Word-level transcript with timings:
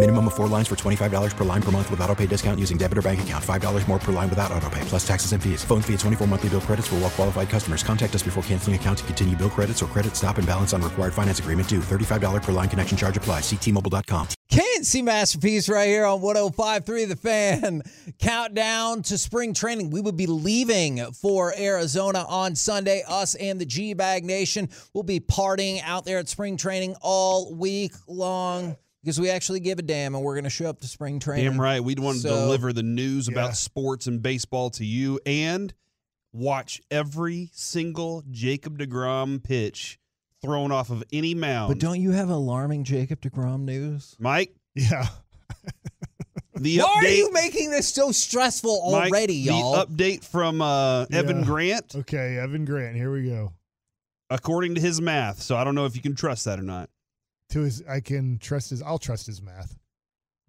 Minimum 0.00 0.28
of 0.28 0.34
four 0.34 0.48
lines 0.48 0.66
for 0.66 0.76
$25 0.76 1.36
per 1.36 1.44
line 1.44 1.60
per 1.60 1.70
month 1.70 1.90
with 1.90 2.00
auto 2.00 2.14
pay 2.14 2.26
discount 2.26 2.58
using 2.58 2.78
debit 2.78 2.96
or 2.96 3.02
bank 3.02 3.22
account. 3.22 3.44
$5 3.44 3.86
more 3.86 3.98
per 3.98 4.12
line 4.12 4.30
without 4.30 4.50
auto 4.50 4.70
pay, 4.70 4.80
plus 4.86 5.06
taxes 5.06 5.32
and 5.32 5.42
fees. 5.42 5.62
Phone 5.62 5.82
fee 5.82 5.92
at 5.92 6.00
24 6.00 6.26
monthly 6.26 6.48
bill 6.48 6.62
credits 6.62 6.88
for 6.88 6.94
all 6.94 7.02
well 7.02 7.10
qualified 7.10 7.50
customers. 7.50 7.82
Contact 7.82 8.14
us 8.14 8.22
before 8.22 8.42
canceling 8.44 8.76
account 8.76 8.96
to 8.98 9.04
continue 9.04 9.36
bill 9.36 9.50
credits 9.50 9.82
or 9.82 9.86
credit 9.86 10.16
stop 10.16 10.38
and 10.38 10.46
balance 10.46 10.72
on 10.72 10.80
required 10.80 11.12
finance 11.12 11.38
agreement 11.38 11.68
due. 11.68 11.80
$35 11.80 12.42
per 12.42 12.52
line 12.52 12.70
connection 12.70 12.96
charge 12.96 13.18
applies. 13.18 13.42
Ctmobile.com. 13.42 14.28
KNC 14.50 15.04
Masterpiece 15.04 15.68
right 15.68 15.88
here 15.88 16.06
on 16.06 16.20
105.3 16.20 17.06
The 17.06 17.16
Fan. 17.16 17.82
Countdown 18.18 19.02
to 19.02 19.18
spring 19.18 19.52
training. 19.52 19.90
We 19.90 20.00
will 20.00 20.12
be 20.12 20.26
leaving 20.26 21.12
for 21.12 21.52
Arizona 21.58 22.24
on 22.26 22.56
Sunday. 22.56 23.02
Us 23.06 23.34
and 23.34 23.60
the 23.60 23.66
G-Bag 23.66 24.24
Nation 24.24 24.70
will 24.94 25.02
be 25.02 25.20
partying 25.20 25.82
out 25.84 26.06
there 26.06 26.18
at 26.18 26.30
spring 26.30 26.56
training 26.56 26.96
all 27.02 27.54
week 27.54 27.92
long 28.08 28.76
because 29.02 29.20
we 29.20 29.30
actually 29.30 29.60
give 29.60 29.78
a 29.78 29.82
damn 29.82 30.14
and 30.14 30.22
we're 30.24 30.34
going 30.34 30.44
to 30.44 30.50
show 30.50 30.68
up 30.68 30.80
to 30.80 30.86
spring 30.86 31.18
training. 31.20 31.44
Damn 31.50 31.60
right. 31.60 31.82
We'd 31.82 31.98
want 31.98 32.16
to 32.16 32.22
So- 32.22 32.28
deliver 32.44 32.72
the 32.72 32.82
news 32.82 33.26
Yeah. 33.28 33.32
about 33.32 33.56
sports 33.56 34.06
and 34.06 34.22
baseball 34.22 34.70
to 34.70 34.84
you 34.84 35.20
and 35.26 35.72
watch 36.32 36.80
every 36.90 37.50
single 37.52 38.22
Jacob 38.30 38.78
DeGrom 38.78 39.42
pitch 39.42 39.98
thrown 40.42 40.70
off 40.72 40.90
of 40.90 41.02
any 41.12 41.34
mound. 41.34 41.68
But 41.74 41.78
don't 41.80 42.00
you 42.00 42.12
have 42.12 42.28
alarming 42.30 42.84
Jacob 42.84 43.20
DeGrom 43.20 43.62
news? 43.62 44.16
Mike, 44.18 44.54
Yeah. 44.74 45.08
the 46.54 46.78
Why 46.78 46.84
update 46.84 47.04
are 47.04 47.08
you 47.08 47.32
making 47.32 47.70
this 47.70 47.92
so 47.92 48.12
stressful 48.12 48.90
Mike, 48.92 49.10
already, 49.10 49.34
y'all? 49.34 49.84
The 49.86 49.86
update 49.86 50.24
from 50.24 50.60
uh, 50.60 51.06
Evan 51.10 51.40
Yeah. 51.40 51.44
Grant, 51.44 51.94
Okay, 51.96 52.38
Evan 52.38 52.64
Grant, 52.64 52.96
here 52.96 53.10
we 53.12 53.24
go. 53.24 53.52
according 54.28 54.74
to 54.76 54.80
his 54.80 55.00
math. 55.00 55.42
So 55.42 55.56
I 55.56 55.64
don't 55.64 55.74
know 55.74 55.86
if 55.86 55.96
you 55.96 56.02
can 56.02 56.14
trust 56.14 56.44
that 56.44 56.58
or 56.58 56.62
not. 56.62 56.88
To 57.50 57.60
his 57.60 57.82
I 57.88 58.00
can 58.00 58.38
trust 58.38 58.70
his 58.70 58.82
I'll 58.82 58.98
trust 58.98 59.26
his 59.26 59.42
math. 59.42 59.76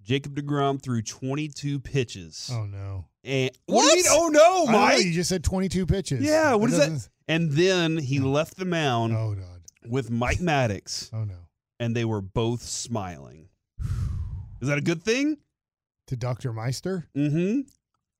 Jacob 0.02 0.36
DeGrom 0.36 0.82
threw 0.82 1.02
22 1.02 1.80
pitches. 1.80 2.50
Oh 2.52 2.66
no. 2.66 3.06
And 3.24 3.52
What? 3.68 3.84
do 3.92 3.98
you 3.98 4.04
mean, 4.04 4.06
oh 4.10 4.28
no, 4.30 4.66
know, 4.66 4.72
Mike? 4.72 5.04
you 5.04 5.12
just 5.14 5.30
said 5.30 5.44
22 5.44 5.86
pitches. 5.86 6.22
Yeah, 6.22 6.56
what 6.56 6.72
is 6.72 6.78
that? 6.78 6.90
doesn't- 6.90 7.10
And 7.28 7.52
then 7.52 7.98
he 7.98 8.20
left 8.20 8.58
the 8.58 8.66
mound 8.66 9.14
Oh 9.16 9.36
god. 9.36 9.62
with 9.88 10.10
Mike 10.10 10.40
Maddux, 10.40 11.10
Oh 11.14 11.24
no. 11.24 11.36
and 11.80 11.96
they 11.96 12.04
were 12.06 12.22
both 12.22 12.64
smiling. 12.64 13.50
Is 14.60 14.68
that 14.68 14.78
a 14.78 14.82
good 14.82 15.04
thing? 15.04 15.38
To 16.08 16.16
Dr. 16.16 16.52
Meister? 16.52 17.08
Mm-hmm. 17.16 17.62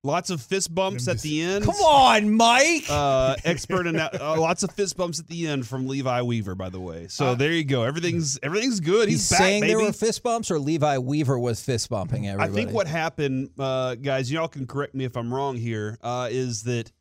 Lots 0.04 0.32
of 0.32 0.42
fist 0.42 0.74
bumps 0.74 1.08
at 1.08 1.20
the 1.20 1.42
end. 1.42 1.64
Come 1.64 1.76
on, 1.76 2.32
Mike. 2.36 2.86
Uh, 2.90 3.36
expert 3.46 3.86
and 3.86 3.98
uh, 4.00 4.10
lots 4.40 4.64
of 4.64 4.72
fist 4.72 4.98
bumps 4.98 5.20
at 5.20 5.28
the 5.28 5.46
end 5.48 5.68
from 5.68 5.86
Levi 5.88 6.24
Weaver, 6.24 6.56
by 6.56 6.70
the 6.70 6.80
way. 6.80 7.06
So 7.08 7.28
Uh, 7.28 7.36
there 7.36 7.52
you 7.52 7.64
go. 7.64 7.84
Everything's 7.84 8.40
everything's 8.42 8.80
good. 8.80 9.10
He's, 9.10 9.22
He's 9.22 9.30
back, 9.30 9.38
saying 9.38 9.62
baby. 9.62 9.74
there 9.76 9.84
were 9.86 9.94
fist 9.94 10.24
bumps, 10.24 10.50
or 10.50 10.58
Levi 10.58 10.98
Weaver 10.98 11.38
was 11.38 11.62
fist 11.64 11.88
bumping 11.92 12.28
everybody. 12.28 12.52
I 12.52 12.56
think 12.56 12.72
what 12.72 12.88
happened, 12.88 13.52
uh, 13.60 13.94
guys, 13.94 14.32
y'all 14.32 14.48
can 14.48 14.66
correct 14.66 14.96
me 14.96 15.06
if 15.06 15.16
I'm 15.16 15.32
wrong 15.32 15.56
here, 15.56 16.00
uh, 16.02 16.30
is 16.32 16.64
that 16.64 16.92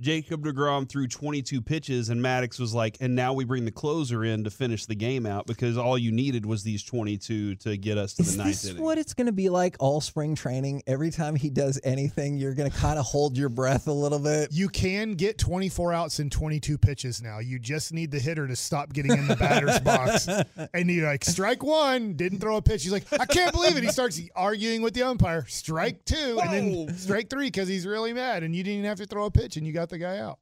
Jacob 0.00 0.44
DeGrom 0.44 0.88
threw 0.88 1.08
22 1.08 1.60
pitches, 1.60 2.08
and 2.08 2.20
Maddux 2.20 2.60
was 2.60 2.72
like, 2.72 2.96
and 3.00 3.16
now 3.16 3.32
we 3.32 3.44
bring 3.44 3.64
the 3.64 3.72
closer 3.72 4.24
in 4.24 4.44
to 4.44 4.50
finish 4.50 4.86
the 4.86 4.94
game 4.94 5.26
out 5.26 5.44
because 5.46 5.76
all 5.76 5.98
you 5.98 6.12
needed 6.12 6.46
was 6.46 6.62
these 6.62 6.84
22 6.84 7.56
to 7.56 7.76
get 7.76 7.98
us 7.98 8.14
to 8.14 8.22
Is 8.22 8.36
the 8.36 8.44
ninth 8.44 8.62
this 8.62 8.70
inning. 8.70 8.82
what 8.84 8.96
it's 8.96 9.12
going 9.12 9.26
to 9.26 9.32
be 9.32 9.48
like 9.48 9.74
all 9.80 10.00
spring 10.00 10.36
training? 10.36 10.84
Every 10.86 11.10
time 11.10 11.34
he 11.34 11.50
does 11.50 11.80
anything, 11.82 12.38
you're 12.38 12.54
going 12.54 12.70
to 12.70 12.76
kind 12.76 12.96
of 12.96 13.06
hold 13.06 13.36
your 13.36 13.48
breath 13.48 13.88
a 13.88 13.92
little 13.92 14.20
bit. 14.20 14.50
You 14.52 14.68
can 14.68 15.14
get 15.14 15.36
24 15.36 15.92
outs 15.92 16.20
in 16.20 16.30
22 16.30 16.78
pitches 16.78 17.20
now. 17.20 17.40
You 17.40 17.58
just 17.58 17.92
need 17.92 18.12
the 18.12 18.20
hitter 18.20 18.46
to 18.46 18.54
stop 18.54 18.92
getting 18.92 19.10
in 19.10 19.26
the 19.26 19.36
batter's 19.36 19.80
box. 19.80 20.28
And 20.74 20.90
you're 20.90 21.06
like, 21.06 21.24
strike 21.24 21.62
one, 21.62 22.12
didn't 22.14 22.40
throw 22.40 22.56
a 22.56 22.62
pitch. 22.62 22.82
He's 22.82 22.92
like, 22.92 23.04
I 23.12 23.24
can't 23.26 23.52
believe 23.52 23.76
it. 23.76 23.82
He 23.82 23.90
starts 23.90 24.20
arguing 24.36 24.82
with 24.82 24.92
the 24.94 25.02
umpire. 25.02 25.44
Strike 25.48 26.04
two, 26.04 26.38
and 26.42 26.52
then 26.52 26.96
strike 26.96 27.30
three 27.30 27.46
because 27.46 27.68
he's 27.68 27.86
really 27.86 28.12
mad. 28.12 28.42
And 28.42 28.54
you 28.54 28.62
didn't 28.62 28.78
even 28.80 28.88
have 28.88 28.98
to 28.98 29.06
throw 29.06 29.24
a 29.26 29.30
pitch, 29.30 29.56
and 29.56 29.66
you 29.66 29.72
got 29.72 29.87
the 29.88 29.98
guy 29.98 30.18
out. 30.18 30.38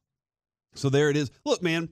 So 0.75 0.89
there 0.89 1.09
it 1.09 1.17
is. 1.17 1.31
Look, 1.45 1.61
man, 1.63 1.89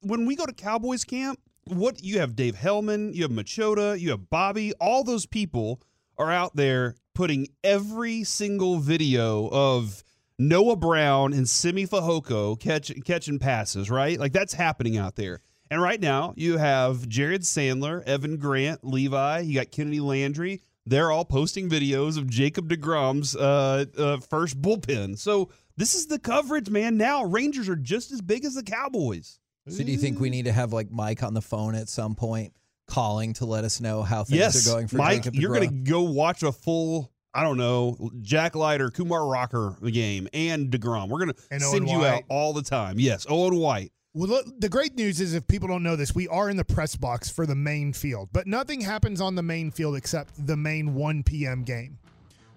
when 0.00 0.26
we 0.26 0.36
go 0.36 0.46
to 0.46 0.52
Cowboys 0.52 1.04
camp, 1.04 1.40
what 1.64 2.02
you 2.02 2.20
have 2.20 2.36
Dave 2.36 2.54
Helman, 2.54 3.12
you 3.12 3.22
have 3.22 3.30
Machota, 3.32 3.98
you 3.98 4.10
have 4.10 4.30
Bobby, 4.30 4.72
all 4.80 5.04
those 5.04 5.26
people 5.26 5.82
are 6.16 6.30
out 6.30 6.54
there 6.56 6.94
putting 7.14 7.48
every 7.64 8.24
single 8.24 8.78
video 8.78 9.48
of 9.50 10.04
Noah 10.38 10.76
Brown 10.76 11.32
and 11.32 11.48
Simi 11.48 11.86
Fehoko 11.86 12.58
catch, 12.58 12.92
catching 13.04 13.38
passes, 13.38 13.90
right? 13.90 14.18
Like 14.18 14.32
that's 14.32 14.54
happening 14.54 14.96
out 14.96 15.16
there. 15.16 15.40
And 15.70 15.82
right 15.82 16.00
now, 16.00 16.32
you 16.36 16.58
have 16.58 17.08
Jared 17.08 17.42
Sandler, 17.42 18.02
Evan 18.04 18.36
Grant, 18.36 18.84
Levi, 18.84 19.40
you 19.40 19.54
got 19.54 19.72
Kennedy 19.72 20.00
Landry. 20.00 20.62
They're 20.84 21.10
all 21.10 21.24
posting 21.24 21.68
videos 21.68 22.16
of 22.16 22.30
Jacob 22.30 22.68
DeGrom's 22.68 23.34
uh, 23.34 23.86
uh, 23.98 24.18
first 24.18 24.62
bullpen. 24.62 25.18
So 25.18 25.50
this 25.76 25.94
is 25.94 26.06
the 26.06 26.18
coverage, 26.18 26.70
man. 26.70 26.96
Now 26.96 27.24
Rangers 27.24 27.68
are 27.68 27.76
just 27.76 28.12
as 28.12 28.20
big 28.20 28.44
as 28.44 28.54
the 28.54 28.62
Cowboys. 28.62 29.38
So, 29.68 29.82
do 29.82 29.90
you 29.90 29.98
think 29.98 30.20
we 30.20 30.30
need 30.30 30.44
to 30.44 30.52
have 30.52 30.72
like 30.72 30.92
Mike 30.92 31.24
on 31.24 31.34
the 31.34 31.42
phone 31.42 31.74
at 31.74 31.88
some 31.88 32.14
point, 32.14 32.52
calling 32.86 33.32
to 33.34 33.46
let 33.46 33.64
us 33.64 33.80
know 33.80 34.02
how 34.02 34.22
things 34.22 34.38
yes, 34.38 34.66
are 34.66 34.70
going 34.72 34.86
for 34.86 34.96
Mike, 34.96 35.26
you're 35.32 35.52
going 35.52 35.68
to 35.68 35.90
go 35.90 36.02
watch 36.02 36.44
a 36.44 36.52
full, 36.52 37.10
I 37.34 37.42
don't 37.42 37.56
know, 37.56 38.10
Jack 38.22 38.54
Leiter, 38.54 38.90
Kumar 38.90 39.26
Rocker 39.26 39.74
game, 39.90 40.28
and 40.32 40.70
DeGrom. 40.70 41.08
We're 41.08 41.18
going 41.18 41.32
to 41.32 41.42
And 41.50 41.60
send 41.60 41.88
Owen 41.88 41.98
you 41.98 42.06
out 42.06 42.22
all 42.28 42.52
the 42.52 42.62
time. 42.62 43.00
Yes, 43.00 43.26
Owen 43.28 43.56
White. 43.56 43.90
Well, 44.14 44.28
look, 44.28 44.46
the 44.60 44.68
great 44.68 44.94
news 44.94 45.20
is 45.20 45.34
if 45.34 45.46
people 45.46 45.68
don't 45.68 45.82
know 45.82 45.96
this, 45.96 46.14
we 46.14 46.26
are 46.28 46.48
in 46.48 46.56
the 46.56 46.64
press 46.64 46.96
box 46.96 47.28
for 47.28 47.44
the 47.44 47.54
main 47.56 47.92
field, 47.92 48.30
but 48.32 48.46
nothing 48.46 48.80
happens 48.80 49.20
on 49.20 49.34
the 49.34 49.42
main 49.42 49.70
field 49.70 49.96
except 49.96 50.46
the 50.46 50.56
main 50.56 50.94
1 50.94 51.22
p.m. 51.24 51.64
game. 51.64 51.98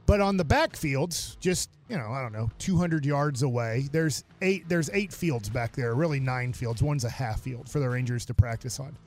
But 0.10 0.22
on 0.22 0.38
the 0.38 0.44
backfields, 0.44 1.38
just 1.40 1.70
you 1.88 1.96
know, 1.96 2.12
I 2.12 2.24
don't 2.24 2.34
know, 2.34 2.50
200 2.58 3.06
yards 3.06 3.44
away, 3.44 3.90
there's 3.92 4.24
eight. 4.42 4.68
There's 4.68 4.90
eight 4.92 5.14
fields 5.14 5.50
back 5.50 5.76
there, 5.76 5.94
really 5.94 6.20
nine 6.20 6.52
fields. 6.52 6.82
One's 6.82 7.04
a 7.04 7.10
half 7.12 7.42
field 7.42 7.70
for 7.70 7.80
the 7.80 7.88
Rangers 7.88 8.26
to 8.26 8.34
practice 8.34 8.80
on, 8.80 8.98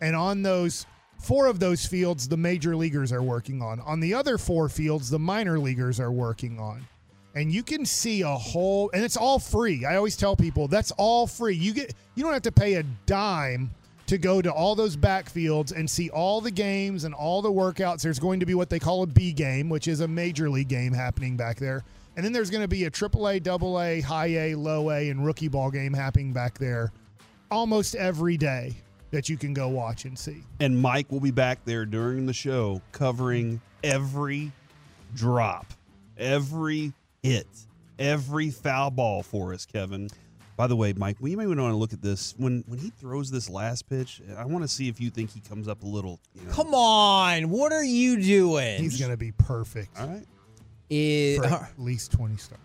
and 0.00 0.16
on 0.16 0.42
those 0.42 0.84
four 1.20 1.46
of 1.46 1.60
those 1.60 1.86
fields, 1.86 2.26
the 2.26 2.36
major 2.36 2.74
leaguers 2.74 3.12
are 3.12 3.22
working 3.22 3.62
on. 3.62 3.78
On 3.82 4.00
the 4.00 4.12
other 4.12 4.36
four 4.36 4.68
fields, 4.68 5.08
the 5.08 5.18
minor 5.20 5.60
leaguers 5.60 6.00
are 6.00 6.10
working 6.10 6.58
on 6.58 6.84
and 7.36 7.52
you 7.52 7.62
can 7.62 7.84
see 7.84 8.22
a 8.22 8.28
whole 8.28 8.90
and 8.94 9.04
it's 9.04 9.16
all 9.16 9.38
free 9.38 9.84
i 9.84 9.96
always 9.96 10.16
tell 10.16 10.34
people 10.34 10.66
that's 10.66 10.90
all 10.92 11.26
free 11.26 11.54
you 11.54 11.74
get 11.74 11.94
you 12.14 12.24
don't 12.24 12.32
have 12.32 12.40
to 12.40 12.50
pay 12.50 12.74
a 12.74 12.82
dime 13.04 13.70
to 14.08 14.16
go 14.18 14.40
to 14.40 14.50
all 14.50 14.74
those 14.74 14.96
backfields 14.96 15.70
and 15.70 15.88
see 15.88 16.08
all 16.10 16.40
the 16.40 16.50
games 16.50 17.04
and 17.04 17.14
all 17.14 17.42
the 17.42 17.52
workouts. 17.52 18.00
There's 18.02 18.18
going 18.18 18.40
to 18.40 18.46
be 18.46 18.54
what 18.54 18.70
they 18.70 18.78
call 18.78 19.02
a 19.02 19.06
b 19.06 19.32
game 19.32 19.68
which 19.68 19.86
is 19.86 20.00
a 20.00 20.08
major 20.08 20.50
league 20.50 20.68
game 20.68 20.92
happening 20.92 21.36
back 21.36 21.58
there. 21.58 21.84
And 22.16 22.24
then 22.24 22.32
there's 22.32 22.50
going 22.50 22.62
to 22.62 22.68
be 22.68 22.84
a 22.84 22.90
triple 22.90 23.28
a 23.28 23.38
double 23.38 23.80
a 23.80 24.00
high 24.00 24.26
a 24.26 24.54
low 24.54 24.90
a 24.90 25.10
and 25.10 25.24
rookie 25.24 25.48
ball 25.48 25.70
game 25.70 25.92
happening 25.92 26.32
back 26.32 26.58
there 26.58 26.90
almost 27.50 27.94
every 27.94 28.36
day 28.36 28.74
that 29.10 29.28
you 29.28 29.36
can 29.36 29.52
go 29.52 29.68
watch 29.68 30.04
and 30.04 30.18
see. 30.18 30.42
And 30.58 30.80
Mike 30.80 31.12
will 31.12 31.20
be 31.20 31.30
back 31.30 31.64
there 31.64 31.84
during 31.84 32.26
the 32.26 32.32
show 32.32 32.80
covering 32.92 33.60
every 33.84 34.52
drop, 35.14 35.66
every 36.16 36.94
hit, 37.22 37.46
every 37.98 38.50
foul 38.50 38.90
ball 38.90 39.22
for 39.22 39.52
us, 39.52 39.66
Kevin. 39.66 40.08
By 40.58 40.66
the 40.66 40.76
way, 40.76 40.92
Mike, 40.92 41.16
we 41.20 41.36
may 41.36 41.46
want 41.46 41.58
to 41.58 41.74
look 41.74 41.94
at 41.94 42.02
this 42.02 42.34
when 42.36 42.64
when 42.66 42.78
he 42.78 42.90
throws 42.90 43.30
this 43.30 43.48
last 43.48 43.88
pitch. 43.88 44.20
I 44.36 44.44
want 44.44 44.62
to 44.64 44.68
see 44.68 44.88
if 44.88 45.00
you 45.00 45.08
think 45.08 45.30
he 45.30 45.40
comes 45.40 45.68
up 45.68 45.84
a 45.84 45.86
little. 45.86 46.20
You 46.34 46.44
know, 46.44 46.52
Come 46.52 46.74
on, 46.74 47.48
what 47.48 47.72
are 47.72 47.84
you 47.84 48.20
doing? 48.20 48.82
he's 48.82 48.98
going 48.98 49.12
to 49.12 49.16
be 49.16 49.32
perfect 49.32 49.98
all 49.98 50.08
right. 50.08 50.26
Is- 50.90 51.38
for 51.38 51.46
uh, 51.46 51.62
at 51.62 51.78
least 51.78 52.12
20 52.12 52.36
starts 52.36 52.62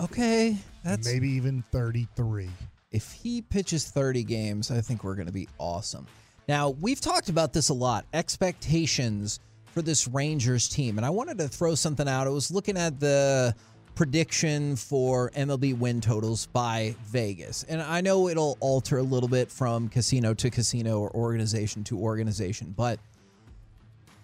okay, 0.00 0.58
that's 0.84 1.06
maybe 1.06 1.30
even 1.30 1.62
33 1.72 2.50
if 2.96 3.12
he 3.12 3.42
pitches 3.42 3.88
30 3.90 4.24
games, 4.24 4.70
I 4.70 4.80
think 4.80 5.04
we're 5.04 5.14
going 5.16 5.26
to 5.26 5.32
be 5.32 5.48
awesome. 5.58 6.06
Now, 6.48 6.70
we've 6.70 7.00
talked 7.00 7.28
about 7.28 7.52
this 7.52 7.68
a 7.68 7.74
lot 7.74 8.06
expectations 8.14 9.40
for 9.66 9.82
this 9.82 10.08
Rangers 10.08 10.68
team. 10.68 10.96
And 10.96 11.04
I 11.04 11.10
wanted 11.10 11.38
to 11.38 11.48
throw 11.48 11.74
something 11.74 12.08
out. 12.08 12.26
I 12.26 12.30
was 12.30 12.50
looking 12.50 12.78
at 12.78 12.98
the 12.98 13.54
prediction 13.96 14.76
for 14.76 15.30
MLB 15.30 15.76
win 15.76 16.00
totals 16.00 16.46
by 16.46 16.94
Vegas. 17.06 17.64
And 17.64 17.82
I 17.82 18.02
know 18.02 18.28
it'll 18.28 18.58
alter 18.60 18.98
a 18.98 19.02
little 19.02 19.28
bit 19.28 19.50
from 19.50 19.88
casino 19.88 20.34
to 20.34 20.50
casino 20.50 21.00
or 21.00 21.10
organization 21.10 21.82
to 21.84 21.98
organization, 21.98 22.74
but 22.76 23.00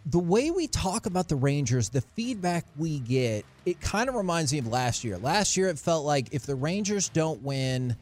the 0.06 0.18
way 0.18 0.50
we 0.50 0.66
talk 0.66 1.06
about 1.06 1.28
the 1.28 1.36
Rangers, 1.36 1.88
the 1.88 2.00
feedback 2.00 2.66
we 2.76 2.98
get, 3.00 3.44
it 3.64 3.80
kind 3.80 4.08
of 4.08 4.14
reminds 4.14 4.52
me 4.52 4.58
of 4.58 4.66
last 4.66 5.04
year. 5.04 5.16
Last 5.16 5.56
year, 5.56 5.68
it 5.68 5.78
felt 5.78 6.04
like 6.04 6.28
if 6.32 6.44
the 6.44 6.56
Rangers 6.56 7.08
don't 7.08 7.40
win 7.42 7.96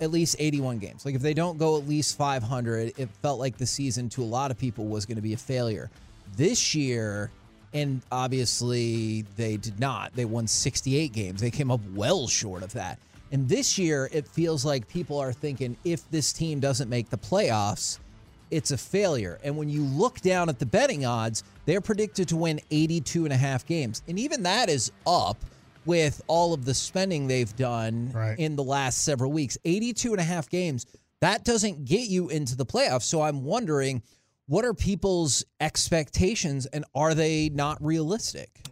at 0.00 0.10
least 0.10 0.36
81 0.38 0.80
games, 0.80 1.06
like 1.06 1.14
if 1.14 1.22
they 1.22 1.34
don't 1.34 1.56
go 1.56 1.78
at 1.78 1.88
least 1.88 2.18
500, 2.18 2.92
it 2.98 3.08
felt 3.22 3.38
like 3.38 3.56
the 3.56 3.66
season 3.66 4.08
to 4.10 4.22
a 4.22 4.26
lot 4.26 4.50
of 4.50 4.58
people 4.58 4.86
was 4.86 5.06
going 5.06 5.16
to 5.16 5.22
be 5.22 5.32
a 5.32 5.38
failure. 5.38 5.88
This 6.36 6.74
year, 6.74 7.30
and 7.74 8.00
obviously 8.12 9.22
they 9.36 9.56
did 9.56 9.78
not, 9.80 10.14
they 10.14 10.24
won 10.24 10.46
68 10.46 11.12
games. 11.12 11.40
They 11.40 11.50
came 11.50 11.70
up 11.70 11.80
well 11.94 12.26
short 12.28 12.62
of 12.62 12.72
that. 12.74 12.98
And 13.32 13.48
this 13.48 13.76
year, 13.78 14.08
it 14.12 14.28
feels 14.28 14.64
like 14.64 14.86
people 14.86 15.18
are 15.18 15.32
thinking 15.32 15.76
if 15.84 16.08
this 16.10 16.32
team 16.32 16.60
doesn't 16.60 16.88
make 16.88 17.10
the 17.10 17.18
playoffs, 17.18 17.98
it's 18.50 18.70
a 18.70 18.76
failure. 18.76 19.38
And 19.42 19.56
when 19.56 19.68
you 19.68 19.82
look 19.82 20.20
down 20.20 20.48
at 20.48 20.58
the 20.60 20.66
betting 20.66 21.04
odds, 21.04 21.42
they're 21.66 21.80
predicted 21.80 22.28
to 22.28 22.36
win 22.36 22.60
82 22.70 23.24
and 23.24 23.32
a 23.32 23.36
half 23.36 23.66
games. 23.66 24.02
And 24.06 24.18
even 24.18 24.44
that 24.44 24.68
is 24.68 24.92
up 25.06 25.38
with 25.84 26.22
all 26.28 26.54
of 26.54 26.64
the 26.64 26.74
spending 26.74 27.26
they've 27.26 27.54
done 27.56 28.12
Right. 28.12 28.38
in 28.38 28.54
the 28.56 28.62
last 28.62 29.02
several 29.04 29.32
weeks. 29.32 29.58
82 29.64 30.12
and 30.12 30.20
a 30.20 30.24
half 30.24 30.48
games, 30.48 30.86
that 31.20 31.42
doesn't 31.44 31.84
get 31.86 32.08
you 32.08 32.28
into 32.28 32.54
the 32.54 32.66
playoffs. 32.66 33.02
So 33.02 33.22
I'm 33.22 33.42
wondering 33.44 34.02
what 34.46 34.64
are 34.64 34.74
people's 34.74 35.44
expectations 35.60 36.66
and 36.66 36.84
are 36.94 37.14
they 37.14 37.48
not 37.48 37.82
realistic? 37.82 38.68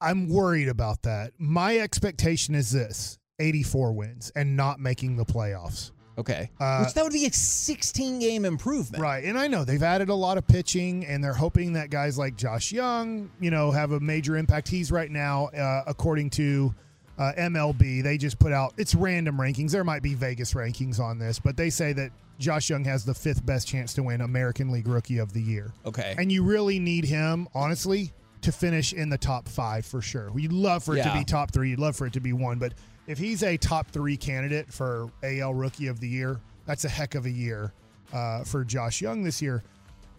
I'm 0.00 0.28
worried 0.28 0.68
about 0.68 1.02
that. 1.02 1.32
My 1.38 1.78
expectation 1.78 2.54
is 2.54 2.70
this 2.72 3.18
84 3.38 3.92
wins 3.92 4.32
and 4.34 4.56
not 4.56 4.80
making 4.80 5.16
the 5.16 5.24
playoffs. 5.24 5.92
Okay. 6.16 6.50
Uh, 6.60 6.84
Which 6.84 6.94
that 6.94 7.02
would 7.02 7.12
be 7.12 7.26
a 7.26 7.32
16 7.32 8.18
game 8.18 8.44
improvement. 8.44 9.02
Right. 9.02 9.24
And 9.24 9.38
I 9.38 9.48
know 9.48 9.64
they've 9.64 9.82
added 9.82 10.08
a 10.08 10.14
lot 10.14 10.38
of 10.38 10.46
pitching 10.46 11.04
and 11.06 11.22
they're 11.22 11.32
hoping 11.32 11.72
that 11.72 11.90
guys 11.90 12.18
like 12.18 12.36
Josh 12.36 12.70
Jung, 12.70 13.30
you 13.40 13.50
know, 13.50 13.70
have 13.70 13.92
a 13.92 14.00
major 14.00 14.36
impact. 14.36 14.68
He's 14.68 14.92
right 14.92 15.10
now, 15.10 15.46
uh, 15.46 15.82
according 15.86 16.30
to 16.30 16.74
uh, 17.18 17.32
MLB, 17.38 18.02
they 18.02 18.18
just 18.18 18.38
put 18.38 18.52
out 18.52 18.74
it's 18.76 18.94
random 18.94 19.36
rankings. 19.36 19.72
There 19.72 19.84
might 19.84 20.02
be 20.02 20.14
Vegas 20.14 20.54
rankings 20.54 21.00
on 21.00 21.18
this, 21.18 21.38
but 21.38 21.56
they 21.56 21.70
say 21.70 21.92
that 21.94 22.10
Josh 22.38 22.70
Jung 22.70 22.84
has 22.84 23.04
the 23.04 23.14
fifth 23.14 23.44
best 23.44 23.68
chance 23.68 23.94
to 23.94 24.02
win 24.02 24.20
American 24.20 24.70
League 24.70 24.88
Rookie 24.88 25.18
of 25.18 25.32
the 25.32 25.40
Year. 25.40 25.72
Okay. 25.86 26.14
And 26.18 26.30
you 26.30 26.42
really 26.42 26.78
need 26.78 27.04
him, 27.04 27.48
honestly, 27.54 28.12
to 28.42 28.52
finish 28.52 28.92
in 28.92 29.08
the 29.08 29.18
top 29.18 29.48
five 29.48 29.86
for 29.86 30.02
sure. 30.02 30.30
We'd 30.30 30.52
love 30.52 30.84
for 30.84 30.96
it 30.96 31.02
to 31.04 31.12
be 31.12 31.24
top 31.24 31.52
three. 31.52 31.70
You'd 31.70 31.78
love 31.78 31.96
for 31.96 32.06
it 32.06 32.12
to 32.14 32.20
be 32.20 32.32
one. 32.32 32.58
But 32.58 32.74
if 33.06 33.18
he's 33.18 33.42
a 33.42 33.56
top 33.56 33.88
three 33.90 34.16
candidate 34.16 34.72
for 34.72 35.10
AL 35.22 35.54
Rookie 35.54 35.86
of 35.86 36.00
the 36.00 36.08
Year, 36.08 36.40
that's 36.66 36.84
a 36.84 36.88
heck 36.88 37.14
of 37.14 37.26
a 37.26 37.30
year 37.30 37.72
uh, 38.12 38.44
for 38.44 38.64
Josh 38.64 39.00
Jung 39.00 39.22
this 39.22 39.40
year. 39.40 39.62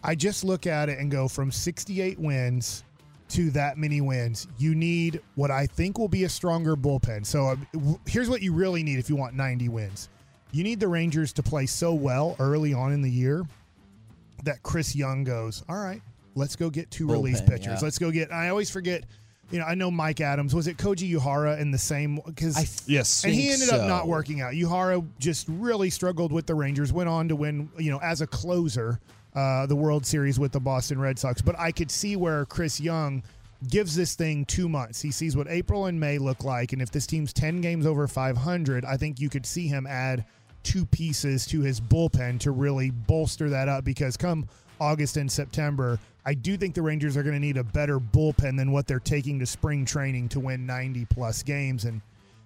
I 0.04 0.16
just 0.16 0.44
look 0.44 0.68
at 0.68 0.90
it 0.90 1.00
and 1.00 1.10
go 1.10 1.28
from 1.28 1.52
68 1.52 2.20
wins 2.20 2.84
to 3.30 3.50
that 3.52 3.78
many 3.78 4.02
wins. 4.02 4.48
You 4.58 4.76
need 4.76 5.22
what 5.34 5.50
I 5.50 5.66
think 5.66 5.98
will 5.98 6.08
be 6.08 6.26
a 6.26 6.30
stronger 6.30 6.76
bullpen. 6.76 7.26
So 7.26 7.48
uh, 7.48 7.56
here's 8.06 8.30
what 8.30 8.42
you 8.42 8.54
really 8.54 8.84
need 8.84 9.00
if 9.00 9.10
you 9.10 9.16
want 9.16 9.34
90 9.36 9.70
wins. 9.70 10.10
You 10.56 10.64
need 10.64 10.80
the 10.80 10.88
Rangers 10.88 11.34
to 11.34 11.44
play 11.44 11.66
so 11.66 11.94
well 11.94 12.38
early 12.40 12.74
on 12.74 12.94
in 12.94 13.02
the 13.02 13.12
year 13.12 13.44
that 14.46 14.64
Chris 14.64 14.96
Young 14.96 15.26
goes, 15.26 15.64
all 15.68 15.76
right, 15.76 16.02
let's 16.36 16.56
go 16.56 16.70
get 16.70 16.90
two 16.90 17.08
relief 17.08 17.40
Bullpen, 17.40 17.50
pitchers. 17.50 17.66
yeah. 17.68 17.80
Let's 17.82 18.00
go 18.00 18.10
get. 18.10 18.32
I 18.32 18.48
always 18.48 18.70
forget. 18.70 19.04
You 19.52 19.60
know, 19.60 19.66
I 19.66 19.76
know 19.76 19.92
Mike 19.92 20.22
Adams. 20.22 20.56
Was 20.56 20.68
it 20.68 20.78
Koji 20.78 21.12
Uehara 21.14 21.60
in 21.60 21.72
the 21.72 21.78
same? 21.78 22.22
Because 22.26 22.58
I 22.58 22.66
Yes. 22.90 23.26
and 23.26 23.34
he 23.34 23.50
think 23.50 23.54
ended 23.62 23.70
up 23.76 23.88
not 23.88 24.08
working 24.08 24.40
out. 24.42 24.54
Uehara 24.54 25.06
just 25.20 25.46
really 25.50 25.90
struggled 25.90 26.32
with 26.32 26.46
the 26.48 26.56
Rangers. 26.56 26.94
Went 26.94 27.10
on 27.10 27.28
to 27.28 27.36
win, 27.36 27.70
you 27.78 27.92
know, 27.92 28.00
as 28.00 28.22
a 28.22 28.28
closer, 28.28 29.00
uh, 29.36 29.66
the 29.66 29.76
World 29.76 30.06
Series 30.06 30.40
with 30.40 30.52
the 30.54 30.60
Boston 30.62 31.00
Red 31.00 31.20
Sox. 31.20 31.42
But 31.42 31.60
I 31.60 31.72
could 31.74 31.92
see 31.92 32.16
where 32.16 32.46
Chris 32.46 32.80
Young 32.80 33.22
gives 33.70 33.94
this 33.94 34.16
thing 34.16 34.46
two 34.46 34.70
months. 34.70 35.02
He 35.02 35.12
sees 35.12 35.36
what 35.36 35.48
April 35.50 35.86
and 35.88 36.00
May 36.00 36.18
look 36.18 36.44
like, 36.46 36.72
and 36.74 36.82
if 36.82 36.90
this 36.92 37.06
team's 37.06 37.34
ten 37.34 37.60
games 37.62 37.86
over 37.86 38.08
five 38.08 38.38
hundred, 38.38 38.86
I 38.86 38.96
think 38.98 39.20
you 39.20 39.30
could 39.30 39.46
see 39.46 39.68
him 39.68 39.86
add 39.86 40.24
two 40.66 40.86
pieces 40.86 41.46
to 41.48 41.62
his 41.62 41.80
bullpen 41.80 42.40
to 42.42 42.52
really 42.52 42.90
bolster 42.90 43.50
that 43.50 43.70
up. 43.70 43.86
Because 43.86 44.18
come 44.18 44.50
August 44.82 45.16
and 45.16 45.32
September, 45.32 45.98
I 46.26 46.34
do 46.34 46.58
think 46.58 46.76
the 46.76 46.82
Rangers 46.82 47.16
are 47.16 47.24
going 47.24 47.36
to 47.36 47.40
need 47.40 47.58
a 47.58 47.64
better 47.64 48.00
bullpen 48.00 48.58
than 48.58 48.72
what 48.72 48.88
they're 48.88 49.00
taking 49.00 49.40
to 49.40 49.46
spring 49.46 49.86
training 49.86 50.30
to 50.30 50.40
win 50.42 50.66
ninety 50.66 51.06
plus 51.06 51.44
games 51.44 51.86
and. 51.86 52.02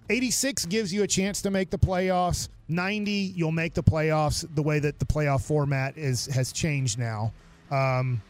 86 0.08 0.66
gives 0.66 0.92
you 0.92 1.04
a 1.04 1.06
chance 1.06 1.40
to 1.42 1.52
make 1.52 1.70
the 1.70 1.78
playoffs. 1.78 2.48
90, 2.66 3.12
you'll 3.12 3.52
make 3.52 3.74
the 3.74 3.82
playoffs 3.82 4.44
the 4.56 4.62
way 4.62 4.80
that 4.80 4.98
the 4.98 5.04
playoff 5.04 5.42
format 5.42 5.96
is 5.96 6.26
has 6.26 6.50
changed 6.50 6.98
now. 6.98 7.32
Um, 7.70 8.20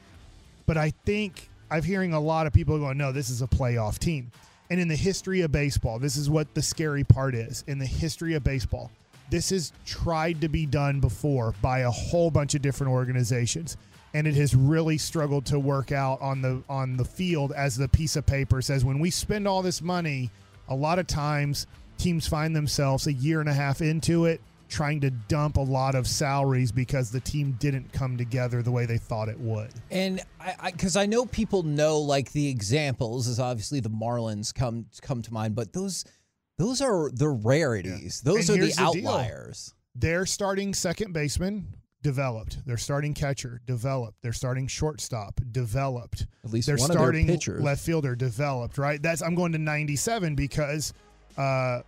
but 0.66 0.76
I 0.76 0.90
think 1.06 1.48
I'm 1.70 1.82
hearing 1.82 2.12
a 2.12 2.20
lot 2.20 2.46
of 2.46 2.52
people 2.52 2.78
going, 2.78 2.98
no, 2.98 3.12
this 3.12 3.30
is 3.30 3.40
a 3.40 3.46
playoff 3.46 3.98
team. 3.98 4.30
And 4.70 4.78
in 4.78 4.88
the 4.88 4.96
history 4.96 5.40
of 5.40 5.50
baseball, 5.50 5.98
this 5.98 6.16
is 6.16 6.28
what 6.30 6.54
the 6.54 6.62
scary 6.62 7.02
part 7.02 7.34
is. 7.34 7.64
In 7.66 7.78
the 7.78 7.86
history 7.86 8.34
of 8.34 8.44
baseball, 8.44 8.90
this 9.30 9.50
has 9.50 9.72
tried 9.84 10.40
to 10.40 10.48
be 10.48 10.66
done 10.66 11.00
before 11.00 11.54
by 11.62 11.80
a 11.80 11.90
whole 11.90 12.30
bunch 12.30 12.54
of 12.54 12.62
different 12.62 12.92
organizations. 12.92 13.76
And 14.12 14.26
it 14.26 14.34
has 14.34 14.56
really 14.56 14.98
struggled 14.98 15.46
to 15.46 15.58
work 15.58 15.92
out 15.92 16.20
on 16.20 16.42
the 16.42 16.62
on 16.68 16.96
the 16.96 17.04
field 17.04 17.52
as 17.52 17.76
the 17.76 17.88
piece 17.88 18.16
of 18.16 18.26
paper 18.26 18.60
says 18.60 18.84
when 18.84 18.98
we 18.98 19.10
spend 19.10 19.46
all 19.46 19.62
this 19.62 19.80
money, 19.80 20.30
a 20.68 20.74
lot 20.74 20.98
of 20.98 21.06
times 21.06 21.68
teams 21.96 22.26
find 22.26 22.56
themselves 22.56 23.06
a 23.06 23.12
year 23.12 23.40
and 23.40 23.48
a 23.48 23.52
half 23.54 23.80
into 23.80 24.24
it 24.24 24.40
trying 24.70 25.00
to 25.00 25.10
dump 25.10 25.56
a 25.56 25.60
lot 25.60 25.94
of 25.94 26.06
salaries 26.06 26.72
because 26.72 27.10
the 27.10 27.20
team 27.20 27.56
didn't 27.58 27.92
come 27.92 28.16
together 28.16 28.62
the 28.62 28.70
way 28.70 28.86
they 28.86 28.96
thought 28.96 29.28
it 29.28 29.38
would. 29.38 29.68
And 29.90 30.22
I, 30.40 30.70
because 30.70 30.96
I, 30.96 31.06
know 31.06 31.26
people 31.26 31.64
know 31.64 31.98
like 31.98 32.32
the 32.32 32.48
examples 32.48 33.26
is 33.26 33.40
obviously 33.40 33.80
the 33.80 33.90
Marlins 33.90 34.54
come 34.54 34.86
come 35.02 35.20
to 35.22 35.34
mind, 35.34 35.54
but 35.54 35.72
those 35.72 36.04
those 36.60 36.82
are 36.82 37.10
the 37.10 37.28
rarities. 37.28 38.20
Those 38.20 38.50
And 38.50 38.62
are 38.62 38.66
the 38.66 38.74
outliers. 38.78 39.74
the. 39.94 40.06
Their 40.08 40.26
starting 40.26 40.74
second 40.74 41.14
baseman 41.14 41.66
developed. 42.02 42.64
Their 42.66 42.76
starting 42.76 43.14
catcher 43.14 43.62
developed. 43.66 44.20
Their 44.22 44.34
starting 44.34 44.66
shortstop 44.66 45.40
developed. 45.52 46.26
At 46.44 46.50
least 46.52 46.66
their 46.66 46.76
one 46.76 46.90
of 46.90 46.96
their 46.96 47.38
starting 47.38 47.62
left 47.64 47.82
fielder 47.82 48.14
developed. 48.14 48.76
Right. 48.76 49.00
That's 49.02 49.22
I'm 49.22 49.34
going 49.34 49.52
to 49.52 49.58
97 49.58 50.34
because 50.34 50.92
uh, 51.38 51.80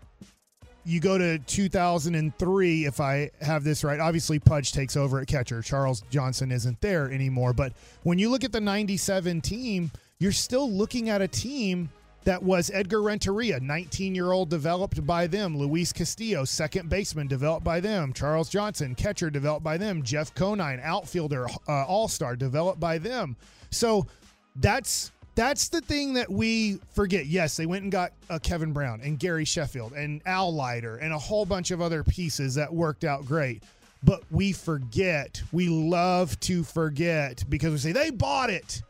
you 0.87 1.01
go 1.01 1.19
to 1.19 1.39
2003 1.39 2.87
if 2.87 2.99
I 2.99 3.31
have 3.43 3.65
this 3.65 3.85
right. 3.85 4.01
Obviously, 4.01 4.39
Pudge 4.39 4.73
takes 4.73 4.97
over 4.97 5.21
at 5.21 5.27
catcher. 5.27 5.61
Charles 5.61 6.03
Johnson 6.11 6.51
isn't 6.51 6.81
there 6.81 7.11
anymore. 7.11 7.53
But 7.53 7.75
when 8.05 8.19
you 8.19 8.31
look 8.31 8.43
at 8.43 8.53
the 8.53 8.61
97 8.61 9.43
team, 9.43 9.91
you're 10.19 10.33
still 10.33 10.71
looking 10.71 11.11
at 11.11 11.21
a 11.21 11.29
team 11.29 11.91
that 12.25 12.43
was 12.43 12.71
Edgar 12.73 13.03
Renteria, 13.03 13.59
19 13.61 14.15
year 14.15 14.33
old, 14.33 14.49
developed 14.49 15.05
by 15.07 15.27
them. 15.27 15.57
Luis 15.57 15.93
Castillo, 15.93 16.45
second 16.45 16.89
baseman, 16.89 17.27
developed 17.27 17.65
by 17.65 17.81
them. 17.81 18.13
Charles 18.13 18.49
Johnson, 18.49 18.95
catcher, 18.95 19.31
developed 19.31 19.65
by 19.65 19.77
them. 19.77 20.03
Jeff 20.03 20.35
Conine, 20.35 20.81
outfielder, 20.83 21.47
uh, 21.69 21.85
all 21.85 22.09
star, 22.09 22.37
developed 22.37 22.81
by 22.81 22.99
them. 22.99 23.37
So 23.71 24.07
that's 24.57 25.11
that's 25.35 25.69
the 25.69 25.81
thing 25.81 26.15
that 26.15 26.31
we 26.31 26.79
forget. 26.95 27.27
Yes, 27.27 27.57
they 27.57 27.67
went 27.67 27.83
and 27.83 27.93
got 27.93 28.13
uh, 28.29 28.39
Kevin 28.39 28.73
Brown 28.73 29.01
and 29.03 29.19
Gary 29.19 29.45
Sheffield 29.45 29.95
and 29.95 30.21
Al 30.27 30.55
Leiter 30.55 30.97
and 30.97 31.13
a 31.13 31.19
whole 31.19 31.47
bunch 31.47 31.71
of 31.71 31.81
other 31.81 32.05
pieces 32.05 32.55
that 32.55 32.73
worked 32.73 33.05
out 33.05 33.25
great. 33.25 33.63
But 34.05 34.23
we 34.31 34.53
forget. 34.53 35.41
We 35.53 35.69
love 35.69 36.39
to 36.41 36.65
forget 36.65 37.45
because 37.49 37.73
we 37.73 37.79
say 37.79 37.93
they 37.93 38.11
bought 38.11 38.51
it. 38.51 38.83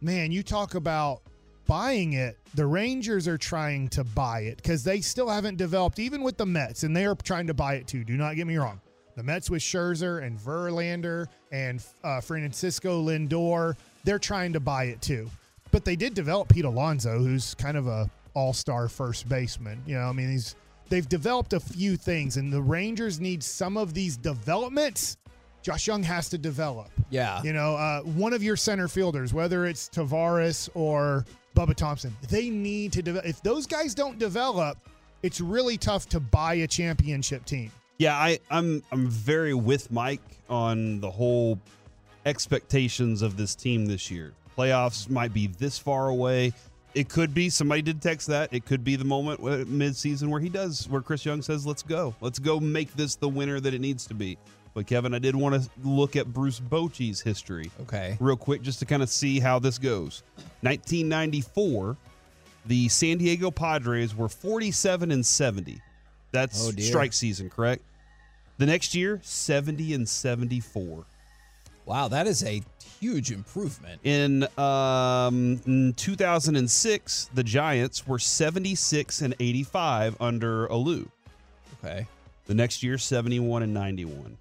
Man, 0.00 0.32
you 0.32 0.42
talk 0.42 0.74
about 0.74 1.22
buying 1.66 2.14
it. 2.14 2.38
The 2.54 2.66
Rangers 2.66 3.28
are 3.28 3.38
trying 3.38 3.88
to 3.88 4.04
buy 4.04 4.40
it 4.40 4.56
because 4.56 4.84
they 4.84 5.00
still 5.00 5.28
haven't 5.28 5.56
developed, 5.56 5.98
even 5.98 6.22
with 6.22 6.36
the 6.36 6.46
Mets, 6.46 6.82
and 6.82 6.96
they 6.96 7.06
are 7.06 7.14
trying 7.14 7.46
to 7.48 7.54
buy 7.54 7.74
it 7.74 7.86
too. 7.86 8.04
Do 8.04 8.16
not 8.16 8.36
get 8.36 8.46
me 8.46 8.56
wrong. 8.56 8.80
The 9.16 9.22
Mets 9.22 9.48
with 9.48 9.62
Scherzer 9.62 10.22
and 10.22 10.38
Verlander 10.38 11.26
and 11.50 11.82
uh, 12.04 12.20
Francisco 12.20 13.02
Lindor, 13.02 13.76
they're 14.04 14.18
trying 14.18 14.52
to 14.52 14.60
buy 14.60 14.84
it 14.84 15.00
too. 15.00 15.30
But 15.72 15.84
they 15.84 15.96
did 15.96 16.14
develop 16.14 16.48
Pete 16.48 16.64
Alonso, 16.64 17.18
who's 17.18 17.54
kind 17.54 17.76
of 17.76 17.86
a 17.86 18.10
all-star 18.34 18.88
first 18.88 19.28
baseman. 19.28 19.82
You 19.86 19.94
know, 19.94 20.02
I 20.02 20.12
mean, 20.12 20.30
he's 20.30 20.54
they've 20.88 21.08
developed 21.08 21.54
a 21.54 21.60
few 21.60 21.96
things, 21.96 22.36
and 22.36 22.52
the 22.52 22.60
Rangers 22.60 23.18
need 23.20 23.42
some 23.42 23.76
of 23.76 23.94
these 23.94 24.16
developments. 24.16 25.16
Josh 25.62 25.88
Jung 25.88 26.02
has 26.04 26.28
to 26.28 26.38
develop. 26.38 26.90
Yeah. 27.10 27.42
You 27.42 27.52
know, 27.52 27.74
uh, 27.74 28.02
one 28.02 28.32
of 28.32 28.42
your 28.42 28.56
center 28.56 28.86
fielders, 28.86 29.34
whether 29.34 29.66
it's 29.66 29.88
Taveras 29.88 30.68
or 30.74 31.24
Bubba 31.56 31.74
Thompson, 31.74 32.14
they 32.28 32.50
need 32.50 32.92
to 32.92 33.02
develop. 33.02 33.26
If 33.26 33.42
those 33.42 33.66
guys 33.66 33.94
don't 33.94 34.18
develop, 34.18 34.78
it's 35.22 35.40
really 35.40 35.78
tough 35.78 36.06
to 36.10 36.20
buy 36.20 36.54
a 36.54 36.66
championship 36.66 37.44
team. 37.46 37.72
Yeah, 37.98 38.14
I, 38.14 38.38
I'm 38.50 38.82
I'm 38.92 39.08
very 39.08 39.54
with 39.54 39.90
Mike 39.90 40.20
on 40.50 41.00
the 41.00 41.10
whole 41.10 41.58
expectations 42.26 43.22
of 43.22 43.38
this 43.38 43.54
team 43.54 43.86
this 43.86 44.10
year. 44.10 44.34
Playoffs 44.56 45.08
might 45.08 45.32
be 45.32 45.46
this 45.46 45.78
far 45.78 46.08
away. 46.08 46.52
It 46.94 47.08
could 47.08 47.32
be 47.32 47.48
somebody 47.48 47.82
did 47.82 48.02
text 48.02 48.26
that. 48.28 48.52
It 48.52 48.66
could 48.66 48.84
be 48.84 48.96
the 48.96 49.04
moment 49.04 49.42
mid 49.42 49.66
midseason 49.68 50.28
where 50.28 50.40
he 50.40 50.50
does, 50.50 50.86
where 50.90 51.00
Chris 51.00 51.24
Young 51.24 51.40
says, 51.40 51.66
"Let's 51.66 51.82
go, 51.82 52.14
let's 52.20 52.38
go, 52.38 52.60
make 52.60 52.92
this 52.94 53.16
the 53.16 53.28
winner 53.28 53.60
that 53.60 53.72
it 53.72 53.80
needs 53.80 54.06
to 54.06 54.14
be." 54.14 54.36
But 54.76 54.86
Kevin, 54.86 55.14
I 55.14 55.18
did 55.18 55.34
want 55.34 55.54
to 55.54 55.70
look 55.88 56.16
at 56.16 56.34
Bruce 56.34 56.60
Bochy's 56.60 57.22
history 57.22 57.70
Okay. 57.80 58.18
real 58.20 58.36
quick 58.36 58.60
just 58.60 58.78
to 58.80 58.84
kind 58.84 59.02
of 59.02 59.08
see 59.08 59.40
how 59.40 59.58
this 59.58 59.78
goes. 59.78 60.22
1994, 60.60 61.96
the 62.66 62.86
San 62.90 63.16
Diego 63.16 63.50
Padres 63.50 64.14
were 64.14 64.28
47 64.28 65.10
and 65.10 65.24
70. 65.24 65.80
That's 66.30 66.68
Oh, 66.68 66.72
strike 66.72 67.14
season, 67.14 67.48
correct? 67.48 67.82
The 68.58 68.66
next 68.66 68.94
year, 68.94 69.18
70 69.24 69.94
and 69.94 70.06
74. 70.06 71.06
Wow, 71.86 72.08
that 72.08 72.26
is 72.26 72.44
a 72.44 72.62
huge 73.00 73.30
improvement. 73.30 73.98
In, 74.04 74.46
um, 74.58 75.58
in 75.66 75.94
2006, 75.94 77.30
the 77.32 77.42
Giants 77.42 78.06
were 78.06 78.18
76 78.18 79.22
and 79.22 79.34
85 79.40 80.20
under 80.20 80.68
Alou. 80.68 81.08
Okay. 81.82 82.06
The 82.44 82.54
next 82.54 82.82
year, 82.82 82.98
71 82.98 83.62
and 83.62 83.72
91. 83.72 84.36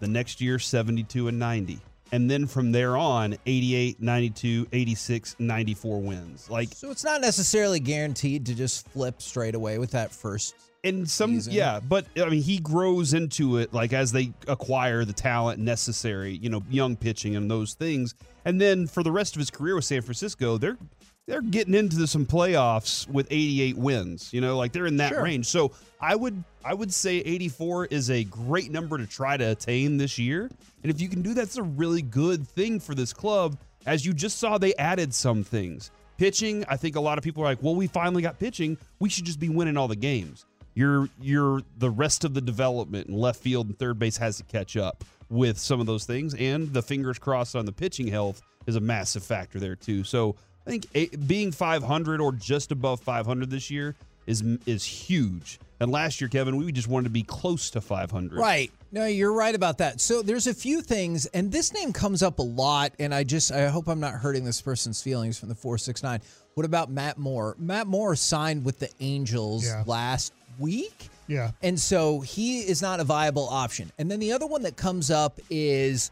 The 0.00 0.08
next 0.08 0.40
year, 0.40 0.58
72 0.58 1.28
and 1.28 1.38
90. 1.38 1.78
And 2.12 2.30
then 2.30 2.46
from 2.46 2.70
there 2.70 2.96
on, 2.96 3.36
88, 3.46 4.00
92, 4.00 4.68
86, 4.72 5.36
94 5.38 6.00
wins. 6.00 6.48
Like, 6.48 6.68
So 6.72 6.90
it's 6.90 7.02
not 7.04 7.20
necessarily 7.20 7.80
guaranteed 7.80 8.46
to 8.46 8.54
just 8.54 8.88
flip 8.88 9.20
straight 9.20 9.54
away 9.56 9.78
with 9.78 9.90
that 9.92 10.12
first. 10.12 10.54
and 10.84 11.08
some, 11.10 11.34
Season. 11.34 11.52
yeah, 11.52 11.80
but 11.80 12.06
I 12.16 12.28
mean, 12.28 12.42
he 12.42 12.58
grows 12.58 13.12
into 13.12 13.56
it 13.56 13.74
like 13.74 13.92
as 13.92 14.12
they 14.12 14.32
acquire 14.46 15.04
the 15.04 15.12
talent 15.12 15.58
necessary, 15.58 16.36
you 16.40 16.48
know, 16.48 16.62
young 16.70 16.94
pitching 16.94 17.34
and 17.34 17.50
those 17.50 17.74
things. 17.74 18.14
And 18.44 18.60
then 18.60 18.86
for 18.86 19.02
the 19.02 19.10
rest 19.10 19.34
of 19.34 19.40
his 19.40 19.50
career 19.50 19.74
with 19.74 19.84
San 19.84 20.02
Francisco, 20.02 20.58
they're 20.58 20.78
they're 21.26 21.42
getting 21.42 21.74
into 21.74 22.06
some 22.06 22.24
playoffs 22.24 23.08
with 23.08 23.26
88 23.30 23.76
wins. 23.76 24.32
You 24.32 24.40
know, 24.40 24.56
like 24.56 24.72
they're 24.72 24.86
in 24.86 24.98
that 24.98 25.10
Sure. 25.10 25.22
range. 25.22 25.46
So 25.46 25.72
I 26.00 26.14
would 26.14 26.42
I 26.64 26.74
would 26.74 26.92
say 26.92 27.18
84 27.18 27.86
is 27.86 28.10
a 28.10 28.24
great 28.24 28.70
number 28.72 28.98
to 28.98 29.06
try 29.06 29.36
to 29.36 29.44
attain 29.52 29.96
this 29.96 30.18
year. 30.18 30.50
And 30.82 30.90
if 30.90 31.00
you 31.00 31.08
can 31.08 31.22
do 31.22 31.34
that, 31.34 31.42
it's 31.42 31.56
a 31.56 31.62
really 31.62 32.02
good 32.02 32.46
thing 32.46 32.80
for 32.80 32.94
this 32.94 33.12
club. 33.12 33.56
As 33.86 34.04
you 34.04 34.12
just 34.12 34.38
saw, 34.38 34.58
they 34.58 34.74
added 34.74 35.14
some 35.14 35.44
things. 35.44 35.90
Pitching, 36.16 36.64
I 36.68 36.76
think 36.76 36.96
a 36.96 37.00
lot 37.00 37.18
of 37.18 37.24
people 37.24 37.42
are 37.42 37.46
like, 37.46 37.62
well, 37.62 37.74
we 37.76 37.86
finally 37.86 38.22
got 38.22 38.38
pitching. 38.38 38.78
We 38.98 39.08
should 39.08 39.24
just 39.26 39.38
be 39.38 39.48
winning 39.48 39.76
all 39.76 39.86
the 39.86 39.94
games. 39.96 40.44
You're 40.74 41.08
you're 41.20 41.62
the 41.78 41.90
rest 41.90 42.24
of 42.24 42.34
the 42.34 42.40
development 42.40 43.08
in 43.08 43.14
left 43.14 43.40
field 43.40 43.66
and 43.68 43.78
third 43.78 43.98
base 43.98 44.16
has 44.18 44.36
to 44.38 44.44
catch 44.44 44.76
up 44.76 45.04
with 45.30 45.58
some 45.58 45.80
of 45.80 45.86
those 45.86 46.04
things. 46.04 46.34
And 46.34 46.72
the 46.72 46.82
fingers 46.82 47.18
crossed 47.18 47.54
on 47.56 47.64
the 47.64 47.72
pitching 47.72 48.08
health 48.08 48.42
is 48.66 48.76
a 48.76 48.80
massive 48.80 49.22
factor 49.24 49.58
there 49.60 49.76
too. 49.76 50.04
So 50.04 50.36
I 50.66 50.70
think 50.70 50.86
a, 50.94 51.06
being 51.16 51.52
500 51.52 52.20
or 52.20 52.32
just 52.32 52.72
above 52.72 53.00
500 53.00 53.50
this 53.50 53.70
year 53.70 53.94
is 54.26 54.42
is 54.66 54.84
huge. 54.84 55.58
And 55.78 55.92
last 55.92 56.20
year, 56.20 56.28
Kevin, 56.28 56.56
we 56.56 56.72
just 56.72 56.88
wanted 56.88 57.04
to 57.04 57.10
be 57.10 57.22
close 57.22 57.70
to 57.70 57.80
500. 57.82 58.38
Right. 58.38 58.72
No, 58.92 59.04
you're 59.04 59.32
right 59.32 59.54
about 59.54 59.78
that. 59.78 60.00
So 60.00 60.22
there's 60.22 60.46
a 60.46 60.54
few 60.54 60.80
things, 60.80 61.26
and 61.26 61.52
this 61.52 61.74
name 61.74 61.92
comes 61.92 62.22
up 62.22 62.38
a 62.38 62.42
lot, 62.42 62.92
and 62.98 63.14
I 63.14 63.24
just 63.24 63.52
I 63.52 63.68
hope 63.68 63.88
I'm 63.88 64.00
not 64.00 64.14
hurting 64.14 64.44
this 64.44 64.60
person's 64.62 65.02
feelings 65.02 65.38
from 65.38 65.48
the 65.50 65.54
469. 65.54 66.20
What 66.54 66.64
about 66.64 66.90
Matt 66.90 67.18
Moore? 67.18 67.54
Matt 67.58 67.86
Moore 67.86 68.16
signed 68.16 68.64
with 68.64 68.78
the 68.78 68.88
Angels 69.00 69.66
Yeah. 69.66 69.84
last 69.86 70.32
week. 70.58 71.10
Yeah. 71.28 71.50
And 71.62 71.78
so 71.78 72.20
he 72.20 72.60
is 72.60 72.80
not 72.80 72.98
a 73.00 73.04
viable 73.04 73.48
option. 73.48 73.92
And 73.98 74.10
then 74.10 74.20
the 74.20 74.32
other 74.32 74.46
one 74.46 74.62
that 74.62 74.76
comes 74.76 75.10
up 75.10 75.38
is 75.50 76.10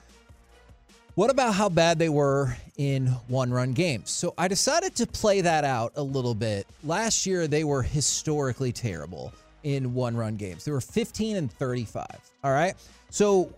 what 1.14 1.30
about 1.30 1.54
how 1.54 1.68
bad 1.68 1.98
they 1.98 2.08
were 2.08 2.56
in 2.76 3.06
one 3.28 3.52
run 3.52 3.72
games? 3.72 4.10
So 4.10 4.34
I 4.36 4.48
decided 4.48 4.96
to 4.96 5.06
play 5.06 5.40
that 5.42 5.64
out 5.64 5.92
a 5.96 6.02
little 6.02 6.34
bit. 6.34 6.66
Last 6.82 7.26
year, 7.26 7.46
they 7.46 7.64
were 7.64 7.82
historically 7.82 8.72
terrible 8.72 9.32
in 9.62 9.94
one 9.94 10.16
run 10.16 10.36
games. 10.36 10.64
They 10.64 10.72
were 10.72 10.80
15 10.80 11.36
and 11.36 11.52
35. 11.52 12.06
All 12.42 12.52
right. 12.52 12.74
So 13.10 13.52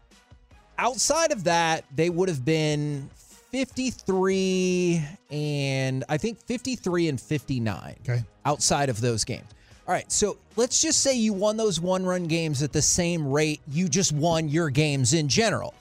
outside 0.78 1.32
of 1.32 1.44
that, 1.44 1.84
they 1.94 2.10
would 2.10 2.28
have 2.28 2.44
been 2.44 3.08
53 3.50 5.02
and 5.30 6.04
I 6.08 6.18
think 6.18 6.38
53 6.40 7.08
and 7.08 7.20
59 7.20 7.96
Okay. 8.02 8.22
outside 8.44 8.88
of 8.88 9.00
those 9.00 9.24
games. 9.24 9.46
All 9.88 9.94
right, 9.94 10.10
so 10.10 10.36
let's 10.56 10.82
just 10.82 11.00
say 11.00 11.14
you 11.14 11.32
won 11.32 11.56
those 11.56 11.80
one 11.80 12.04
run 12.04 12.26
games 12.26 12.60
at 12.62 12.72
the 12.72 12.82
same 12.82 13.30
rate 13.30 13.60
you 13.70 13.88
just 13.88 14.10
won 14.12 14.48
your 14.48 14.68
games 14.68 15.14
in 15.14 15.28
general. 15.28 15.74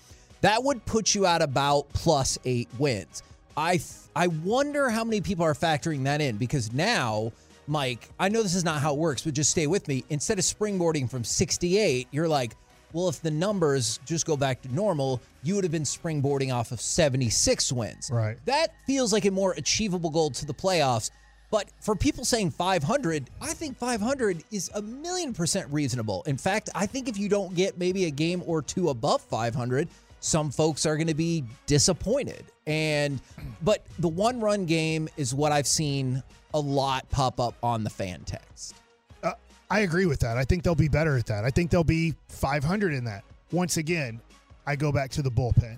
That 0.45 0.63
would 0.63 0.85
put 0.85 1.15
you 1.15 1.25
at 1.25 1.41
about 1.41 1.91
plus 1.93 2.37
eight 2.45 2.69
wins. 2.77 3.23
I 3.57 3.81
I 4.15 4.27
wonder 4.27 4.91
how 4.91 5.03
many 5.03 5.19
people 5.19 5.43
are 5.43 5.55
factoring 5.55 6.03
that 6.03 6.21
in 6.21 6.37
because 6.37 6.71
now, 6.71 7.31
Mike, 7.65 8.07
I 8.19 8.29
know 8.29 8.43
this 8.43 8.53
is 8.53 8.63
not 8.63 8.79
how 8.79 8.93
it 8.93 8.99
works, 8.99 9.23
but 9.23 9.33
just 9.33 9.49
stay 9.49 9.65
with 9.65 9.87
me. 9.87 10.03
Instead 10.11 10.37
of 10.37 10.45
springboarding 10.45 11.09
from 11.09 11.23
68, 11.23 12.09
you're 12.11 12.27
like, 12.27 12.55
well, 12.93 13.09
if 13.09 13.23
the 13.23 13.31
numbers 13.31 13.99
just 14.05 14.27
go 14.27 14.37
back 14.37 14.61
to 14.61 14.71
normal, 14.71 15.19
you 15.41 15.55
would 15.55 15.63
have 15.63 15.71
been 15.71 15.81
springboarding 15.81 16.53
off 16.53 16.71
of 16.71 16.79
76 16.79 17.71
wins. 17.71 18.11
Right. 18.13 18.37
That 18.45 18.67
feels 18.85 19.11
like 19.11 19.25
a 19.25 19.31
more 19.31 19.53
achievable 19.53 20.11
goal 20.11 20.29
to 20.29 20.45
the 20.45 20.53
playoffs. 20.53 21.09
But 21.49 21.69
for 21.81 21.95
people 21.95 22.23
saying 22.23 22.51
500, 22.51 23.31
I 23.41 23.53
think 23.53 23.77
500 23.77 24.43
is 24.51 24.69
a 24.75 24.81
million 24.83 25.33
percent 25.33 25.71
reasonable. 25.71 26.21
In 26.27 26.37
fact, 26.37 26.69
I 26.75 26.85
think 26.85 27.07
if 27.07 27.17
you 27.17 27.29
don't 27.29 27.55
get 27.55 27.79
maybe 27.79 28.05
a 28.05 28.11
game 28.11 28.43
or 28.45 28.61
two 28.61 28.89
above 28.89 29.21
500, 29.21 29.87
some 30.19 30.51
folks 30.51 30.85
are 30.85 30.95
going 30.95 31.07
to 31.07 31.13
be 31.13 31.43
disappointed. 31.65 32.45
And 32.67 33.21
but 33.61 33.85
the 33.99 34.07
one 34.07 34.39
run 34.39 34.65
game 34.65 35.07
is 35.17 35.35
what 35.35 35.51
I've 35.51 35.67
seen 35.67 36.23
a 36.53 36.59
lot 36.59 37.09
pop 37.09 37.39
up 37.39 37.55
on 37.61 37.83
the 37.83 37.89
fan 37.89 38.23
text. 38.23 38.75
Uh, 39.23 39.33
I 39.69 39.81
agree 39.81 40.05
with 40.05 40.19
that. 40.21 40.37
I 40.37 40.43
think 40.43 40.63
they'll 40.63 40.73
be 40.75 40.87
better 40.87 41.17
at 41.17 41.25
that. 41.27 41.45
I 41.45 41.49
think 41.49 41.69
they'll 41.69 41.83
be 41.83 42.15
500 42.29 42.93
in 42.93 43.03
that. 43.05 43.23
Once 43.51 43.77
again, 43.77 44.19
I 44.65 44.75
go 44.75 44.91
back 44.91 45.11
to 45.11 45.21
the 45.21 45.29
bullpen. 45.29 45.77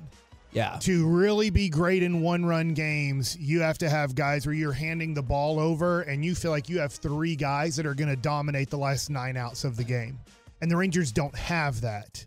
Yeah. 0.51 0.77
To 0.81 1.07
really 1.07 1.49
be 1.49 1.69
great 1.69 2.03
in 2.03 2.21
one 2.21 2.45
run 2.45 2.73
games, 2.73 3.37
you 3.37 3.61
have 3.61 3.77
to 3.79 3.89
have 3.89 4.15
guys 4.15 4.45
where 4.45 4.55
you're 4.55 4.71
handing 4.71 5.13
the 5.13 5.21
ball 5.21 5.59
over 5.59 6.01
and 6.01 6.23
you 6.23 6.33
feel 6.35 6.51
like 6.51 6.69
you 6.69 6.79
have 6.79 6.93
three 6.93 7.35
guys 7.35 7.75
that 7.75 7.85
are 7.85 7.93
going 7.93 8.09
to 8.09 8.15
dominate 8.15 8.69
the 8.69 8.77
last 8.77 9.09
nine 9.09 9.35
outs 9.35 9.63
of 9.65 9.75
the 9.75 9.83
game. 9.83 10.19
And 10.61 10.71
the 10.71 10.77
Rangers 10.77 11.11
don't 11.11 11.35
have 11.35 11.81
that. 11.81 12.23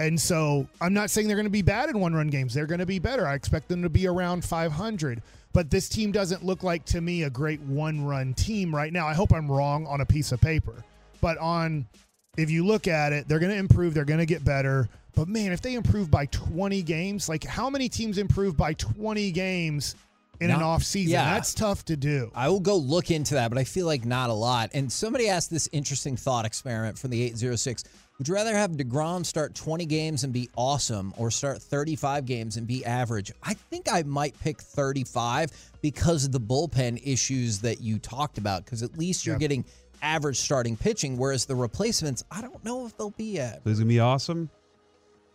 And 0.00 0.20
so 0.20 0.66
I'm 0.80 0.92
not 0.92 1.10
saying 1.10 1.28
they're 1.28 1.36
going 1.36 1.46
to 1.46 1.50
be 1.50 1.62
bad 1.62 1.88
in 1.88 2.00
one 2.00 2.14
run 2.14 2.28
games. 2.28 2.52
They're 2.54 2.66
going 2.66 2.80
to 2.80 2.86
be 2.86 2.98
better. 2.98 3.26
I 3.26 3.34
expect 3.34 3.68
them 3.68 3.82
to 3.82 3.88
be 3.88 4.06
around 4.06 4.44
500. 4.44 5.22
But 5.52 5.70
this 5.70 5.88
team 5.88 6.10
doesn't 6.10 6.44
look 6.44 6.64
like 6.64 6.84
to 6.86 7.00
me 7.00 7.22
a 7.22 7.30
great 7.30 7.60
one 7.60 8.04
run 8.04 8.34
team 8.34 8.74
right 8.74 8.92
now. 8.92 9.06
I 9.06 9.14
hope 9.14 9.32
I'm 9.32 9.50
wrong 9.50 9.86
on 9.86 10.00
a 10.00 10.06
piece 10.06 10.32
of 10.32 10.40
paper. 10.40 10.84
But 11.20 11.38
on 11.38 11.86
if 12.36 12.50
you 12.50 12.66
look 12.66 12.88
at 12.88 13.12
it, 13.12 13.28
they're 13.28 13.38
going 13.38 13.52
to 13.52 13.58
improve, 13.58 13.94
they're 13.94 14.04
going 14.04 14.18
to 14.18 14.26
get 14.26 14.44
better. 14.44 14.88
But 15.14 15.28
man, 15.28 15.52
if 15.52 15.60
they 15.62 15.74
improve 15.74 16.10
by 16.10 16.26
20 16.26 16.82
games, 16.82 17.28
like 17.28 17.44
how 17.44 17.70
many 17.70 17.88
teams 17.88 18.18
improve 18.18 18.56
by 18.56 18.72
20 18.74 19.30
games 19.30 19.94
in 20.40 20.50
an 20.50 20.58
Not- 20.58 20.66
off 20.66 20.82
season? 20.82 21.12
yeah. 21.12 21.32
That's 21.34 21.54
tough 21.54 21.84
to 21.84 21.96
do. 21.96 22.32
I 22.34 22.48
will 22.48 22.58
go 22.58 22.74
look 22.74 23.12
into 23.12 23.34
that, 23.34 23.48
but 23.48 23.58
I 23.58 23.62
feel 23.62 23.86
like 23.86 24.04
not 24.04 24.30
a 24.30 24.34
lot. 24.34 24.70
And 24.74 24.90
somebody 24.90 25.28
asked 25.28 25.50
this 25.50 25.68
interesting 25.70 26.16
thought 26.16 26.44
experiment 26.44 26.98
from 26.98 27.10
the 27.10 27.22
806. 27.22 27.84
Would 28.18 28.28
you 28.28 28.34
rather 28.34 28.54
have 28.54 28.70
DeGrom 28.72 29.26
start 29.26 29.56
20 29.56 29.86
games 29.86 30.22
and 30.22 30.32
be 30.32 30.48
awesome 30.56 31.12
or 31.16 31.32
start 31.32 31.60
35 31.60 32.24
games 32.26 32.56
and 32.56 32.64
be 32.64 32.84
average? 32.84 33.32
I 33.42 33.54
think 33.54 33.92
I 33.92 34.04
might 34.04 34.38
pick 34.38 34.60
35 34.60 35.50
because 35.82 36.24
of 36.24 36.30
the 36.30 36.38
bullpen 36.40 37.00
issues 37.04 37.58
that 37.60 37.80
you 37.80 37.98
talked 37.98 38.38
about, 38.38 38.64
because 38.64 38.84
at 38.84 38.96
least 38.96 39.26
you're 39.26 39.34
Yep. 39.34 39.40
getting 39.40 39.64
average 40.00 40.38
starting 40.38 40.76
pitching, 40.76 41.16
whereas 41.18 41.46
the 41.46 41.56
replacements, 41.56 42.22
I 42.30 42.40
don't 42.40 42.64
know 42.64 42.86
if 42.86 42.96
they'll 42.96 43.10
be. 43.10 43.36
So 43.36 43.58
it's 43.66 43.78
gonna 43.80 43.86
be 43.86 43.98
awesome. 43.98 44.48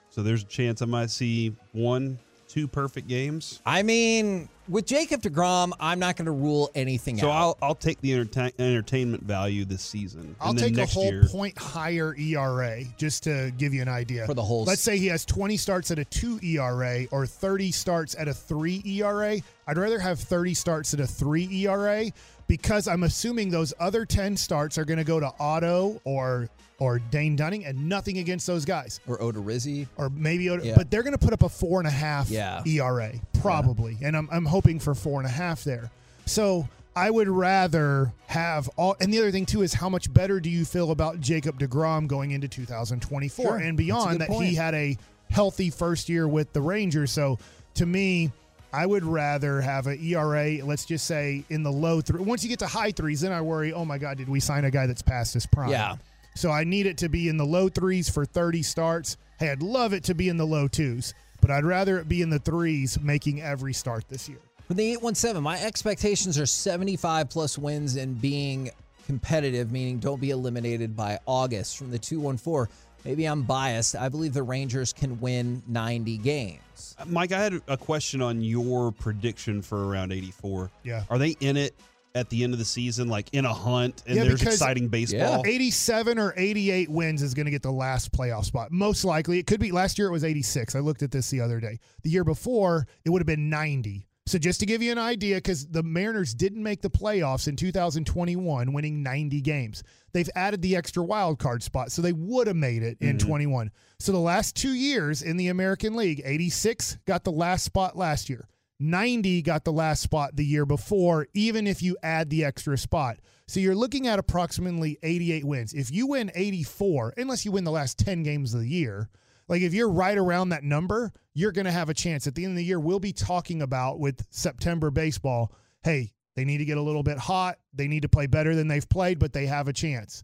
So 0.10 0.24
there's 0.24 0.44
a 0.44 0.48
chance 0.48 0.82
I 0.82 0.86
might 0.86 1.10
see 1.10 1.54
one, 1.74 2.18
two 2.50 2.68
perfect 2.68 3.08
games. 3.08 3.62
I 3.66 3.84
mean, 3.84 4.50
with 4.68 4.86
Jacob 4.86 5.22
DeGrom, 5.22 5.72
I'm 5.80 6.00
not 6.00 6.18
going 6.18 6.26
to 6.26 6.32
rule 6.32 6.70
anything 6.76 7.18
So 7.18 7.30
out. 7.30 7.32
I'll 7.32 7.58
I'll 7.62 7.76
take 7.76 8.02
the 8.02 8.14
entertain, 8.14 8.52
entertainment 8.60 9.24
value 9.24 9.64
this 9.64 9.82
season. 9.84 10.36
I'll 10.42 10.50
and 10.50 10.60
then 10.60 10.74
take 10.74 10.84
a 10.84 10.86
whole 10.88 11.12
year, 11.12 11.24
point 11.28 11.58
higher 11.58 12.16
ERA 12.18 12.84
just 12.98 13.24
to 13.24 13.52
give 13.58 13.74
you 13.74 13.82
an 13.82 13.88
idea. 13.88 14.26
For 14.26 14.34
the 14.34 14.44
whole 14.44 14.66
Let's 14.66 14.82
s- 14.82 14.86
say 14.86 14.98
he 14.98 15.08
has 15.08 15.24
20 15.26 15.56
starts 15.56 15.92
at 15.92 16.00
a 16.00 16.06
2 16.06 16.40
ERA 16.44 17.06
or 17.12 17.26
30 17.26 17.72
starts 17.72 18.16
at 18.18 18.28
a 18.28 18.34
3 18.34 18.82
ERA. 18.86 19.38
I'd 19.68 19.78
rather 19.78 20.00
have 20.00 20.20
30 20.20 20.54
starts 20.56 20.94
at 20.94 21.00
a 21.00 21.08
3 21.08 21.48
ERA 21.66 22.12
because 22.50 22.90
I'm 22.90 23.04
assuming 23.04 23.50
those 23.50 23.74
other 23.80 24.04
10 24.06 24.36
starts 24.36 24.78
are 24.78 24.84
going 24.84 24.98
to 24.98 25.06
go 25.06 25.22
to 25.22 25.32
Otto 25.40 26.02
or 26.04 26.50
or 26.80 26.98
Dane 27.00 27.36
Dunning 27.36 27.66
and 27.66 27.90
nothing 27.90 28.18
against 28.20 28.48
those 28.48 28.64
guys. 28.64 29.02
or 29.06 29.18
Odorizzi. 29.20 29.86
Or 29.98 30.10
maybe, 30.10 30.50
Odo- 30.50 30.64
Yeah. 30.64 30.76
but 30.78 30.90
they're 30.90 31.04
going 31.04 31.12
to 31.18 31.18
put 31.20 31.34
up 31.34 31.44
a 31.44 31.50
four 31.50 31.80
and 31.80 31.88
a 31.88 31.92
half 31.92 32.30
Yeah. 32.30 32.62
ERA 32.66 33.12
probably, 33.42 33.98
and 34.02 34.16
I'm 34.18 34.28
I'm 34.32 34.46
hoping 34.46 34.80
for 34.80 34.96
four 34.96 35.20
and 35.20 35.28
a 35.28 35.32
half 35.32 35.64
there. 35.64 35.92
So 36.26 36.68
I 36.96 37.10
would 37.12 37.28
rather 37.28 38.12
have 38.28 38.70
all. 38.78 38.96
And 39.00 39.14
the 39.14 39.20
other 39.20 39.32
thing 39.32 39.46
too 39.46 39.62
is 39.62 39.74
how 39.74 39.90
much 39.90 40.14
better 40.14 40.40
do 40.40 40.50
you 40.50 40.66
feel 40.66 40.92
about 40.92 41.20
Jacob 41.22 41.60
Degrom 41.60 42.08
going 42.08 42.32
into 42.32 42.48
2024 42.48 43.46
Sure. 43.46 43.58
and 43.58 43.78
beyond? 43.78 44.22
That 44.22 44.30
point. 44.30 44.48
he 44.50 44.56
had 44.56 44.74
a 44.74 44.98
healthy 45.30 45.70
first 45.70 46.10
year 46.10 46.28
with 46.28 46.52
the 46.54 46.62
Rangers. 46.62 47.12
So 47.12 47.38
to 47.76 47.86
me. 47.86 48.32
I 48.72 48.86
would 48.86 49.04
rather 49.04 49.62
have 49.62 49.88
an 49.88 50.00
ERA, 50.00 50.64
let's 50.64 50.86
just 50.86 51.06
say 51.06 51.44
in 51.50 51.64
the 51.64 51.72
low 51.72 52.02
three. 52.02 52.22
Once 52.22 52.44
you 52.44 52.50
get 52.50 52.60
to 52.60 52.68
high 52.68 52.92
threes, 52.92 53.22
then 53.22 53.32
I 53.32 53.42
worry, 53.42 53.74
oh 53.74 53.86
my 53.86 53.98
God, 53.98 54.18
did 54.18 54.30
we 54.30 54.40
sign 54.40 54.66
a 54.66 54.72
guy 54.72 54.86
that's 54.86 55.02
past 55.02 55.34
his 55.34 55.46
prime? 55.46 55.70
Yeah. 55.70 55.96
So 56.36 56.52
I 56.52 56.64
need 56.64 56.86
it 56.86 56.98
to 57.00 57.10
be 57.10 57.30
in 57.30 57.38
the 57.38 57.46
low 57.46 57.70
threes 57.70 58.10
for 58.10 58.26
30 58.26 58.62
starts. 58.62 59.18
Hey, 59.40 59.50
I'd 59.50 59.64
love 59.64 59.94
it 59.94 60.04
to 60.06 60.14
be 60.14 60.30
in 60.30 60.38
the 60.38 60.46
low 60.46 60.68
twos, 60.68 61.14
but 61.42 61.50
I'd 61.50 61.66
rather 61.66 62.00
it 62.00 62.08
be 62.08 62.22
in 62.22 62.30
the 62.30 62.40
threes 62.40 63.00
making 63.02 63.42
every 63.42 63.74
start 63.74 64.08
this 64.08 64.30
year. 64.30 64.40
From 64.68 64.76
the 64.76 64.92
817, 64.92 65.42
my 65.42 65.60
expectations 65.60 66.38
are 66.38 66.46
75 66.46 67.30
plus 67.30 67.58
wins 67.58 67.96
and 67.96 68.22
being 68.22 68.70
competitive, 69.08 69.72
meaning 69.72 69.98
don't 69.98 70.22
be 70.22 70.30
eliminated 70.30 70.96
by 70.96 71.18
August. 71.26 71.78
From 71.78 71.90
the 71.90 71.98
214, 71.98 72.72
maybe 73.04 73.26
I'm 73.26 73.42
biased. 73.42 73.96
I 73.96 74.10
believe 74.10 74.34
the 74.34 74.44
Rangers 74.44 74.94
can 74.94 75.20
win 75.20 75.64
90 75.68 76.18
games. 76.20 76.62
Mike, 77.06 77.32
I 77.32 77.42
had 77.42 77.62
a 77.68 77.78
question 77.78 78.22
on 78.22 78.42
your 78.42 78.92
prediction 78.92 79.62
for 79.62 79.88
around 79.88 80.12
84. 80.12 80.72
Yeah. 80.84 81.04
Are 81.10 81.18
they 81.18 81.36
in 81.40 81.58
it 81.58 81.76
at 82.16 82.30
the 82.30 82.44
end 82.44 82.54
of 82.54 82.60
the 82.60 82.66
season, 82.66 83.08
like 83.08 83.30
in 83.34 83.46
a 83.46 83.54
hunt, 83.54 84.04
and 84.08 84.18
Yeah, 84.18 84.24
there's 84.24 84.42
exciting 84.42 84.88
baseball? 84.88 85.44
87 85.46 86.18
or 86.18 86.34
88 86.36 86.90
wins 86.90 87.22
is 87.22 87.34
going 87.34 87.46
to 87.46 87.52
get 87.52 87.62
the 87.62 87.72
last 87.72 88.12
playoff 88.12 88.46
spot. 88.46 88.72
Most 88.72 89.06
likely, 89.06 89.40
it 89.40 89.48
could 89.48 89.60
be 89.60 89.72
last 89.72 89.98
year 89.98 90.08
it 90.08 90.12
was 90.12 90.24
86. 90.24 90.76
I 90.76 90.80
looked 90.80 91.04
at 91.04 91.12
this 91.12 91.30
the 91.30 91.42
other 91.42 91.60
day. 91.60 91.80
The 92.04 92.10
year 92.10 92.24
before, 92.24 92.88
it 93.06 93.10
would 93.10 93.22
have 93.22 93.28
been 93.28 93.50
90. 93.50 94.08
So 94.26 94.38
just 94.38 94.60
to 94.60 94.68
give 94.68 94.84
you 94.84 94.92
an 94.92 95.00
idea, 95.00 95.38
because 95.38 95.66
the 95.66 95.82
Mariners 95.82 96.36
didn't 96.36 96.62
make 96.62 96.82
the 96.82 96.90
playoffs 96.90 97.48
in 97.48 97.56
2021, 97.56 98.74
winning 98.74 99.02
90 99.02 99.42
games. 99.42 99.82
They've 100.12 100.30
added 100.36 100.62
the 100.62 100.76
extra 100.76 101.04
wild 101.04 101.40
card 101.40 101.64
spot, 101.64 101.92
so 101.92 102.02
they 102.02 102.14
would 102.14 102.48
have 102.48 102.56
made 102.56 102.84
it 102.84 102.98
in 103.02 103.18
mm-hmm. 103.18 103.28
21. 103.28 103.72
So 104.00 104.12
the 104.12 104.20
last 104.20 104.56
two 104.56 104.74
years 104.74 105.22
in 105.22 105.38
the 105.38 105.50
American 105.50 105.96
League, 105.96 106.22
86 106.24 106.98
got 107.06 107.24
the 107.24 107.32
last 107.32 107.64
spot 107.64 107.96
last 107.96 108.30
year. 108.30 108.48
90 108.80 109.42
got 109.42 109.66
the 109.66 109.74
last 109.74 110.02
spot 110.02 110.36
the 110.36 110.46
year 110.46 110.66
before, 110.66 111.28
even 111.34 111.68
if 111.68 111.84
you 111.84 111.98
add 112.02 112.30
the 112.30 112.46
extra 112.46 112.78
spot. 112.78 113.18
So 113.48 113.60
you're 113.60 113.76
looking 113.76 114.08
at 114.08 114.20
approximately 114.20 114.98
88 115.04 115.44
wins. 115.44 115.74
If 115.74 115.92
you 115.92 116.08
win 116.08 116.32
84, 116.34 117.16
unless 117.18 117.46
you 117.46 117.52
win 117.52 117.66
the 117.66 117.72
last 117.72 117.98
10 118.00 118.24
games 118.24 118.54
of 118.54 118.62
the 118.62 118.70
year, 118.70 119.10
like 119.50 119.64
if 119.64 119.74
you're 119.74 119.90
right 119.90 120.18
around 120.18 120.50
that 120.50 120.64
number, 120.64 121.12
you're 121.34 121.52
going 121.52 121.66
to 121.66 121.72
have 121.72 121.90
a 121.90 121.94
chance. 121.94 122.28
At 122.28 122.36
the 122.36 122.46
end 122.46 122.52
of 122.52 122.58
the 122.58 122.64
year, 122.64 122.80
we'll 122.80 123.00
be 123.00 123.12
talking 123.12 123.62
about 123.62 124.00
with 124.00 124.26
September 124.30 124.92
baseball 124.92 125.52
hey, 125.84 126.12
they 126.36 126.46
need 126.46 126.60
to 126.60 126.66
get 126.66 126.78
a 126.78 126.82
little 126.82 127.04
bit 127.04 127.18
hot. 127.18 127.58
They 127.74 127.88
need 127.88 128.04
to 128.04 128.10
play 128.10 128.28
better 128.28 128.56
than 128.56 128.68
they've 128.68 128.88
played, 128.88 129.20
but 129.20 129.34
they 129.34 129.46
have 129.48 129.68
a 129.68 129.74
chance. 129.74 130.24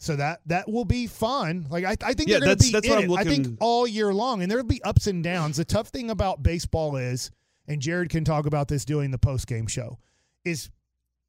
So 0.00 0.16
that 0.16 0.40
that 0.46 0.68
will 0.68 0.84
be 0.84 1.06
fun. 1.06 1.66
Like 1.70 1.84
I, 1.84 1.96
I 2.04 2.14
think 2.14 2.28
Yeah, 2.28 2.38
they're 2.38 2.46
going 2.48 2.58
to 2.58 2.64
be 2.64 2.72
that's 2.72 2.86
in 2.86 2.92
what 2.92 3.04
it. 3.04 3.10
I'm 3.10 3.18
I 3.18 3.24
think 3.24 3.58
all 3.60 3.86
year 3.86 4.12
long, 4.12 4.42
and 4.42 4.50
there'll 4.50 4.64
be 4.64 4.82
ups 4.82 5.06
and 5.06 5.22
downs. 5.22 5.58
The 5.58 5.64
tough 5.64 5.88
thing 5.88 6.10
about 6.10 6.42
baseball 6.42 6.96
is, 6.96 7.30
and 7.68 7.80
Jared 7.80 8.10
can 8.10 8.24
talk 8.24 8.46
about 8.46 8.66
this 8.66 8.84
doing 8.84 9.12
the 9.12 9.18
post 9.18 9.46
game 9.46 9.68
show, 9.68 9.98
is 10.44 10.70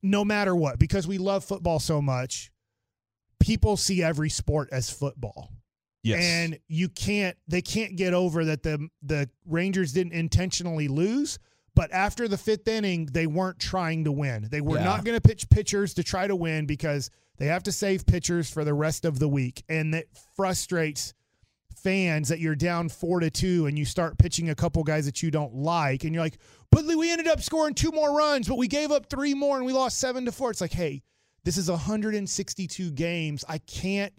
no 0.02 0.26
matter 0.26 0.56
what, 0.56 0.80
because 0.80 1.08
we 1.08 1.20
love 1.20 1.44
football 1.44 1.80
so 1.80 2.02
much, 2.02 2.52
people 3.40 3.78
see 3.78 4.02
every 4.02 4.30
sport 4.30 4.70
as 4.72 4.90
football. 4.90 5.52
yes. 6.02 6.24
And 6.24 6.60
you 6.68 6.90
can't 6.90 7.38
they 7.48 7.62
can't 7.62 7.96
get 7.96 8.16
over 8.16 8.44
that 8.46 8.64
the 8.64 8.90
the 9.04 9.30
Rangers 9.46 9.94
didn't 9.94 10.14
intentionally 10.14 10.88
lose, 10.88 11.38
but 11.76 11.92
after 11.92 12.28
the 12.28 12.38
fifth 12.38 12.68
inning, 12.68 13.08
they 13.08 13.28
weren't 13.28 13.60
trying 13.60 14.04
to 14.04 14.12
win. 14.12 14.48
They 14.52 14.62
were 14.62 14.78
Yeah. 14.78 14.84
not 14.84 15.04
going 15.06 15.16
to 15.20 15.22
pitch 15.28 15.50
pitchers 15.50 15.94
to 15.96 16.04
try 16.04 16.28
to 16.28 16.36
win 16.36 16.66
because 16.66 17.10
they 17.38 17.48
have 17.48 17.64
to 17.64 17.72
save 17.72 18.06
pitchers 18.06 18.50
for 18.50 18.64
the 18.64 18.74
rest 18.74 19.06
of 19.06 19.20
the 19.20 19.28
week. 19.28 19.64
And 19.68 19.94
that 19.94 20.06
frustrates 20.36 21.14
fans 21.76 22.30
that 22.30 22.40
you're 22.40 22.56
down 22.56 22.88
four 22.90 23.20
to 23.20 23.30
two 23.30 23.66
and 23.66 23.78
you 23.78 23.86
start 23.86 24.18
pitching 24.18 24.50
a 24.50 24.56
couple 24.56 24.84
guys 24.84 25.06
that 25.06 25.22
you 25.24 25.32
don't 25.32 25.56
like, 25.56 26.04
and 26.04 26.14
you're 26.14 26.24
like, 26.24 26.38
but 26.72 26.86
we 26.86 27.12
ended 27.12 27.28
up 27.28 27.42
scoring 27.42 27.74
two 27.74 27.92
more 27.92 28.16
runs, 28.16 28.48
but 28.48 28.58
we 28.58 28.68
gave 28.68 28.92
up 28.92 29.10
three 29.10 29.34
more 29.34 29.58
and 29.58 29.66
we 29.66 29.74
lost 29.74 30.00
seven 30.00 30.26
to 30.26 30.32
four. 30.32 30.52
It's 30.52 30.62
like, 30.62 30.72
hey, 30.72 31.02
this 31.44 31.58
is 31.58 31.70
162 31.70 32.92
games. 32.92 33.44
I 33.50 33.58
can't 33.58 34.14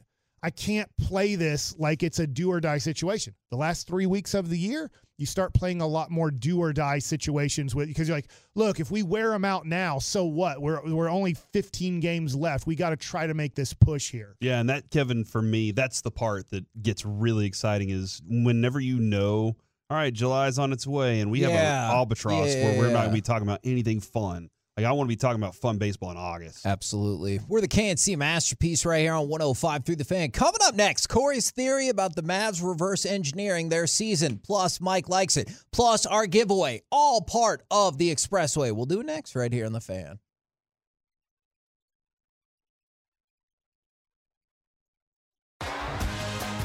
I 0.45 0.51
can't 0.51 0.91
play 0.99 1.37
this 1.37 1.75
like 1.79 2.03
it's 2.03 2.19
a 2.19 2.27
do 2.27 2.51
or 2.53 2.61
die 2.61 2.77
situation. 2.77 3.35
The 3.51 3.57
last 3.57 3.87
three 3.87 4.05
weeks 4.05 4.35
of 4.35 4.51
the 4.51 4.59
year, 4.59 4.91
you 5.17 5.25
start 5.25 5.55
playing 5.55 5.81
a 5.81 5.87
lot 5.87 6.11
more 6.11 6.31
do 6.31 6.59
or 6.59 6.75
die 6.75 6.99
situations 6.99 7.75
with 7.75 7.89
because 7.89 8.09
you're 8.09 8.19
like, 8.19 8.31
look, 8.55 8.79
if 8.79 8.91
we 8.91 9.03
wear 9.03 9.31
them 9.31 9.47
out 9.47 9.65
now, 9.65 9.99
so 9.99 10.27
what? 10.27 10.61
We're 10.61 10.85
we're 10.85 11.09
only 11.09 11.33
15 11.33 11.99
games 12.01 12.37
left. 12.37 12.67
We 12.67 12.77
got 12.77 12.91
to 12.91 12.97
try 12.97 13.27
to 13.27 13.33
make 13.33 13.55
this 13.55 13.73
push 13.73 14.11
here. 14.11 14.37
Yeah, 14.39 14.61
and 14.61 14.69
that 14.69 14.91
Kevin, 14.91 15.25
for 15.25 15.41
me, 15.41 15.71
that's 15.71 16.03
the 16.03 16.11
part 16.11 16.51
that 16.51 16.67
gets 16.83 17.07
really 17.07 17.47
exciting 17.47 17.89
is 17.89 18.21
whenever 18.29 18.81
you 18.81 19.01
know, 19.01 19.57
all 19.89 19.97
right, 19.97 20.13
July's 20.13 20.59
on 20.59 20.75
its 20.75 20.87
way, 20.87 21.21
and 21.21 21.31
we 21.31 21.41
have 21.41 21.53
an 21.53 21.91
albatross 21.91 22.55
where 22.55 22.79
we're 22.79 22.91
not 22.91 22.99
going 22.99 23.09
to 23.09 23.15
be 23.15 23.23
talking 23.23 23.49
about 23.49 23.61
anything 23.65 24.01
fun. 24.01 24.51
Like 24.77 24.87
I 24.87 24.93
want 24.93 25.07
to 25.07 25.13
be 25.13 25.17
talking 25.17 25.41
about 25.41 25.55
fun 25.55 25.79
baseball 25.79 26.11
in 26.11 26.17
August. 26.17 26.67
Absolutely. 26.67 27.39
We're 27.47 27.61
the 27.61 27.69
KNC 27.69 28.17
masterpiece 28.17 28.85
right 28.85 29.01
here 29.01 29.13
on 29.13 29.29
105 29.29 29.85
through 29.85 29.97
the 29.97 30.05
fan. 30.05 30.33
Coming 30.33 30.61
up 30.65 30.75
next, 30.75 31.07
Corey's 31.07 31.53
theory 31.53 31.89
about 31.91 32.17
the 32.17 32.23
Mavs 32.25 32.67
reverse 32.67 33.07
engineering 33.07 33.69
their 33.69 33.87
season. 33.87 34.41
Plus, 34.45 34.81
Mike 34.81 35.09
likes 35.09 35.37
it. 35.37 35.49
Plus, 35.71 36.07
our 36.07 36.27
giveaway. 36.27 36.83
All 36.91 37.23
part 37.23 37.63
of 37.71 37.99
the 37.99 38.13
Expressway. 38.13 38.73
We'll 38.73 38.87
do 38.87 39.05
next 39.05 39.37
right 39.37 39.53
here 39.53 39.67
on 39.67 39.73
the 39.73 39.81
fan. 39.81 40.19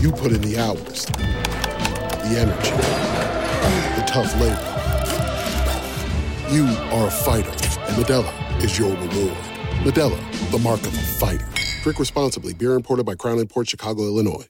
You 0.00 0.12
put 0.12 0.32
in 0.32 0.40
the 0.42 0.58
hours, 0.58 1.06
the 1.06 2.36
energy, 2.38 2.70
the 3.96 4.04
tough 4.06 4.32
labor. 4.40 4.68
You 6.50 6.66
are 6.92 7.08
a 7.08 7.10
fighter, 7.10 7.50
and 7.50 7.96
Modelo 7.96 8.62
is 8.62 8.78
your 8.78 8.90
reward. 8.90 9.36
Modelo, 9.84 10.50
the 10.50 10.58
mark 10.58 10.80
of 10.80 10.94
a 10.94 11.02
fighter. 11.02 11.48
Drink 11.82 11.98
responsibly. 11.98 12.54
Beer 12.54 12.74
imported 12.74 13.06
by 13.06 13.14
Crown 13.14 13.46
Port 13.46 13.68
Chicago, 13.68 14.02
Illinois. 14.04 14.46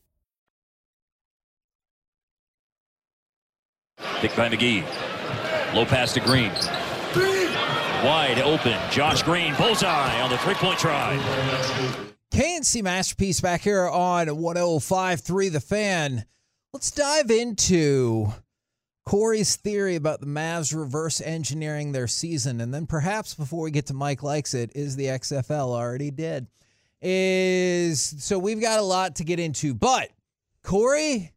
Picked 4.21 4.37
by 4.37 4.49
McGee. 4.49 4.85
Low 5.75 5.85
pass 5.85 6.12
to 6.14 6.21
Green. 6.21 6.53
Wide 8.05 8.40
open. 8.40 8.79
Josh 8.90 9.23
Green, 9.23 9.55
bullseye 9.55 10.21
on 10.21 10.31
the 10.31 10.38
three 10.38 10.55
point 10.55 10.79
try. 10.79 12.12
KNC 12.33 12.83
Masterpiece 12.83 13.42
back 13.42 13.61
here 13.61 13.87
on 13.87 14.27
105.3 14.27 15.53
The 15.53 15.61
Fan. 15.61 16.25
Let's 16.73 16.90
dive 16.90 17.31
into 17.31 18.33
Corey's 19.05 19.57
theory 19.57 19.97
about 19.97 20.21
the 20.21 20.27
Mavs 20.27 20.75
reverse 20.75 21.21
engineering 21.21 21.92
their 21.92 22.07
season. 22.07 22.62
And 22.62 22.73
then 22.73 22.87
perhaps 22.87 23.35
before 23.35 23.64
we 23.64 23.71
get 23.71 23.85
to 23.88 23.95
Mike 23.95 24.23
Likes 24.23 24.55
It, 24.55 24.73
is 24.75 24.97
the 24.97 25.09
XFL 25.09 25.75
already 25.75 26.11
dead? 26.11 26.47
Is 27.03 28.01
so 28.25 28.38
we've 28.38 28.62
got 28.62 28.79
a 28.79 28.83
lot 28.83 29.16
to 29.16 29.25
get 29.25 29.38
into. 29.38 29.75
But 29.75 30.09
Corey, 30.62 31.33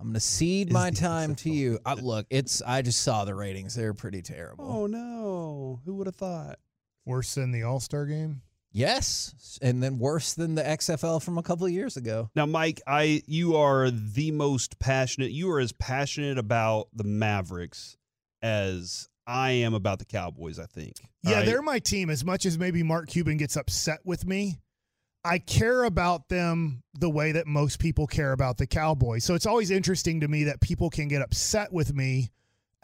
I'm 0.00 0.06
gonna 0.06 0.20
cede 0.20 0.72
my 0.72 0.90
time 0.90 1.34
to 1.34 1.50
you. 1.50 1.80
I, 1.84 1.92
uh, 1.92 1.96
look, 1.96 2.26
it's 2.30 2.62
I 2.62 2.80
just 2.80 3.02
saw 3.02 3.26
the 3.26 3.34
ratings. 3.34 3.74
They're 3.74 3.92
pretty 3.92 4.22
terrible. 4.22 4.64
Oh 4.66 4.86
no. 4.86 5.80
Who 5.84 5.96
would 5.96 6.06
have 6.06 6.16
thought? 6.16 6.58
Worse 7.04 7.34
than 7.34 7.52
the 7.52 7.64
All 7.64 7.80
Star 7.80 8.06
game. 8.06 8.40
Yes, 8.72 9.58
and 9.62 9.82
then 9.82 9.98
worse 9.98 10.34
than 10.34 10.54
the 10.54 10.62
XFL 10.62 11.22
from 11.22 11.38
a 11.38 11.42
couple 11.42 11.66
of 11.66 11.72
years 11.72 11.96
ago. 11.96 12.30
Now, 12.34 12.46
Mike, 12.46 12.80
I 12.86 13.22
you 13.26 13.56
are 13.56 13.90
the 13.90 14.30
most 14.30 14.78
passionate. 14.78 15.30
You 15.30 15.50
are 15.52 15.60
as 15.60 15.72
passionate 15.72 16.38
about 16.38 16.88
the 16.94 17.04
Mavericks 17.04 17.96
as 18.42 19.08
I 19.26 19.50
am 19.52 19.74
about 19.74 19.98
the 19.98 20.04
Cowboys. 20.04 20.58
I 20.58 20.66
think. 20.66 20.96
Yeah, 21.22 21.30
All 21.30 21.36
right? 21.38 21.46
they're 21.46 21.62
my 21.62 21.78
team. 21.78 22.10
As 22.10 22.24
much 22.24 22.46
as 22.46 22.58
maybe 22.58 22.82
Mark 22.82 23.08
Cuban 23.08 23.36
gets 23.38 23.56
upset 23.56 24.00
with 24.04 24.26
me, 24.26 24.60
I 25.24 25.38
care 25.38 25.84
about 25.84 26.28
them 26.28 26.82
the 26.98 27.10
way 27.10 27.32
that 27.32 27.46
most 27.46 27.78
people 27.78 28.06
care 28.06 28.32
about 28.32 28.58
the 28.58 28.66
Cowboys. 28.66 29.24
So 29.24 29.34
it's 29.34 29.46
always 29.46 29.70
interesting 29.70 30.20
to 30.20 30.28
me 30.28 30.44
that 30.44 30.60
people 30.60 30.90
can 30.90 31.08
get 31.08 31.22
upset 31.22 31.72
with 31.72 31.94
me 31.94 32.30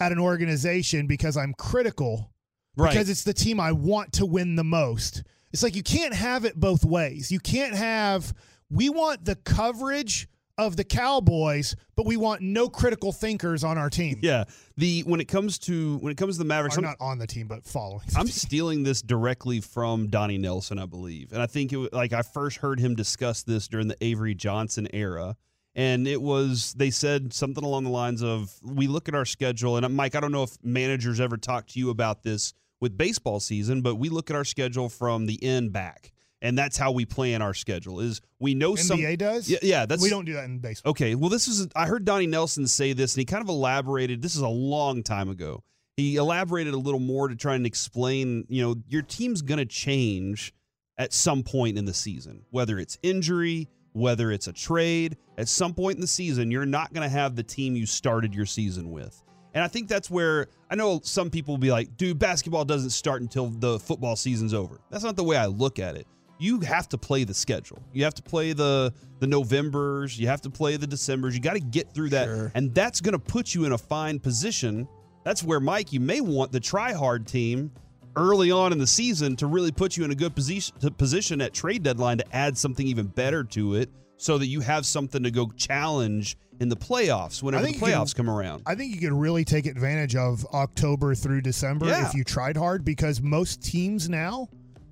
at 0.01 0.13
an 0.13 0.19
organization 0.19 1.07
because 1.07 1.37
I'm 1.37 1.55
critical 1.55 2.31
Right. 2.77 2.91
because 2.91 3.09
it's 3.09 3.23
the 3.23 3.33
team 3.33 3.61
I 3.61 3.71
want 3.71 4.15
to 4.15 4.27
win 4.27 4.57
the 4.57 4.65
most. 4.65 5.23
It's 5.55 5.63
like 5.63 5.77
you 5.77 5.85
can't 5.85 6.13
have 6.13 6.45
it 6.45 6.59
both 6.59 6.85
ways. 6.85 7.31
You 7.31 7.39
can't 7.39 7.77
have 7.77 8.35
we 8.71 8.91
want 8.91 9.25
the 9.25 9.37
coverage 9.37 10.27
of 10.59 10.77
the 10.77 10.83
Cowboys, 10.83 11.77
but 11.95 12.07
we 12.07 12.17
want 12.17 12.41
no 12.43 12.69
critical 12.69 13.13
thinkers 13.13 13.63
on 13.63 13.79
our 13.79 13.89
team. 13.89 14.19
Yeah. 14.21 14.45
The 14.77 15.03
when 15.03 15.21
it 15.21 15.27
comes 15.27 15.61
to 15.61 15.99
when 15.99 16.11
it 16.11 16.17
comes 16.17 16.35
to 16.35 16.39
the 16.41 16.45
Mavericks, 16.45 16.77
I'm- 16.77 16.83
not 16.83 16.97
on 16.99 17.19
the 17.19 17.29
team, 17.29 17.47
but 17.47 17.65
following. 17.65 18.03
I'm 18.17 18.27
team. 18.27 18.33
stealing 18.33 18.83
this 18.83 19.01
directly 19.01 19.61
from 19.61 20.09
Donnie 20.09 20.39
Nelson, 20.39 20.77
I 20.81 20.87
believe, 20.87 21.33
and 21.33 21.41
I 21.41 21.47
think 21.47 21.73
it 21.73 21.77
was, 21.77 21.89
like 21.93 22.13
I 22.13 22.23
first 22.23 22.57
heard 22.57 22.81
him 22.81 22.97
discuss 22.97 23.45
this 23.45 23.69
during 23.69 23.87
the 23.87 23.97
Avery 24.01 24.35
Johnson 24.35 24.89
era, 24.93 25.37
and 25.77 26.09
it 26.09 26.21
was 26.21 26.75
they 26.77 26.91
said 26.91 27.33
something 27.33 27.63
along 27.63 27.85
the 27.85 27.91
lines 27.91 28.25
of 28.25 28.53
we 28.61 28.89
look 28.89 29.09
at 29.09 29.15
our 29.15 29.25
schedule, 29.25 29.77
and 29.77 29.95
Mike, 29.95 30.17
I 30.17 30.21
don't 30.21 30.33
know 30.33 30.43
if 30.43 30.57
managers 30.65 31.21
ever 31.21 31.37
talked 31.37 31.75
to 31.75 31.79
you 31.79 31.91
about 31.91 32.25
this 32.25 32.55
with 32.81 32.97
baseball 32.97 33.41
season, 33.41 33.83
but 33.83 33.97
we 33.97 34.09
look 34.09 34.31
at 34.31 34.37
our 34.37 34.45
schedule 34.45 34.89
from 34.89 35.27
the 35.27 35.43
end 35.43 35.73
back, 35.73 36.13
and 36.43 36.57
that's 36.57 36.77
how 36.77 36.93
we 36.93 37.05
plan 37.05 37.43
our 37.43 37.55
schedule. 37.55 38.01
Is 38.01 38.21
we 38.39 38.55
know 38.55 38.75
some 38.75 38.99
NBA 38.99 39.19
does? 39.19 39.49
Yeah, 39.49 39.59
yeah, 39.63 39.87
that's 39.87 40.03
we 40.03 40.11
don't 40.11 40.25
do 40.25 40.35
that 40.35 40.45
in 40.45 40.59
baseball. 40.59 40.91
Okay, 40.91 41.15
well, 41.15 41.31
this 41.31 41.49
is 41.49 41.69
I 41.75 41.87
heard 41.87 42.05
Donnie 42.05 42.27
Nelson 42.27 42.67
say 42.67 42.93
this, 42.93 43.15
and 43.15 43.21
he 43.21 43.25
kind 43.25 43.43
of 43.43 43.49
elaborated. 43.49 44.23
This 44.23 44.37
is 44.37 44.43
a 44.43 44.49
long 44.49 45.03
time 45.03 45.29
ago. 45.29 45.63
He 45.97 46.17
elaborated 46.17 46.75
a 46.75 46.79
little 46.79 47.01
more 47.01 47.29
to 47.29 47.37
try 47.37 47.55
and 47.55 47.67
explain. 47.67 48.45
You 48.49 48.63
know, 48.63 48.77
your 48.89 49.03
team's 49.03 49.43
going 49.43 49.59
to 49.59 49.67
change 49.67 50.53
at 50.99 51.13
some 51.13 51.43
point 51.43 51.79
in 51.79 51.85
the 51.85 51.95
season, 51.95 52.45
whether 52.51 52.79
it's 52.79 52.99
injury, 53.03 53.69
whether 53.93 54.31
it's 54.31 54.47
a 54.47 54.53
trade. 54.53 55.17
At 55.39 55.49
some 55.49 55.75
point 55.75 55.97
in 55.97 56.01
the 56.01 56.07
season, 56.07 56.51
you're 56.51 56.67
not 56.67 56.93
going 56.93 57.09
to 57.09 57.09
have 57.09 57.37
the 57.37 57.43
team 57.43 57.75
you 57.75 57.87
started 57.87 58.35
your 58.35 58.47
season 58.47 58.91
with. 58.91 59.24
And 59.55 59.63
I 59.63 59.69
think 59.69 59.89
that's 59.89 60.11
where 60.11 60.49
I 60.69 60.75
know 60.75 61.01
some 61.05 61.31
people 61.31 61.55
will 61.55 61.61
be 61.61 61.71
like, 61.71 61.97
dude, 61.97 62.19
basketball 62.19 62.65
doesn't 62.65 62.91
start 62.91 63.23
until 63.23 63.51
the 63.51 63.79
football 63.79 64.17
season's 64.17 64.53
over. 64.53 64.81
That's 64.91 65.05
not 65.05 65.17
the 65.17 65.25
way 65.25 65.37
I 65.37 65.47
look 65.47 65.79
at 65.79 65.97
it. 65.97 66.07
You 66.39 66.59
have 66.61 66.89
to 66.89 66.99
play 66.99 67.23
the 67.23 67.33
schedule. 67.33 67.81
You 67.93 68.03
have 68.03 68.15
to 68.15 68.23
play 68.23 68.53
the 68.53 68.93
the 69.21 69.29
Novembers. 69.29 70.19
You 70.19 70.27
have 70.27 70.41
to 70.43 70.51
play 70.51 70.77
the 70.77 70.87
Decembers. 70.87 71.35
You 71.35 71.41
got 71.41 71.55
to 71.55 71.61
get 71.61 71.95
through 71.95 72.11
that, 72.11 72.29
and 72.57 72.75
that's 72.75 73.01
going 73.01 73.13
to 73.13 73.21
put 73.21 73.55
you 73.55 73.65
in 73.65 73.73
a 73.73 73.79
fine 73.79 74.19
position. 74.19 74.89
That's 75.23 75.45
where 75.45 75.61
Mike, 75.61 75.93
you 75.93 76.01
may 76.01 76.21
want 76.21 76.51
the 76.51 76.59
try 76.59 76.93
hard 76.93 77.27
team 77.27 77.71
early 78.17 78.51
on 78.51 78.73
in 78.73 78.79
the 78.79 78.87
season 78.87 79.37
to 79.37 79.47
really 79.47 79.71
put 79.71 79.97
you 79.97 80.05
in 80.05 80.11
a 80.11 80.15
good 80.15 80.35
position 80.35 80.75
position 80.99 81.41
at 81.41 81.55
trade 81.55 81.85
deadline 81.85 82.19
to 82.19 82.37
add 82.37 82.59
something 82.59 82.87
even 82.87 83.07
better 83.07 83.45
to 83.45 83.77
it, 83.77 83.89
so 84.17 84.37
that 84.37 84.47
you 84.47 84.61
have 84.61 84.85
something 84.85 85.23
to 85.23 85.31
go 85.31 85.49
challenge 85.57 86.37
in 86.61 86.69
the 86.69 86.77
playoffs 86.77 87.43
whenever 87.43 87.65
the 87.65 87.73
you 87.73 87.79
can- 87.79 87.89
playoffs 87.89 88.15
come 88.15 88.31
around. 88.31 88.63
I 88.67 88.75
think 88.75 88.95
you 88.95 89.01
could 89.01 89.13
really 89.13 89.45
take 89.45 89.67
advantage 89.67 90.15
of 90.17 90.45
October 90.55 91.15
through 91.15 91.41
December 91.43 91.87
Yeah. 91.87 92.07
if 92.07 92.15
you 92.15 92.25
tried 92.25 92.57
hard 92.57 92.85
because 92.85 93.21
most 93.21 93.63
teams 93.63 94.09
now 94.09 94.49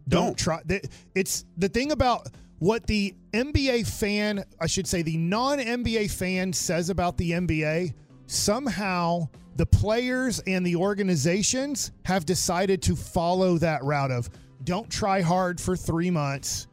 don't, 0.09 0.27
Don't. 0.27 0.39
try. 0.39 0.61
It's 1.15 1.45
the 1.57 1.69
thing 1.69 1.93
about 1.93 2.29
what 2.59 2.87
the 2.87 3.15
NBA 3.33 3.85
fan, 3.85 4.45
I 4.61 4.67
should 4.67 4.87
say, 4.87 5.03
the 5.03 5.17
non 5.17 5.59
NBA 5.61 6.09
fan 6.11 6.53
says 6.53 6.91
about 6.91 7.17
the 7.17 7.33
NBA. 7.33 7.93
Somehow, 8.27 9.29
the 9.57 9.67
players 9.67 10.41
and 10.47 10.67
the 10.67 10.75
organizations 10.77 11.93
have 12.05 12.25
decided 12.27 12.83
to 12.83 12.97
follow 12.97 13.59
that 13.59 13.85
route 13.85 14.11
of 14.11 14.29
don't 14.65 14.89
try 14.91 15.21
hard 15.21 15.61
for 15.61 15.77
three 15.77 16.11
months, 16.11 16.67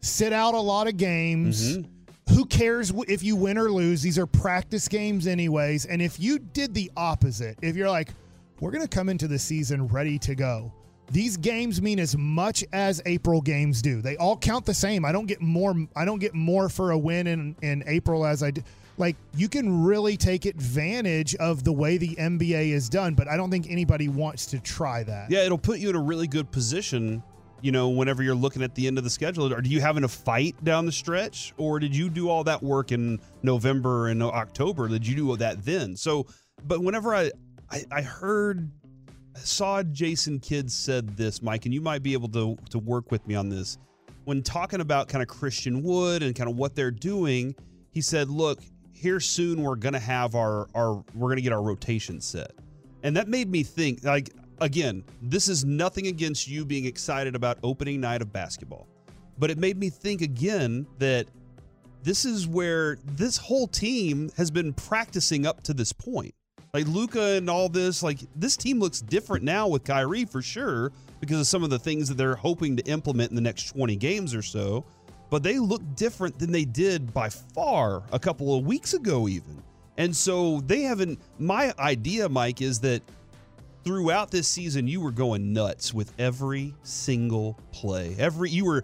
sit 0.00 0.32
out 0.32 0.52
a 0.54 0.60
lot 0.60 0.88
of 0.88 0.96
games. 0.96 1.78
Mm-hmm. 1.78 1.90
Who 2.30 2.44
cares 2.44 2.92
if 3.08 3.22
you 3.22 3.36
win 3.36 3.56
or 3.56 3.70
lose? 3.70 4.02
These 4.02 4.18
are 4.18 4.26
practice 4.26 4.88
games, 4.88 5.26
anyways. 5.26 5.86
And 5.86 6.02
if 6.02 6.18
you 6.20 6.38
did 6.38 6.74
the 6.74 6.90
opposite, 6.96 7.58
if 7.62 7.76
you're 7.76 7.88
like, 7.88 8.10
we're 8.60 8.70
going 8.70 8.86
to 8.86 8.88
come 8.88 9.08
into 9.08 9.28
the 9.28 9.38
season 9.38 9.86
ready 9.86 10.18
to 10.20 10.34
go, 10.34 10.72
these 11.10 11.36
games 11.36 11.80
mean 11.80 12.00
as 12.00 12.16
much 12.16 12.64
as 12.72 13.00
April 13.06 13.40
games 13.40 13.80
do. 13.80 14.02
They 14.02 14.16
all 14.16 14.36
count 14.36 14.66
the 14.66 14.74
same. 14.74 15.04
I 15.04 15.12
don't 15.12 15.26
get 15.26 15.40
more. 15.40 15.74
I 15.94 16.04
don't 16.04 16.18
get 16.18 16.34
more 16.34 16.68
for 16.68 16.90
a 16.90 16.98
win 16.98 17.26
in 17.28 17.56
in 17.62 17.84
April 17.86 18.26
as 18.26 18.42
I 18.42 18.50
do. 18.50 18.62
Like 18.98 19.16
you 19.34 19.48
can 19.48 19.84
really 19.84 20.16
take 20.16 20.46
advantage 20.46 21.34
of 21.36 21.64
the 21.64 21.72
way 21.72 21.96
the 21.96 22.16
NBA 22.16 22.70
is 22.70 22.88
done, 22.88 23.14
but 23.14 23.28
I 23.28 23.36
don't 23.36 23.50
think 23.50 23.70
anybody 23.70 24.08
wants 24.08 24.46
to 24.46 24.58
try 24.58 25.02
that. 25.04 25.30
Yeah, 25.30 25.44
it'll 25.44 25.58
put 25.58 25.78
you 25.78 25.90
in 25.90 25.96
a 25.96 26.00
really 26.00 26.26
good 26.26 26.50
position, 26.50 27.22
you 27.66 27.72
know, 27.72 27.88
whenever 27.88 28.22
you're 28.22 28.36
looking 28.36 28.62
at 28.62 28.76
the 28.76 28.86
end 28.86 28.96
of 28.96 29.02
the 29.02 29.10
schedule. 29.10 29.52
Are 29.52 29.60
you 29.60 29.80
having 29.80 30.04
a 30.04 30.08
fight 30.08 30.54
down 30.62 30.86
the 30.86 30.92
stretch, 30.92 31.52
or 31.56 31.80
did 31.80 31.96
you 31.96 32.08
do 32.08 32.28
all 32.28 32.44
that 32.44 32.62
work 32.62 32.92
in 32.92 33.18
November 33.42 34.06
and 34.06 34.22
October? 34.22 34.86
Did 34.86 35.04
you 35.04 35.16
do 35.16 35.36
that 35.36 35.64
then? 35.64 35.96
So, 35.96 36.28
but 36.68 36.80
whenever 36.80 37.12
I, 37.12 37.32
I, 37.68 37.82
I 37.90 38.02
heard, 38.02 38.70
saw 39.34 39.82
Jason 39.82 40.38
Kidd 40.38 40.70
said 40.70 41.16
this, 41.16 41.42
Mike, 41.42 41.64
and 41.64 41.74
you 41.74 41.80
might 41.80 42.04
be 42.04 42.12
able 42.12 42.28
to 42.28 42.56
to 42.70 42.78
work 42.78 43.10
with 43.10 43.26
me 43.26 43.34
on 43.34 43.48
this. 43.48 43.78
When 44.26 44.44
talking 44.44 44.80
about 44.80 45.08
kind 45.08 45.20
of 45.20 45.26
Christian 45.26 45.82
Wood 45.82 46.22
and 46.22 46.36
kind 46.36 46.48
of 46.48 46.54
what 46.56 46.76
they're 46.76 46.92
doing, 46.92 47.56
he 47.90 48.00
said, 48.00 48.30
"Look, 48.30 48.60
here 48.92 49.18
soon 49.18 49.64
we're 49.64 49.74
gonna 49.74 49.98
have 49.98 50.36
our 50.36 50.68
our 50.76 51.02
we're 51.16 51.30
gonna 51.30 51.40
get 51.40 51.52
our 51.52 51.62
rotation 51.62 52.20
set." 52.20 52.52
And 53.02 53.16
that 53.16 53.26
made 53.26 53.50
me 53.50 53.64
think 53.64 54.04
like 54.04 54.30
again, 54.60 55.04
this 55.22 55.48
is 55.48 55.64
nothing 55.64 56.06
against 56.06 56.48
you 56.48 56.64
being 56.64 56.86
excited 56.86 57.34
about 57.34 57.58
opening 57.62 58.00
night 58.00 58.22
of 58.22 58.32
basketball. 58.32 58.86
But 59.38 59.50
it 59.50 59.58
made 59.58 59.76
me 59.76 59.90
think 59.90 60.22
again 60.22 60.86
that 60.98 61.26
this 62.02 62.24
is 62.24 62.46
where 62.46 62.98
this 63.04 63.36
whole 63.36 63.66
team 63.66 64.30
has 64.36 64.50
been 64.50 64.72
practicing 64.72 65.46
up 65.46 65.62
to 65.64 65.74
this 65.74 65.92
point. 65.92 66.34
Like 66.72 66.86
Luka 66.86 67.36
and 67.36 67.48
all 67.48 67.68
this, 67.68 68.02
like 68.02 68.20
this 68.36 68.56
team 68.56 68.78
looks 68.78 69.00
different 69.00 69.44
now 69.44 69.66
with 69.66 69.84
Kyrie 69.84 70.24
for 70.24 70.42
sure 70.42 70.92
because 71.20 71.40
of 71.40 71.46
some 71.46 71.64
of 71.64 71.70
the 71.70 71.78
things 71.78 72.08
that 72.08 72.16
they're 72.16 72.36
hoping 72.36 72.76
to 72.76 72.82
implement 72.84 73.30
in 73.30 73.34
the 73.34 73.42
next 73.42 73.72
20 73.72 73.96
games 73.96 74.34
or 74.34 74.42
so. 74.42 74.84
But 75.30 75.42
they 75.42 75.58
look 75.58 75.82
different 75.96 76.38
than 76.38 76.52
they 76.52 76.64
did 76.64 77.12
by 77.12 77.28
far 77.28 78.02
a 78.12 78.18
couple 78.18 78.56
of 78.56 78.64
weeks 78.64 78.94
ago, 78.94 79.26
even. 79.26 79.62
And 79.96 80.14
so 80.14 80.60
they 80.60 80.82
haven't. 80.82 81.18
My 81.38 81.72
idea, 81.78 82.28
Mike, 82.28 82.60
is 82.60 82.78
that 82.80 83.02
throughout 83.86 84.32
this 84.32 84.48
season 84.48 84.88
you 84.88 85.00
were 85.00 85.12
going 85.12 85.52
nuts 85.52 85.94
with 85.94 86.12
every 86.18 86.74
single 86.82 87.56
play. 87.70 88.16
Every 88.18 88.50
you 88.50 88.64
were 88.64 88.82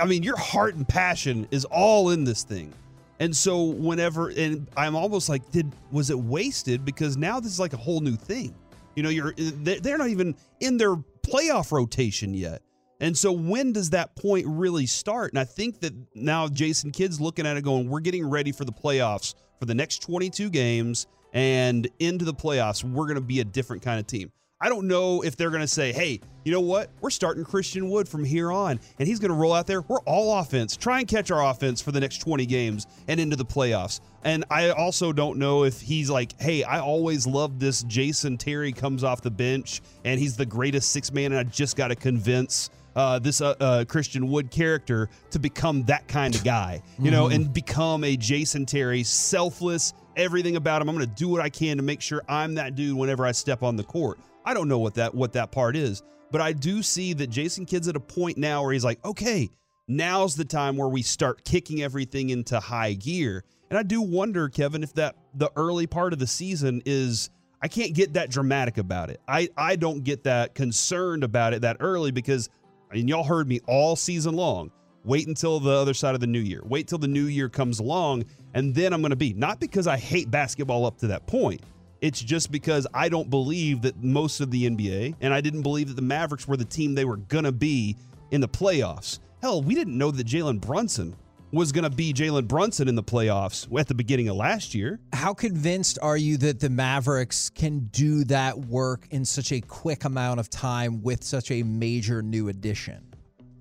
I 0.00 0.04
mean 0.04 0.24
your 0.24 0.36
heart 0.36 0.74
and 0.74 0.86
passion 0.86 1.46
is 1.52 1.64
all 1.66 2.10
in 2.10 2.24
this 2.24 2.42
thing. 2.42 2.74
And 3.20 3.34
so 3.34 3.62
whenever 3.62 4.28
and 4.30 4.66
I'm 4.76 4.96
almost 4.96 5.28
like 5.28 5.48
did 5.52 5.72
was 5.92 6.10
it 6.10 6.18
wasted 6.18 6.84
because 6.84 7.16
now 7.16 7.38
this 7.38 7.52
is 7.52 7.60
like 7.60 7.72
a 7.74 7.78
whole 7.78 8.00
new 8.00 8.16
thing. 8.16 8.52
You 8.96 9.04
know, 9.04 9.08
you're 9.08 9.32
they- 9.36 9.78
they're 9.78 9.98
not 9.98 10.08
even 10.08 10.34
in 10.58 10.76
their 10.76 10.96
playoff 11.22 11.70
rotation 11.70 12.34
yet. 12.34 12.60
And 12.98 13.16
so 13.16 13.32
when 13.32 13.72
does 13.72 13.90
that 13.90 14.14
point 14.16 14.46
really 14.48 14.84
start? 14.84 15.32
And 15.32 15.38
I 15.38 15.44
think 15.44 15.80
that 15.80 15.94
now 16.14 16.48
Jason 16.48 16.90
Kidd's 16.90 17.20
looking 17.20 17.46
at 17.46 17.56
it 17.56 17.62
going, 17.62 17.88
we're 17.88 18.00
getting 18.00 18.28
ready 18.28 18.52
for 18.52 18.64
the 18.66 18.72
playoffs 18.72 19.34
for 19.58 19.64
the 19.64 19.74
next 19.74 20.02
22 20.02 20.50
games 20.50 21.06
and 21.32 21.88
into 21.98 22.24
the 22.24 22.34
playoffs, 22.34 22.82
we're 22.84 23.06
going 23.06 23.14
to 23.16 23.20
be 23.20 23.40
a 23.40 23.44
different 23.44 23.82
kind 23.82 23.98
of 24.00 24.06
team. 24.06 24.32
I 24.62 24.68
don't 24.68 24.86
know 24.88 25.22
if 25.22 25.36
they're 25.38 25.48
going 25.48 25.62
to 25.62 25.66
say, 25.66 25.90
hey, 25.90 26.20
you 26.44 26.52
know 26.52 26.60
what? 26.60 26.90
We're 27.00 27.08
starting 27.08 27.44
Christian 27.44 27.88
Wood 27.88 28.06
from 28.06 28.24
here 28.24 28.52
on, 28.52 28.78
and 28.98 29.08
he's 29.08 29.18
going 29.18 29.30
to 29.30 29.34
roll 29.36 29.54
out 29.54 29.66
there. 29.66 29.80
We're 29.80 30.00
all 30.00 30.38
offense. 30.38 30.76
Try 30.76 30.98
and 30.98 31.08
catch 31.08 31.30
our 31.30 31.50
offense 31.50 31.80
for 31.80 31.92
the 31.92 32.00
next 32.00 32.18
20 32.18 32.44
games 32.44 32.86
and 33.08 33.18
into 33.18 33.36
the 33.36 33.44
playoffs. 33.46 34.00
And 34.22 34.44
I 34.50 34.68
also 34.70 35.14
don't 35.14 35.38
know 35.38 35.64
if 35.64 35.80
he's 35.80 36.10
like, 36.10 36.38
hey, 36.38 36.62
I 36.62 36.80
always 36.80 37.26
loved 37.26 37.58
this 37.58 37.84
Jason 37.84 38.36
Terry 38.36 38.70
comes 38.72 39.02
off 39.02 39.22
the 39.22 39.30
bench, 39.30 39.80
and 40.04 40.20
he's 40.20 40.36
the 40.36 40.44
greatest 40.44 40.90
six 40.92 41.10
man, 41.10 41.32
and 41.32 41.38
I 41.38 41.44
just 41.44 41.74
got 41.76 41.88
to 41.88 41.96
convince. 41.96 42.68
Uh, 42.96 43.20
this 43.20 43.40
uh, 43.40 43.54
uh, 43.60 43.84
Christian 43.84 44.26
Wood 44.28 44.50
character 44.50 45.08
to 45.30 45.38
become 45.38 45.84
that 45.84 46.08
kind 46.08 46.34
of 46.34 46.42
guy, 46.42 46.82
you 46.98 47.12
know, 47.12 47.28
Mhm. 47.28 47.34
and 47.36 47.52
become 47.54 48.02
a 48.02 48.16
Jason 48.16 48.66
Terry, 48.66 49.04
selfless, 49.04 49.94
everything 50.20 50.56
about 50.56 50.82
him. 50.82 50.88
I'm 50.88 50.96
going 50.96 51.08
to 51.08 51.14
do 51.14 51.28
what 51.28 51.40
I 51.40 51.48
can 51.48 51.76
to 51.78 51.82
make 51.82 52.00
sure 52.00 52.22
I'm 52.28 52.54
that 52.54 52.74
dude 52.74 52.96
whenever 52.96 53.24
I 53.26 53.32
step 53.32 53.62
on 53.62 53.76
the 53.76 53.84
court. 53.84 54.18
I 54.44 54.54
don't 54.54 54.68
know 54.68 54.78
what 54.78 54.94
that 54.94 55.14
what 55.14 55.32
that 55.34 55.50
part 55.50 55.76
is, 55.76 56.02
but 56.30 56.40
I 56.40 56.52
do 56.52 56.82
see 56.82 57.12
that 57.14 57.28
Jason 57.28 57.66
Kidd's 57.66 57.88
at 57.88 57.96
a 57.96 58.00
point 58.00 58.38
now 58.38 58.62
where 58.62 58.72
he's 58.72 58.84
like, 58.84 59.04
okay, 59.04 59.50
now's 59.88 60.36
the 60.36 60.44
time 60.44 60.76
where 60.76 60.88
we 60.88 61.02
start 61.02 61.44
kicking 61.44 61.82
everything 61.82 62.30
into 62.30 62.60
high 62.60 62.94
gear. 62.94 63.44
And 63.68 63.78
I 63.78 63.82
do 63.82 64.00
wonder, 64.00 64.48
Kevin, 64.48 64.82
if 64.82 64.92
that 64.94 65.16
the 65.34 65.50
early 65.56 65.86
part 65.86 66.12
of 66.12 66.18
the 66.18 66.26
season 66.26 66.82
is 66.86 67.30
I 67.62 67.68
can't 67.68 67.94
get 67.94 68.14
that 68.14 68.30
dramatic 68.30 68.78
about 68.78 69.10
it. 69.10 69.20
I 69.28 69.48
I 69.56 69.76
don't 69.76 70.02
get 70.02 70.24
that 70.24 70.54
concerned 70.54 71.24
about 71.24 71.54
it 71.54 71.62
that 71.62 71.78
early 71.80 72.10
because 72.10 72.48
mean 72.92 73.08
y'all 73.08 73.24
heard 73.24 73.48
me 73.48 73.60
all 73.66 73.96
season 73.96 74.34
long. 74.34 74.70
Wait 75.04 75.26
until 75.26 75.60
the 75.60 75.70
other 75.70 75.94
side 75.94 76.14
of 76.14 76.20
the 76.20 76.26
new 76.26 76.40
year. 76.40 76.60
Wait 76.64 76.86
till 76.86 76.98
the 76.98 77.08
new 77.08 77.24
year 77.24 77.48
comes 77.48 77.78
along 77.78 78.24
and 78.54 78.74
then 78.74 78.92
I'm 78.92 79.00
going 79.00 79.10
to 79.10 79.16
be 79.16 79.32
not 79.32 79.60
because 79.60 79.86
I 79.86 79.96
hate 79.96 80.30
basketball 80.30 80.84
up 80.86 80.98
to 80.98 81.06
that 81.08 81.26
point. 81.26 81.62
It's 82.00 82.20
just 82.20 82.50
because 82.50 82.86
I 82.94 83.08
don't 83.08 83.28
believe 83.28 83.82
that 83.82 84.02
most 84.02 84.40
of 84.40 84.50
the 84.50 84.68
NBA, 84.68 85.16
and 85.20 85.34
I 85.34 85.40
didn't 85.42 85.62
believe 85.62 85.88
that 85.88 85.96
the 85.96 86.02
Mavericks 86.02 86.48
were 86.48 86.56
the 86.56 86.64
team 86.64 86.94
they 86.94 87.04
were 87.04 87.18
going 87.18 87.44
to 87.44 87.52
be 87.52 87.96
in 88.30 88.40
the 88.40 88.48
playoffs. 88.48 89.18
Hell, 89.42 89.62
we 89.62 89.74
didn't 89.74 89.98
know 89.98 90.10
that 90.10 90.26
Jalen 90.26 90.60
Brunson 90.60 91.14
was 91.52 91.72
going 91.72 91.84
to 91.84 91.90
be 91.90 92.14
Jalen 92.14 92.48
Brunson 92.48 92.88
in 92.88 92.94
the 92.94 93.02
playoffs 93.02 93.66
at 93.78 93.88
the 93.88 93.94
beginning 93.94 94.28
of 94.28 94.36
last 94.36 94.74
year. 94.74 95.00
How 95.12 95.34
convinced 95.34 95.98
are 96.00 96.16
you 96.16 96.36
that 96.38 96.60
the 96.60 96.70
Mavericks 96.70 97.50
can 97.50 97.90
do 97.92 98.24
that 98.24 98.56
work 98.56 99.06
in 99.10 99.24
such 99.24 99.52
a 99.52 99.60
quick 99.60 100.04
amount 100.04 100.40
of 100.40 100.48
time 100.48 101.02
with 101.02 101.22
such 101.22 101.50
a 101.50 101.62
major 101.62 102.22
new 102.22 102.48
addition? 102.48 103.09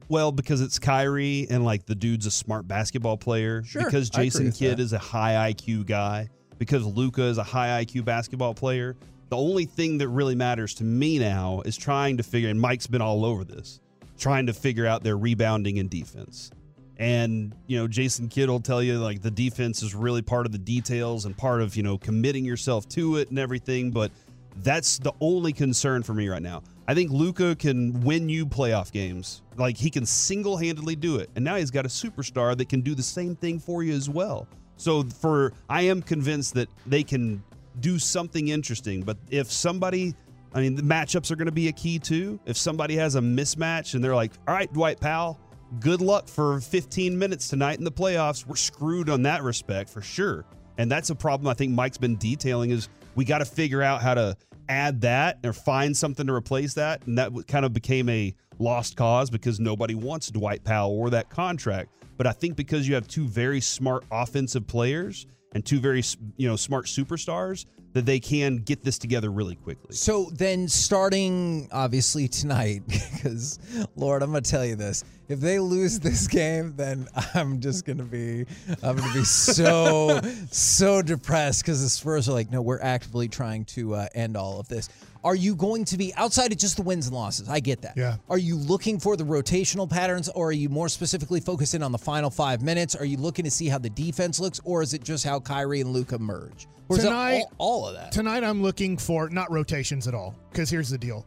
Well, 0.10 0.32
because 0.32 0.60
it's 0.60 0.80
Kyrie 0.80 1.48
and 1.50 1.64
like 1.64 1.86
the 1.86 1.96
dude's 1.96 2.26
a 2.26 2.32
smart 2.32 2.68
basketball 2.68 3.16
player. 3.16 3.64
Sure, 3.64 3.86
because 3.86 4.10
Jason 4.10 4.52
Kidd 4.52 4.80
is 4.80 4.92
a 4.92 5.00
high 5.00 5.54
IQ 5.54 5.86
guy. 5.86 6.30
Because 6.58 6.86
Luka 6.86 7.24
is 7.24 7.38
a 7.38 7.44
high 7.44 7.86
IQ 7.86 8.04
basketball 8.04 8.54
player. 8.54 8.98
The 9.30 9.38
only 9.38 9.66
thing 9.66 10.00
that 10.00 10.10
really 10.10 10.36
matters 10.36 10.74
to 10.76 10.84
me 10.84 11.20
now 11.20 11.62
is 11.64 11.78
trying 11.78 12.18
to 12.18 12.24
figure, 12.24 12.50
and 12.50 12.60
Mike's 12.60 12.88
been 12.88 13.02
all 13.02 13.24
over 13.24 13.46
this, 13.46 13.80
trying 14.18 14.48
to 14.48 14.54
figure 14.54 14.86
out 14.86 15.04
their 15.04 15.16
rebounding 15.16 15.80
and 15.80 15.90
defense. 15.90 16.52
And, 16.98 17.56
you 17.68 17.78
know, 17.78 17.88
Jason 17.88 18.28
Kidd 18.28 18.50
will 18.50 18.60
tell 18.60 18.84
you 18.84 18.98
like 18.98 19.22
the 19.22 19.32
defense 19.32 19.84
is 19.84 19.96
really 19.96 20.22
part 20.22 20.46
of 20.46 20.52
the 20.52 20.58
details 20.58 21.24
and 21.24 21.38
part 21.38 21.62
of, 21.62 21.78
you 21.78 21.84
know, 21.84 21.98
committing 21.98 22.44
yourself 22.44 22.90
to 22.90 23.16
it 23.18 23.30
and 23.30 23.40
everything. 23.40 23.92
But 23.92 24.12
that's 24.58 24.98
the 24.98 25.14
only 25.22 25.54
concern 25.54 26.04
for 26.04 26.14
me 26.14 26.28
right 26.28 26.42
now. 26.42 26.64
I 26.90 26.96
think 26.96 27.12
Luka 27.12 27.56
can 27.56 28.02
win 28.02 28.30
you 28.30 28.48
playoff 28.48 28.92
games. 28.92 29.44
Like 29.58 29.78
he 29.78 29.92
can 29.92 30.08
single 30.08 30.58
handedly 30.58 30.96
do 30.96 31.18
it. 31.18 31.30
And 31.36 31.46
now 31.46 31.56
he's 31.56 31.70
got 31.70 31.86
a 31.86 31.88
superstar 31.88 32.58
that 32.58 32.68
can 32.68 32.82
do 32.82 32.96
the 32.96 33.04
same 33.04 33.36
thing 33.36 33.60
for 33.60 33.84
you 33.84 33.94
as 33.94 34.10
well. 34.10 34.48
So 34.76 35.04
for 35.04 35.54
I 35.70 35.84
am 35.84 36.02
convinced 36.02 36.56
that 36.56 36.68
they 36.88 37.04
can 37.04 37.44
do 37.80 38.00
something 38.00 38.48
interesting. 38.48 39.04
But 39.04 39.18
if 39.30 39.52
somebody 39.52 40.16
I 40.52 40.62
mean 40.62 40.74
the 40.74 40.82
matchups 40.82 41.30
are 41.30 41.36
going 41.36 41.46
to 41.46 41.52
be 41.52 41.68
a 41.68 41.72
key 41.72 42.00
too. 42.00 42.40
If 42.48 42.58
somebody 42.58 42.96
has 42.96 43.14
a 43.14 43.22
mismatch 43.22 43.94
and 43.94 44.04
they're 44.04 44.16
like, 44.16 44.32
all 44.48 44.56
right, 44.56 44.74
Dwight 44.74 45.00
Powell, 45.00 45.40
good 45.80 46.02
luck 46.02 46.28
for 46.28 46.60
15 46.60 47.20
minutes 47.20 47.50
tonight 47.50 47.78
in 47.78 47.84
the 47.84 47.92
playoffs. 47.92 48.48
We're 48.48 48.56
screwed 48.56 49.12
on 49.12 49.22
that 49.22 49.44
respect 49.44 49.92
for 49.92 50.02
sure. 50.02 50.44
And 50.80 50.90
that's 50.90 51.12
a 51.12 51.16
problem 51.16 51.48
I 51.50 51.54
think 51.54 51.72
Mike's 51.72 52.00
been 52.00 52.16
detailing 52.16 52.72
is 52.72 52.90
we 53.14 53.26
got 53.26 53.40
to 53.40 53.46
figure 53.46 53.84
out 53.84 54.02
how 54.02 54.16
to 54.16 54.36
add 54.70 55.02
that 55.02 55.40
or 55.44 55.52
find 55.52 55.96
something 55.96 56.28
to 56.28 56.34
replace 56.34 56.76
that. 56.76 57.06
And 57.08 57.18
that 57.18 57.32
kind 57.48 57.66
of 57.66 57.74
became 57.74 58.08
a 58.08 58.34
lost 58.60 58.96
cause 58.96 59.30
because 59.30 59.60
nobody 59.60 59.96
wants 59.96 60.30
Dwight 60.30 60.64
Powell 60.64 60.98
or 60.98 61.10
that 61.10 61.30
contract. 61.30 61.92
But 62.18 62.28
I 62.28 62.32
think 62.32 62.56
because 62.56 62.88
you 62.88 62.96
have 62.96 63.08
two 63.08 63.26
very 63.28 63.62
smart 63.62 64.06
offensive 64.12 64.68
players 64.68 65.26
and 65.54 65.66
two 65.66 65.80
very 65.80 66.04
you 66.38 66.48
know 66.48 66.56
smart 66.56 66.86
superstars 66.86 67.66
that 67.94 68.06
they 68.06 68.20
can 68.20 68.58
get 68.58 68.84
this 68.84 68.98
together 68.98 69.32
really 69.32 69.56
quickly. 69.56 69.96
So 69.96 70.30
then, 70.34 70.68
starting 70.68 71.68
obviously 71.72 72.28
tonight, 72.28 72.84
because 72.88 73.60
Lord, 73.96 74.22
I'm 74.24 74.32
gonna 74.32 74.42
tell 74.42 74.66
you 74.66 74.76
this: 74.76 75.04
if 75.28 75.40
they 75.40 75.60
lose 75.60 76.00
this 76.00 76.28
game, 76.28 76.74
then 76.76 77.08
I'm 77.34 77.60
just 77.60 77.86
gonna 77.86 78.04
be, 78.04 78.46
I'm 78.84 78.98
gonna 78.98 79.14
be 79.14 79.24
so, 79.24 80.20
so 80.52 81.02
depressed 81.02 81.64
because 81.64 81.82
the 81.82 81.90
Spurs 81.90 82.28
are 82.28 82.34
like, 82.34 82.52
no, 82.52 82.62
we're 82.62 82.82
actively 82.82 83.28
trying 83.28 83.66
to 83.66 83.96
uh, 83.96 84.08
end 84.16 84.36
all 84.36 84.60
of 84.60 84.68
this. 84.68 84.90
Are 85.24 85.36
you 85.36 85.54
going 85.54 85.84
to 85.86 85.98
be 85.98 86.14
outside 86.16 86.52
of 86.54 86.58
just 86.58 86.78
the 86.78 86.82
wins 86.82 87.08
and 87.08 87.16
losses? 87.16 87.50
I 87.50 87.60
get 87.60 87.82
that. 87.82 87.98
Yeah. 87.98 88.16
Are 88.30 88.38
you 88.38 88.56
looking 88.56 89.00
for 89.00 89.18
the 89.18 89.26
rotational 89.26 89.90
patterns, 89.90 90.30
or 90.30 90.48
are 90.48 90.52
you 90.54 90.70
more 90.70 90.88
specifically 90.88 91.42
focusing 91.42 91.84
on 91.84 91.92
the 91.92 91.98
final 91.98 92.30
five 92.30 92.62
minutes? 92.62 92.96
Are 92.96 93.04
you 93.04 93.18
looking 93.18 93.44
to 93.44 93.52
see 93.52 93.68
how 93.68 93.80
the 93.80 93.90
defense 93.90 94.40
looks, 94.40 94.62
or 94.64 94.82
is 94.82 94.94
it 94.94 95.04
just 95.04 95.26
how 95.26 95.42
Kyrie 95.42 95.82
and 95.82 95.92
Luka 95.92 96.18
merge? 96.18 96.68
Or 96.88 96.98
is 96.98 97.04
it 97.04 97.08
Tonight- 97.08 97.44
all, 97.58 97.82
all 97.84 97.88
of 97.88 97.96
that? 97.96 98.12
Tonight, 98.14 98.44
I'm 98.46 98.62
looking 98.64 98.98
for 98.98 99.30
not 99.30 99.52
rotations 99.52 100.08
at 100.08 100.14
all. 100.16 100.36
Because 100.52 100.70
here's 100.70 100.90
the 100.90 100.98
deal: 100.98 101.26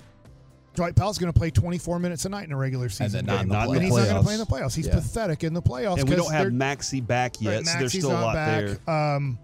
Dwight 0.75 0.97
Powell's 0.97 1.19
going 1.19 1.31
to 1.33 1.39
play 1.39 1.51
24 1.51 1.99
minutes 1.99 2.25
a 2.25 2.31
night 2.31 2.47
in 2.47 2.53
a 2.53 2.57
regular 2.57 2.89
season 2.89 3.27
then 3.27 3.27
not 3.27 3.37
game, 3.37 3.43
in 3.43 3.49
the 3.51 3.73
and 3.75 3.83
he's 3.85 3.95
not 3.95 4.05
going 4.07 4.17
to 4.17 4.23
play 4.23 4.35
in 4.35 4.41
the 4.41 4.47
playoffs. 4.47 4.75
He's 4.75 4.87
Yeah. 4.87 4.95
pathetic 4.95 5.45
in 5.45 5.53
the 5.53 5.61
playoffs. 5.61 5.99
And 6.01 6.09
we 6.09 6.17
'cause 6.17 6.25
don't 6.25 6.33
have 6.33 6.45
they're- 6.45 6.51
Maxi 6.51 7.07
back 7.07 7.41
yet, 7.43 7.57
Right, 7.57 7.67
so 7.67 7.73
there's 7.79 7.93
Maxi's 7.93 8.01
still 8.05 8.11
a 8.11 8.15
not 8.15 8.23
lot 8.23 8.35
back. 8.35 8.65
there. 8.87 8.91
Um, 8.95 9.39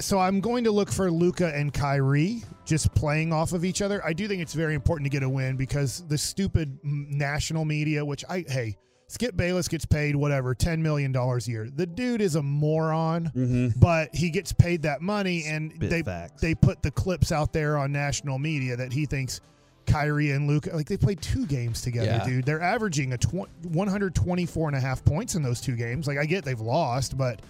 so 0.00 0.18
I'm 0.18 0.40
going 0.40 0.64
to 0.64 0.70
look 0.70 0.90
for 0.90 1.10
Luka 1.10 1.54
and 1.54 1.72
Kyrie 1.72 2.42
just 2.64 2.94
playing 2.94 3.32
off 3.32 3.52
of 3.52 3.64
each 3.64 3.82
other. 3.82 4.04
I 4.04 4.12
do 4.12 4.26
think 4.28 4.42
it's 4.42 4.54
very 4.54 4.74
important 4.74 5.04
to 5.06 5.10
get 5.10 5.22
a 5.22 5.28
win 5.28 5.56
because 5.56 6.06
the 6.08 6.18
stupid 6.18 6.78
national 6.82 7.64
media, 7.64 8.04
which 8.04 8.24
I 8.28 8.44
hey, 8.48 8.76
Skip 9.08 9.36
Bayless 9.36 9.68
gets 9.68 9.84
paid 9.84 10.14
whatever 10.16 10.54
ten 10.54 10.82
million 10.82 11.12
dollars 11.12 11.48
a 11.48 11.50
year. 11.50 11.68
The 11.74 11.86
dude 11.86 12.20
is 12.20 12.36
a 12.36 12.42
moron, 12.42 13.30
mm-hmm. 13.34 13.78
but 13.78 14.14
he 14.14 14.30
gets 14.30 14.52
paid 14.52 14.82
that 14.82 15.02
money, 15.02 15.44
and 15.46 15.72
Spit 15.74 15.90
they 15.90 16.02
facts. 16.02 16.40
they 16.40 16.54
put 16.54 16.82
the 16.82 16.90
clips 16.90 17.32
out 17.32 17.52
there 17.52 17.76
on 17.76 17.92
national 17.92 18.38
media 18.38 18.76
that 18.76 18.92
he 18.92 19.06
thinks. 19.06 19.40
Kyrie 19.86 20.30
and 20.30 20.46
Luka, 20.46 20.70
like 20.76 20.86
they 20.86 20.96
played 20.98 21.20
two 21.20 21.46
games 21.46 21.82
together, 21.82 22.06
Yeah. 22.06 22.24
dude. 22.24 22.44
They're 22.44 22.60
averaging 22.60 23.12
a 23.14 23.18
tw- 23.18 23.48
124 23.64 24.68
and 24.68 24.76
a 24.76 24.80
half 24.80 25.04
points 25.04 25.34
in 25.34 25.42
those 25.42 25.60
two 25.60 25.74
games. 25.74 26.06
Like 26.06 26.18
I 26.18 26.26
get 26.26 26.44
they've 26.44 26.60
lost, 26.60 27.18
but 27.18 27.40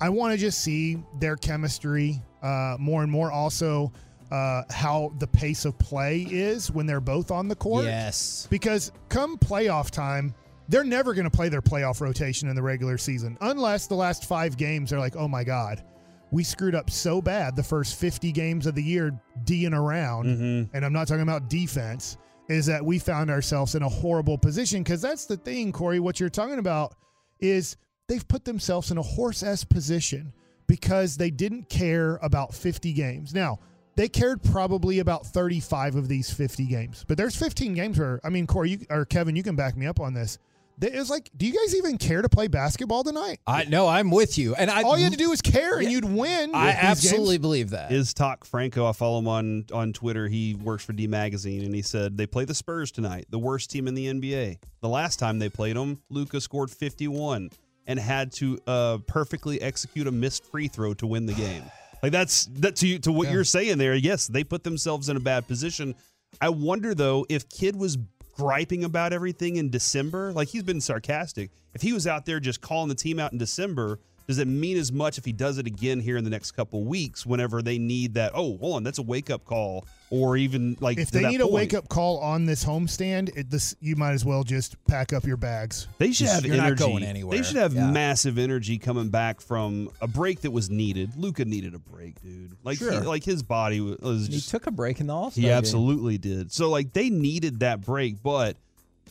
I 0.00 0.08
want 0.08 0.32
to 0.32 0.38
just 0.38 0.62
see 0.62 1.02
their 1.18 1.36
chemistry 1.36 2.20
uh, 2.42 2.76
more 2.78 3.02
and 3.02 3.10
more. 3.10 3.30
Also, 3.30 3.92
uh, 4.30 4.62
how 4.70 5.12
the 5.18 5.26
pace 5.26 5.64
of 5.64 5.78
play 5.78 6.26
is 6.30 6.70
when 6.70 6.86
they're 6.86 7.00
both 7.00 7.30
on 7.30 7.48
the 7.48 7.54
court. 7.54 7.84
Yes. 7.84 8.48
Because 8.50 8.90
come 9.08 9.36
playoff 9.36 9.90
time, 9.90 10.34
they're 10.68 10.84
never 10.84 11.12
going 11.12 11.24
to 11.24 11.30
play 11.30 11.50
their 11.50 11.60
playoff 11.60 12.00
rotation 12.00 12.48
in 12.48 12.56
the 12.56 12.62
regular 12.62 12.96
season 12.96 13.36
unless 13.42 13.86
the 13.86 13.94
last 13.94 14.24
five 14.24 14.56
games 14.56 14.92
are 14.92 14.98
like, 14.98 15.16
oh 15.16 15.28
my 15.28 15.44
God, 15.44 15.84
we 16.30 16.42
screwed 16.42 16.74
up 16.74 16.88
so 16.88 17.20
bad 17.20 17.54
the 17.54 17.62
first 17.62 17.96
50 17.96 18.32
games 18.32 18.66
of 18.66 18.74
the 18.74 18.82
year 18.82 19.12
D'ing 19.44 19.74
around. 19.74 20.26
Mm-hmm. 20.26 20.74
And 20.74 20.84
I'm 20.84 20.92
not 20.92 21.06
talking 21.06 21.22
about 21.22 21.50
defense, 21.50 22.16
is 22.48 22.64
that 22.66 22.82
we 22.82 22.98
found 22.98 23.30
ourselves 23.30 23.74
in 23.74 23.82
a 23.82 23.88
horrible 23.88 24.38
position. 24.38 24.82
Because 24.82 25.02
that's 25.02 25.26
the 25.26 25.36
thing, 25.36 25.72
Corey, 25.72 26.00
what 26.00 26.18
you're 26.18 26.30
talking 26.30 26.58
about 26.58 26.94
is 27.38 27.76
they've 28.08 28.26
put 28.26 28.44
themselves 28.44 28.90
in 28.90 28.98
a 28.98 29.02
horse 29.02 29.42
ass 29.42 29.64
position 29.64 30.32
because 30.66 31.16
they 31.16 31.30
didn't 31.30 31.68
care 31.68 32.16
about 32.22 32.54
50 32.54 32.92
games. 32.92 33.34
Now, 33.34 33.58
they 33.96 34.08
cared 34.08 34.42
probably 34.42 35.00
about 35.00 35.26
35 35.26 35.96
of 35.96 36.08
these 36.08 36.32
50 36.32 36.64
games, 36.66 37.04
but 37.06 37.18
there's 37.18 37.36
15 37.36 37.74
games 37.74 37.98
where, 37.98 38.20
I 38.24 38.30
mean, 38.30 38.46
Corey, 38.46 38.70
you, 38.70 38.78
or 38.88 39.04
Kevin, 39.04 39.36
you 39.36 39.42
can 39.42 39.54
back 39.54 39.76
me 39.76 39.86
up 39.86 40.00
on 40.00 40.14
this. 40.14 40.38
It 40.80 40.94
was 40.94 41.10
like, 41.10 41.30
do 41.36 41.46
you 41.46 41.52
guys 41.52 41.76
even 41.76 41.98
care 41.98 42.22
to 42.22 42.28
play 42.28 42.48
basketball 42.48 43.04
tonight? 43.04 43.38
I 43.46 43.64
no, 43.64 43.86
I'm 43.86 44.10
with 44.10 44.38
you, 44.38 44.54
and 44.54 44.70
I 44.70 44.82
All 44.82 44.96
you 44.96 45.04
had 45.04 45.12
to 45.12 45.18
do 45.18 45.30
was 45.30 45.42
care, 45.42 45.78
and 45.78 45.92
you'd 45.92 46.04
win. 46.04 46.54
I 46.54 46.70
absolutely 46.70 47.34
games. 47.34 47.42
believe 47.42 47.70
that. 47.70 47.90
Iztok 47.90 48.44
Franko? 48.44 48.86
I 48.86 48.92
follow 48.92 49.18
him 49.18 49.28
on 49.28 49.66
on 49.72 49.92
Twitter. 49.92 50.26
He 50.26 50.54
works 50.54 50.84
for 50.84 50.92
D 50.94 51.06
Magazine, 51.06 51.62
and 51.62 51.74
he 51.74 51.82
said 51.82 52.16
they 52.16 52.26
play 52.26 52.46
the 52.46 52.54
Spurs 52.54 52.90
tonight, 52.90 53.26
the 53.28 53.38
worst 53.38 53.70
team 53.70 53.86
in 53.86 53.94
the 53.94 54.06
NBA. 54.06 54.58
The 54.80 54.88
last 54.88 55.18
time 55.18 55.38
they 55.38 55.50
played 55.50 55.76
them, 55.76 56.00
Luka 56.08 56.40
scored 56.40 56.70
51 56.70 57.50
and 57.86 57.98
had 57.98 58.32
to 58.32 58.58
uh, 58.66 58.98
perfectly 59.06 59.60
execute 59.60 60.06
a 60.06 60.12
missed 60.12 60.44
free 60.44 60.68
throw 60.68 60.94
to 60.94 61.06
win 61.06 61.26
the 61.26 61.32
game. 61.34 61.64
Like 62.02 62.12
that's 62.12 62.46
that 62.60 62.76
to 62.76 62.86
you, 62.88 62.98
to 63.00 63.12
what 63.12 63.28
Yeah. 63.28 63.34
you're 63.34 63.44
saying 63.44 63.78
there. 63.78 63.94
Yes, 63.94 64.26
they 64.26 64.44
put 64.44 64.64
themselves 64.64 65.08
in 65.08 65.16
a 65.16 65.20
bad 65.20 65.46
position. 65.46 65.94
I 66.40 66.48
wonder 66.48 66.94
though 66.94 67.26
if 67.28 67.48
Kidd 67.48 67.76
was 67.76 67.98
griping 68.34 68.82
about 68.84 69.12
everything 69.12 69.56
in 69.56 69.70
December, 69.70 70.32
like 70.32 70.48
he's 70.48 70.62
been 70.62 70.80
sarcastic. 70.80 71.50
If 71.74 71.82
he 71.82 71.92
was 71.92 72.06
out 72.06 72.24
there 72.26 72.40
just 72.40 72.60
calling 72.60 72.88
the 72.88 72.94
team 72.94 73.18
out 73.20 73.32
in 73.32 73.38
December, 73.38 74.00
Does 74.32 74.38
it 74.38 74.48
mean 74.48 74.78
as 74.78 74.90
much 74.90 75.18
if 75.18 75.26
he 75.26 75.32
does 75.32 75.58
it 75.58 75.66
again 75.66 76.00
here 76.00 76.16
in 76.16 76.24
the 76.24 76.30
next 76.30 76.52
couple 76.52 76.82
weeks 76.84 77.26
whenever 77.26 77.60
they 77.60 77.78
need 77.78 78.14
that? 78.14 78.32
Oh, 78.34 78.56
hold 78.56 78.76
on, 78.76 78.82
that's 78.82 78.96
a 78.98 79.02
wake 79.02 79.28
up 79.28 79.44
call, 79.44 79.86
or 80.08 80.38
even 80.38 80.74
like 80.80 80.96
if 80.96 81.10
they 81.10 81.20
that 81.20 81.30
need 81.30 81.42
a 81.42 81.46
wake 81.46 81.74
up 81.74 81.88
call 81.90 82.18
on 82.20 82.46
this 82.46 82.64
homestand, 82.64 83.36
it, 83.36 83.50
this 83.50 83.74
you 83.80 83.94
might 83.94 84.12
as 84.12 84.24
well 84.24 84.42
just 84.42 84.82
pack 84.86 85.12
up 85.12 85.24
your 85.26 85.36
bags. 85.36 85.86
They 85.98 86.12
should 86.12 86.28
have 86.28 86.46
You're 86.46 86.56
not 86.56 86.66
energy. 86.68 86.84
going 86.84 87.02
anywhere. 87.02 87.36
They 87.36 87.44
should 87.44 87.56
have 87.56 87.74
Yeah. 87.74 87.90
massive 87.90 88.38
energy 88.38 88.78
coming 88.78 89.10
back 89.10 89.42
from 89.42 89.90
a 90.00 90.08
break 90.08 90.40
that 90.40 90.50
was 90.50 90.70
needed. 90.70 91.10
Luka 91.18 91.44
needed 91.44 91.74
a 91.74 91.78
break, 91.78 92.22
dude. 92.22 92.56
Like, 92.64 92.78
he- 92.78 92.86
like 92.88 93.24
his 93.24 93.42
body 93.42 93.80
was 93.82 93.98
was 93.98 94.28
He 94.28 94.40
took 94.40 94.66
a 94.66 94.70
break 94.70 94.98
in 95.00 95.08
the 95.08 95.14
All 95.14 95.30
Star. 95.30 95.42
He 95.42 95.50
absolutely 95.50 96.16
did. 96.16 96.52
So 96.52 96.70
like 96.70 96.94
they 96.94 97.10
needed 97.10 97.60
that 97.60 97.82
break, 97.82 98.22
but 98.22 98.56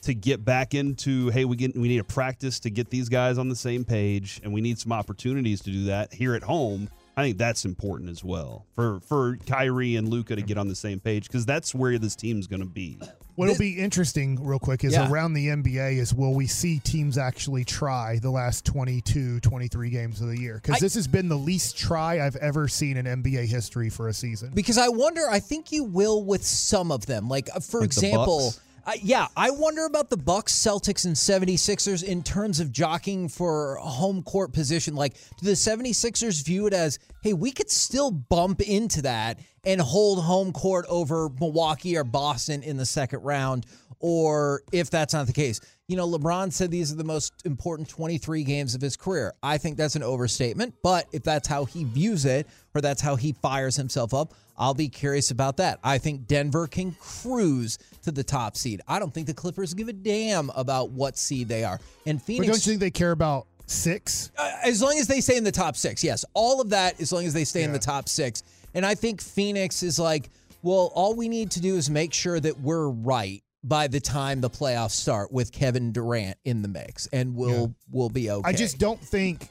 to 0.01 0.13
get 0.13 0.43
back 0.43 0.73
into 0.73 1.29
hey, 1.29 1.45
we 1.45 1.55
get 1.55 1.75
we 1.75 1.87
need 1.87 1.99
a 1.99 2.03
practice 2.03 2.59
to 2.61 2.69
get 2.69 2.89
these 2.89 3.09
guys 3.09 3.37
on 3.37 3.49
the 3.49 3.55
same 3.55 3.83
page, 3.85 4.39
and 4.43 4.51
we 4.53 4.61
need 4.61 4.79
some 4.79 4.91
opportunities 4.91 5.61
to 5.61 5.71
do 5.71 5.85
that 5.85 6.13
here 6.13 6.35
at 6.35 6.43
home. 6.43 6.89
I 7.17 7.23
think 7.23 7.37
that's 7.37 7.65
important 7.65 8.09
as 8.09 8.23
well 8.23 8.65
for 8.73 8.99
for 9.01 9.35
Kyrie 9.45 9.97
and 9.97 10.07
Luka 10.07 10.35
to 10.35 10.41
get 10.41 10.57
on 10.57 10.67
the 10.69 10.75
same 10.75 10.99
page 10.99 11.27
because 11.27 11.45
that's 11.45 11.75
where 11.75 11.97
this 11.99 12.15
team's 12.15 12.47
going 12.47 12.61
to 12.61 12.65
be. 12.65 12.99
What'll 13.35 13.57
be 13.57 13.77
interesting, 13.79 14.43
real 14.43 14.59
quick, 14.59 14.83
is 14.83 14.93
Yeah. 14.93 15.09
around 15.09 15.33
the 15.33 15.47
NBA 15.47 15.97
is 15.97 16.13
will 16.13 16.33
we 16.33 16.47
see 16.47 16.79
teams 16.79 17.17
actually 17.17 17.63
try 17.63 18.19
the 18.19 18.29
last 18.29 18.65
22, 18.65 19.39
23 19.39 19.89
games 19.89 20.21
of 20.21 20.27
the 20.27 20.39
year? 20.39 20.59
Because 20.61 20.79
this 20.79 20.93
has 20.95 21.07
been 21.07 21.27
the 21.27 21.37
least 21.37 21.77
try 21.77 22.25
I've 22.25 22.35
ever 22.37 22.67
seen 22.67 22.97
in 22.97 23.05
NBA 23.07 23.45
history 23.45 23.89
for 23.89 24.09
a 24.09 24.13
season. 24.13 24.51
Because 24.53 24.77
I 24.77 24.89
wonder, 24.89 25.21
I 25.29 25.39
think 25.39 25.71
you 25.71 25.83
will 25.85 26.23
with 26.23 26.45
some 26.45 26.91
of 26.91 27.05
them. 27.05 27.29
Like, 27.29 27.49
uh, 27.55 27.59
for 27.61 27.79
Like 27.79 27.87
example, 27.87 28.39
Bucks? 28.47 28.59
Uh, 28.85 28.93
yeah, 29.01 29.27
I 29.35 29.51
wonder 29.51 29.85
about 29.85 30.09
the 30.09 30.17
Bucks, 30.17 30.53
Celtics, 30.53 31.05
and 31.05 31.15
76ers 31.15 32.03
in 32.03 32.23
terms 32.23 32.59
of 32.59 32.71
jockeying 32.71 33.29
for 33.29 33.75
home 33.77 34.23
court 34.23 34.53
position. 34.53 34.95
Like, 34.95 35.13
do 35.39 35.45
the 35.45 35.51
76ers 35.51 36.43
view 36.43 36.67
it 36.67 36.73
as, 36.73 36.99
hey, 37.23 37.33
we 37.33 37.51
could 37.51 37.69
still 37.69 38.11
bump 38.11 38.61
into 38.61 39.03
that 39.03 39.39
and 39.63 39.79
hold 39.79 40.23
home 40.23 40.51
court 40.51 40.85
over 40.89 41.29
Milwaukee 41.39 41.95
or 41.97 42.03
Boston 42.03 42.63
in 42.63 42.77
the 42.77 42.85
second 42.85 43.21
round? 43.21 43.65
Or 43.99 44.63
if 44.71 44.89
that's 44.89 45.13
not 45.13 45.27
the 45.27 45.33
case, 45.33 45.61
you 45.91 45.97
know, 45.97 46.07
LeBron 46.07 46.53
said 46.53 46.71
these 46.71 46.89
are 46.93 46.95
the 46.95 47.03
most 47.03 47.33
important 47.45 47.89
23 47.89 48.45
games 48.45 48.75
of 48.75 48.81
his 48.81 48.95
career. 48.95 49.33
I 49.43 49.57
think 49.57 49.75
that's 49.75 49.97
an 49.97 50.03
overstatement, 50.03 50.73
but 50.81 51.05
if 51.11 51.21
that's 51.21 51.49
how 51.49 51.65
he 51.65 51.83
views 51.83 52.23
it 52.23 52.47
or 52.73 52.79
that's 52.79 53.01
how 53.01 53.17
he 53.17 53.33
fires 53.33 53.75
himself 53.75 54.13
up, 54.13 54.33
I'll 54.57 54.73
be 54.73 54.87
curious 54.87 55.31
about 55.31 55.57
that. 55.57 55.79
I 55.83 55.97
think 55.97 56.27
Denver 56.27 56.65
can 56.67 56.93
cruise 56.93 57.77
to 58.03 58.11
the 58.13 58.23
top 58.23 58.55
seed. 58.55 58.79
I 58.87 58.99
don't 58.99 59.13
think 59.13 59.27
the 59.27 59.33
Clippers 59.33 59.73
give 59.73 59.89
a 59.89 59.93
damn 59.93 60.49
about 60.51 60.91
what 60.91 61.17
seed 61.17 61.49
they 61.49 61.65
are. 61.65 61.77
And 62.05 62.19
But 62.19 62.25
Phoenix, 62.25 62.47
don't 62.47 62.65
you 62.65 62.71
think 62.71 62.79
they 62.79 62.91
care 62.91 63.11
about 63.11 63.47
six? 63.65 64.31
uh, 64.37 64.49
as 64.63 64.81
long 64.81 64.97
as 64.97 65.07
they 65.07 65.19
stay 65.19 65.35
in 65.35 65.43
the 65.43 65.51
top 65.51 65.75
six, 65.75 66.05
yes, 66.05 66.23
all 66.33 66.61
of 66.61 66.69
that, 66.69 67.01
as 67.01 67.11
long 67.11 67.25
as 67.25 67.33
they 67.33 67.43
stay 67.43 67.63
in 67.63 67.73
the 67.73 67.79
top 67.79 68.07
six. 68.07 68.43
And 68.73 68.85
I 68.85 68.95
think 68.95 69.19
Phoenix 69.19 69.83
is 69.83 69.99
like, 69.99 70.29
well, 70.63 70.89
all 70.95 71.15
we 71.15 71.27
need 71.27 71.51
to 71.51 71.59
do 71.59 71.75
is 71.75 71.89
make 71.89 72.13
sure 72.13 72.39
that 72.39 72.61
we're 72.61 72.87
right 72.87 73.43
by 73.63 73.87
the 73.87 73.99
time 73.99 74.41
the 74.41 74.49
playoffs 74.49 74.91
start 74.91 75.31
with 75.31 75.51
Kevin 75.51 75.91
Durant 75.91 76.37
in 76.45 76.61
the 76.61 76.67
mix, 76.67 77.07
and 77.13 77.35
we'll 77.35 77.67
Yeah. 77.67 77.73
we'll 77.91 78.09
be 78.09 78.31
okay. 78.31 78.49
I 78.49 78.53
just 78.53 78.77
don't 78.79 78.99
think 78.99 79.47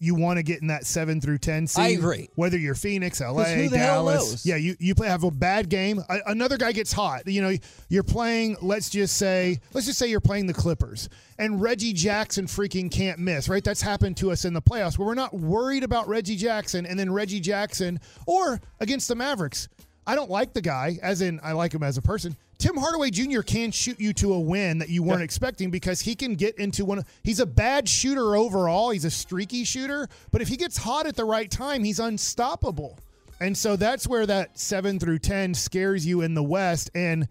you 0.00 0.16
want 0.16 0.36
to 0.36 0.42
get 0.42 0.60
in 0.60 0.66
that 0.66 0.84
seven 0.84 1.20
through 1.20 1.38
ten 1.38 1.64
seed. 1.68 1.84
I 1.84 1.88
agree. 1.90 2.28
Whether 2.34 2.58
you're 2.58 2.74
Phoenix, 2.74 3.20
LA, 3.20 3.44
who 3.44 3.68
the 3.68 3.78
hell 3.78 4.06
Dallas, 4.06 4.44
yeah, 4.44 4.56
you 4.56 4.74
you 4.80 4.96
play 4.96 5.06
have 5.06 5.22
a 5.22 5.30
bad 5.30 5.68
game. 5.68 6.02
A, 6.08 6.18
another 6.26 6.56
guy 6.58 6.72
gets 6.72 6.92
hot. 6.92 7.28
You 7.28 7.40
know, 7.42 7.56
you're 7.88 8.02
playing. 8.02 8.56
Let's 8.60 8.90
just 8.90 9.16
say, 9.16 9.60
let's 9.72 9.86
just 9.86 10.00
say 10.00 10.08
you're 10.08 10.18
playing 10.20 10.48
the 10.48 10.54
Clippers, 10.54 11.08
and 11.38 11.62
Reggie 11.62 11.92
Jackson 11.92 12.46
freaking 12.46 12.90
can't 12.90 13.20
miss. 13.20 13.48
Right, 13.48 13.62
that's 13.62 13.82
happened 13.82 14.16
to 14.16 14.32
us 14.32 14.44
in 14.44 14.54
the 14.54 14.62
playoffs 14.62 14.98
where 14.98 15.06
we're 15.06 15.14
not 15.14 15.32
worried 15.34 15.84
about 15.84 16.08
Reggie 16.08 16.34
Jackson, 16.36 16.84
and 16.84 16.98
then 16.98 17.12
Reggie 17.12 17.38
Jackson 17.38 18.00
or 18.26 18.60
against 18.80 19.06
the 19.06 19.14
Mavericks. 19.14 19.68
I 20.04 20.16
don't 20.16 20.30
like 20.30 20.52
the 20.52 20.62
guy, 20.62 20.98
as 21.00 21.22
in 21.22 21.38
I 21.44 21.52
like 21.52 21.72
him 21.72 21.84
as 21.84 21.96
a 21.96 22.02
person. 22.02 22.36
Tim 22.62 22.76
Hardaway 22.76 23.10
Jr. 23.10 23.40
can 23.40 23.72
shoot 23.72 23.98
you 23.98 24.12
to 24.12 24.34
a 24.34 24.38
win 24.38 24.78
that 24.78 24.88
you 24.88 25.02
weren't 25.02 25.20
expecting 25.20 25.68
because 25.68 26.00
he 26.00 26.14
can 26.14 26.36
get 26.36 26.56
into 26.58 26.84
one. 26.84 27.04
He's 27.24 27.40
a 27.40 27.46
bad 27.46 27.88
shooter 27.88 28.36
overall. 28.36 28.90
He's 28.90 29.04
a 29.04 29.10
streaky 29.10 29.64
shooter, 29.64 30.08
but 30.30 30.42
if 30.42 30.46
he 30.46 30.56
gets 30.56 30.76
hot 30.76 31.06
at 31.06 31.16
the 31.16 31.24
right 31.24 31.50
time, 31.50 31.82
he's 31.82 31.98
unstoppable. 31.98 33.00
And 33.40 33.58
so 33.58 33.74
that's 33.74 34.06
where 34.06 34.26
that 34.26 34.56
seven 34.60 35.00
through 35.00 35.18
ten 35.18 35.54
scares 35.54 36.06
you 36.06 36.20
in 36.20 36.34
the 36.34 36.42
West. 36.44 36.92
And 36.94 37.26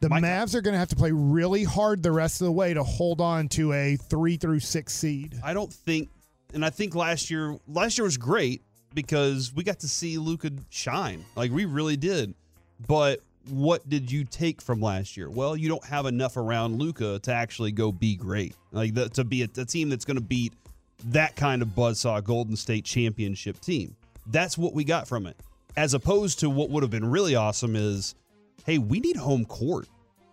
the 0.00 0.08
Mavs 0.08 0.54
are 0.54 0.62
going 0.62 0.72
to 0.72 0.78
have 0.78 0.88
to 0.88 0.96
play 0.96 1.12
really 1.12 1.64
hard 1.64 2.02
the 2.02 2.12
rest 2.12 2.40
of 2.40 2.46
the 2.46 2.52
way 2.52 2.72
to 2.72 2.82
hold 2.82 3.20
on 3.20 3.48
to 3.48 3.74
a 3.74 3.96
three 3.96 4.38
through 4.38 4.60
six 4.60 4.94
seed. 4.94 5.38
I 5.44 5.52
don't 5.52 5.70
think, 5.70 6.08
and 6.54 6.64
I 6.64 6.70
think 6.70 6.94
last 6.94 7.30
year 7.30 7.54
last 7.68 7.98
year 7.98 8.06
was 8.06 8.16
great 8.16 8.62
because 8.94 9.52
we 9.54 9.62
got 9.62 9.80
to 9.80 9.88
see 9.88 10.16
Luka 10.16 10.52
shine, 10.70 11.22
like 11.36 11.52
we 11.52 11.66
really 11.66 11.98
did. 11.98 12.32
But 12.88 13.20
what 13.48 13.88
did 13.88 14.10
you 14.10 14.24
take 14.24 14.60
from 14.60 14.80
last 14.80 15.16
year? 15.16 15.30
Well, 15.30 15.56
you 15.56 15.68
don't 15.68 15.84
have 15.84 16.06
enough 16.06 16.36
around 16.36 16.78
Luka 16.78 17.18
to 17.20 17.32
actually 17.32 17.72
go 17.72 17.90
be 17.92 18.16
great, 18.16 18.54
like 18.72 18.94
the, 18.94 19.08
to 19.10 19.24
be 19.24 19.42
a, 19.42 19.48
a 19.56 19.64
team 19.64 19.88
that's 19.88 20.04
going 20.04 20.16
to 20.16 20.22
beat 20.22 20.52
that 21.06 21.36
kind 21.36 21.62
of 21.62 21.68
buzzsaw 21.68 22.22
Golden 22.22 22.56
State 22.56 22.84
championship 22.84 23.60
team. 23.60 23.96
That's 24.26 24.58
what 24.58 24.74
we 24.74 24.84
got 24.84 25.08
from 25.08 25.26
it, 25.26 25.36
as 25.76 25.94
opposed 25.94 26.40
to 26.40 26.50
what 26.50 26.70
would 26.70 26.82
have 26.82 26.90
been 26.90 27.08
really 27.08 27.34
awesome 27.34 27.74
is, 27.74 28.14
hey, 28.64 28.78
we 28.78 29.00
need 29.00 29.16
home 29.16 29.44
court. 29.44 29.88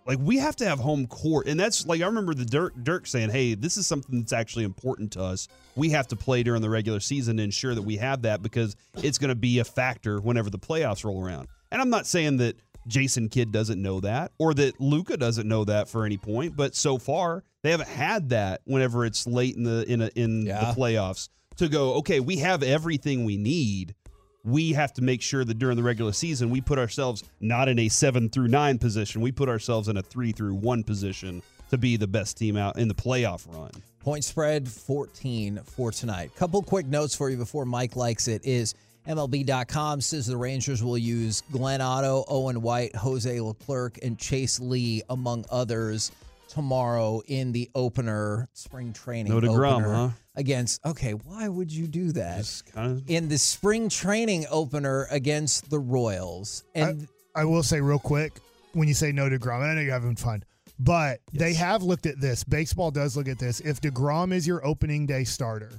Like 0.05 0.19
we 0.21 0.37
have 0.37 0.55
to 0.57 0.65
have 0.65 0.79
home 0.79 1.05
court, 1.07 1.47
and 1.47 1.59
that's 1.59 1.85
like 1.85 2.01
I 2.01 2.05
remember 2.05 2.33
the 2.33 2.45
Dirk 2.45 2.73
Dirk 2.81 3.07
saying, 3.07 3.29
"Hey, 3.29 3.55
this 3.55 3.75
is 3.75 3.87
something 3.87 4.19
that's 4.19 4.31
actually 4.31 4.63
important 4.63 5.11
to 5.13 5.21
us. 5.21 5.49
We 5.75 5.89
have 5.89 6.07
to 6.07 6.15
play 6.15 6.43
during 6.43 6.61
the 6.61 6.69
regular 6.69 7.01
season 7.01 7.35
to 7.37 7.43
ensure 7.43 7.75
that 7.75 7.81
we 7.81 7.97
have 7.97 8.21
that 8.21 8.41
because 8.41 8.77
it's 9.03 9.17
going 9.17 9.29
to 9.29 9.35
be 9.35 9.59
a 9.59 9.65
factor 9.65 10.21
whenever 10.21 10.49
the 10.49 10.59
playoffs 10.59 11.03
roll 11.03 11.21
around." 11.21 11.49
And 11.71 11.81
I'm 11.81 11.89
not 11.89 12.07
saying 12.07 12.37
that 12.37 12.55
Jason 12.87 13.29
Kidd 13.29 13.51
doesn't 13.51 13.81
know 13.81 13.99
that 13.99 14.31
or 14.37 14.53
that 14.55 14.79
Luka 14.79 15.17
doesn't 15.17 15.47
know 15.47 15.63
that 15.65 15.89
for 15.89 16.05
any 16.05 16.17
point, 16.17 16.55
but 16.55 16.75
so 16.75 16.97
far 16.97 17.43
they 17.63 17.71
haven't 17.71 17.89
had 17.89 18.29
that 18.29 18.61
whenever 18.65 19.05
it's 19.05 19.27
late 19.27 19.55
in 19.55 19.63
the 19.63 19.83
in 19.91 20.01
a, 20.01 20.09
in 20.15 20.45
Yeah. 20.45 20.59
the 20.71 20.79
playoffs 20.79 21.29
to 21.57 21.67
go, 21.67 21.95
okay, 21.95 22.19
we 22.19 22.37
have 22.37 22.63
everything 22.63 23.25
we 23.25 23.37
need. 23.37 23.95
We 24.43 24.73
have 24.73 24.93
to 24.93 25.01
make 25.01 25.21
sure 25.21 25.43
that 25.43 25.59
during 25.59 25.75
the 25.75 25.83
regular 25.83 26.13
season 26.13 26.49
we 26.49 26.61
put 26.61 26.79
ourselves 26.79 27.23
not 27.41 27.67
in 27.67 27.77
a 27.79 27.89
7 27.89 28.29
through 28.29 28.47
9 28.47 28.77
position. 28.77 29.21
We 29.21 29.31
put 29.33 29.49
ourselves 29.49 29.87
in 29.89 29.97
a 29.97 30.01
3 30.01 30.31
through 30.31 30.53
1 30.55 30.83
position 30.83 31.41
to 31.69 31.77
be 31.77 31.97
the 31.97 32.07
best 32.07 32.37
team 32.37 32.55
out 32.55 32.77
in 32.79 32.87
the 32.87 32.93
playoff 32.95 33.45
run. 33.53 33.71
Point 33.99 34.23
spread 34.23 34.69
14 34.69 35.59
for 35.65 35.91
tonight. 35.91 36.33
Couple 36.37 36.61
quick 36.63 36.85
notes 36.85 37.13
for 37.13 37.29
you 37.29 37.35
before 37.35 37.65
Mike 37.65 37.97
likes 37.97 38.29
it 38.29 38.45
is 38.45 38.73
MLB.com 39.07 40.01
says 40.01 40.27
the 40.27 40.35
Rangers 40.35 40.83
will 40.83 40.97
use 40.97 41.41
Glenn 41.51 41.79
Otto, 41.79 42.25
Owen 42.27 42.61
White, 42.61 42.95
Jose 42.95 43.39
Leclerc, 43.39 43.97
and 44.03 44.19
Chase 44.19 44.59
Lee, 44.59 45.01
among 45.09 45.45
others, 45.49 46.11
tomorrow 46.49 47.21
in 47.27 47.51
the 47.53 47.69
opener 47.73 48.49
spring 48.53 48.91
training. 48.91 49.31
No 49.31 49.39
DeGrom, 49.39 49.73
opener 49.73 49.93
huh? 49.93 50.09
Against, 50.35 50.85
okay, 50.85 51.13
why 51.13 51.47
would 51.47 51.71
you 51.71 51.87
do 51.87 52.11
that? 52.13 52.39
Just 52.39 52.71
kind 52.73 52.97
of 52.97 53.09
in 53.09 53.29
the 53.29 53.37
spring 53.37 53.89
training 53.89 54.45
opener 54.51 55.07
against 55.09 55.69
the 55.69 55.79
Royals. 55.79 56.63
And 56.75 57.07
I 57.33 57.45
will 57.45 57.63
say 57.63 57.79
real 57.79 57.99
quick 57.99 58.33
when 58.73 58.87
you 58.87 58.93
say 58.93 59.11
no 59.11 59.29
DeGrom, 59.29 59.61
and 59.61 59.71
I 59.71 59.73
know 59.73 59.81
you're 59.81 59.93
having 59.93 60.15
fun, 60.15 60.43
but 60.79 61.21
they 61.33 61.53
have 61.53 61.81
looked 61.81 62.05
at 62.05 62.19
this. 62.19 62.43
Baseball 62.43 62.91
does 62.91 63.15
look 63.15 63.27
at 63.27 63.39
this. 63.39 63.61
If 63.61 63.79
DeGrom 63.79 64.33
is 64.33 64.45
your 64.45 64.65
opening 64.65 65.05
day 65.05 65.23
starter, 65.23 65.71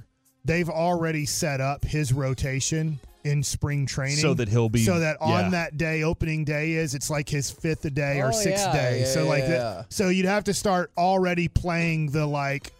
they've 0.43 0.69
already 0.69 1.25
set 1.25 1.61
up 1.61 1.85
his 1.85 2.11
rotation 2.11 2.99
in 3.29 3.43
spring 3.43 3.85
training 3.85 4.17
So 4.17 4.33
that 4.33 4.49
he'll 4.49 4.69
be- 4.69 4.83
so 4.83 4.99
that 4.99 5.17
on 5.21 5.45
yeah. 5.45 5.49
that 5.51 5.77
day 5.77 6.03
opening 6.03 6.43
day 6.43 6.73
is 6.73 6.95
it's 6.95 7.09
like 7.09 7.29
his 7.29 7.49
fifth 7.49 7.85
a 7.85 7.89
day 7.89 8.19
or 8.19 8.27
Oh, 8.29 8.31
sixth 8.31 8.65
yeah, 8.65 8.73
day 8.73 8.99
yeah, 9.01 9.05
so 9.05 9.25
like 9.25 9.43
yeah, 9.43 9.47
that- 9.49 9.85
so 9.93 10.09
you'd 10.09 10.25
have 10.25 10.43
to 10.45 10.53
start 10.53 10.91
already 10.97 11.47
playing 11.47 12.11
the 12.11 12.25
like 12.25 12.71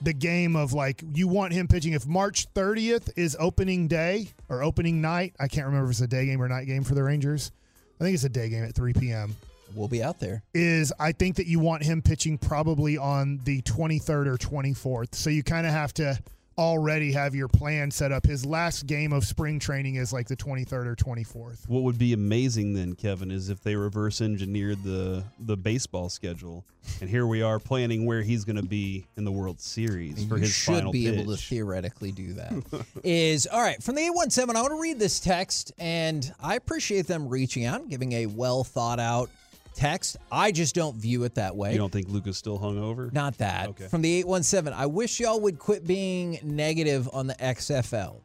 the 0.00 0.12
game 0.12 0.56
of 0.56 0.72
like 0.72 1.02
you 1.14 1.28
want 1.28 1.52
him 1.52 1.68
pitching 1.68 1.92
if 1.92 2.06
March 2.06 2.52
30th 2.54 3.10
is 3.16 3.36
opening 3.38 3.86
day 3.86 4.28
or 4.48 4.62
opening 4.62 5.00
night 5.00 5.34
I 5.38 5.46
can't 5.48 5.66
remember 5.66 5.86
if 5.86 5.92
it's 5.92 6.00
a 6.00 6.08
day 6.08 6.26
game 6.26 6.42
or 6.42 6.48
night 6.48 6.66
game 6.66 6.82
for 6.84 6.94
the 6.94 7.02
Rangers 7.04 7.52
I 8.00 8.04
think 8.04 8.14
it's 8.14 8.24
a 8.24 8.28
day 8.28 8.48
game 8.48 8.64
at 8.64 8.74
3 8.74 8.92
p.m 8.94 9.36
we'll 9.74 9.88
be 9.88 10.02
out 10.02 10.20
there. 10.20 10.42
is 10.52 10.92
I 11.00 11.12
think 11.12 11.36
that 11.36 11.46
you 11.46 11.58
want 11.58 11.82
him 11.82 12.02
pitching 12.02 12.36
probably 12.36 12.98
on 12.98 13.40
the 13.44 13.62
23rd 13.62 14.26
or 14.26 14.36
24th. 14.36 15.14
So 15.14 15.30
you 15.30 15.42
kind 15.42 15.66
of 15.66 15.72
have 15.72 15.94
to 15.94 16.18
already 16.58 17.12
have 17.12 17.34
your 17.34 17.48
plan 17.48 17.90
set 17.90 18.12
up. 18.12 18.26
His 18.26 18.44
last 18.44 18.86
game 18.86 19.12
of 19.12 19.24
spring 19.24 19.58
training 19.58 19.96
is 19.96 20.12
like 20.12 20.28
the 20.28 20.36
23rd 20.36 20.86
or 20.86 20.96
24th. 20.96 21.68
What 21.68 21.82
would 21.82 21.98
be 21.98 22.12
amazing 22.12 22.74
then, 22.74 22.94
Kevin, 22.94 23.30
is 23.30 23.48
if 23.48 23.62
they 23.62 23.76
reverse 23.76 24.20
engineered 24.20 24.82
the 24.82 25.24
the 25.38 25.56
baseball 25.56 26.08
schedule, 26.08 26.64
and 27.00 27.08
here 27.08 27.26
we 27.26 27.42
are 27.42 27.58
planning 27.58 28.06
where 28.06 28.22
he's 28.22 28.44
going 28.44 28.56
to 28.56 28.62
be 28.62 29.06
in 29.16 29.24
the 29.24 29.32
World 29.32 29.60
Series 29.60 30.24
for 30.24 30.36
you 30.36 30.42
his 30.42 30.52
should 30.52 30.74
final 30.74 30.92
be 30.92 31.06
pitch. 31.06 31.20
able 31.20 31.36
to 31.36 31.40
theoretically 31.40 32.12
do 32.12 32.34
that. 32.34 32.52
is 33.04 33.46
all 33.46 33.60
right 33.62 33.82
from 33.82 33.94
the 33.94 34.02
817. 34.02 34.56
I 34.56 34.60
want 34.60 34.72
to 34.72 34.80
read 34.80 34.98
this 34.98 35.20
text, 35.20 35.72
and 35.78 36.32
I 36.40 36.56
appreciate 36.56 37.06
them 37.06 37.28
reaching 37.28 37.64
out, 37.64 37.80
and 37.82 37.90
giving 37.90 38.12
a 38.12 38.26
well 38.26 38.64
thought 38.64 39.00
out 39.00 39.30
text. 39.74 40.16
I 40.30 40.52
just 40.52 40.74
don't 40.74 40.96
view 40.96 41.24
it 41.24 41.34
that 41.36 41.56
way. 41.56 41.72
You 41.72 41.78
don't 41.78 41.92
think 41.92 42.08
Luka's 42.08 42.38
still 42.38 42.58
hungover? 42.58 43.12
Not 43.12 43.38
that. 43.38 43.68
Okay. 43.70 43.88
From 43.88 44.02
the 44.02 44.18
817, 44.18 44.72
I 44.72 44.86
wish 44.86 45.20
y'all 45.20 45.40
would 45.40 45.58
quit 45.58 45.86
being 45.86 46.38
negative 46.42 47.08
on 47.12 47.26
the 47.26 47.34
XFL. 47.34 48.20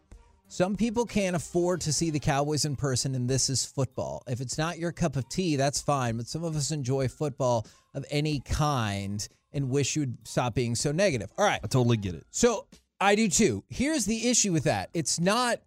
Some 0.49 0.77
people 0.77 1.05
can't 1.05 1.35
afford 1.35 1.81
to 1.81 1.91
see 1.91 2.09
the 2.09 2.19
Cowboys 2.19 2.63
in 2.63 2.77
person, 2.77 3.15
and 3.15 3.29
this 3.29 3.49
is 3.49 3.65
football. 3.65 4.23
If 4.27 4.39
it's 4.39 4.57
not 4.57 4.79
your 4.79 4.93
cup 4.93 5.17
of 5.17 5.27
tea, 5.27 5.57
that's 5.57 5.81
fine. 5.81 6.15
But 6.15 6.27
some 6.27 6.45
of 6.45 6.55
us 6.55 6.71
enjoy 6.71 7.09
football 7.09 7.67
of 7.93 8.05
any 8.09 8.39
kind 8.39 9.27
and 9.51 9.69
wish 9.69 9.95
you'd 9.95 10.17
stop 10.25 10.53
being 10.53 10.75
so 10.75 10.91
negative. 10.91 11.31
All 11.37 11.45
right. 11.45 11.59
I 11.63 11.67
totally 11.67 11.97
get 11.97 12.15
it. 12.15 12.25
So 12.31 12.67
I 13.01 13.15
do 13.15 13.27
too. 13.27 13.63
Here's 13.69 14.05
the 14.05 14.29
issue 14.29 14.53
with 14.53 14.63
that 14.63 14.89
it's 14.93 15.19
not 15.19 15.59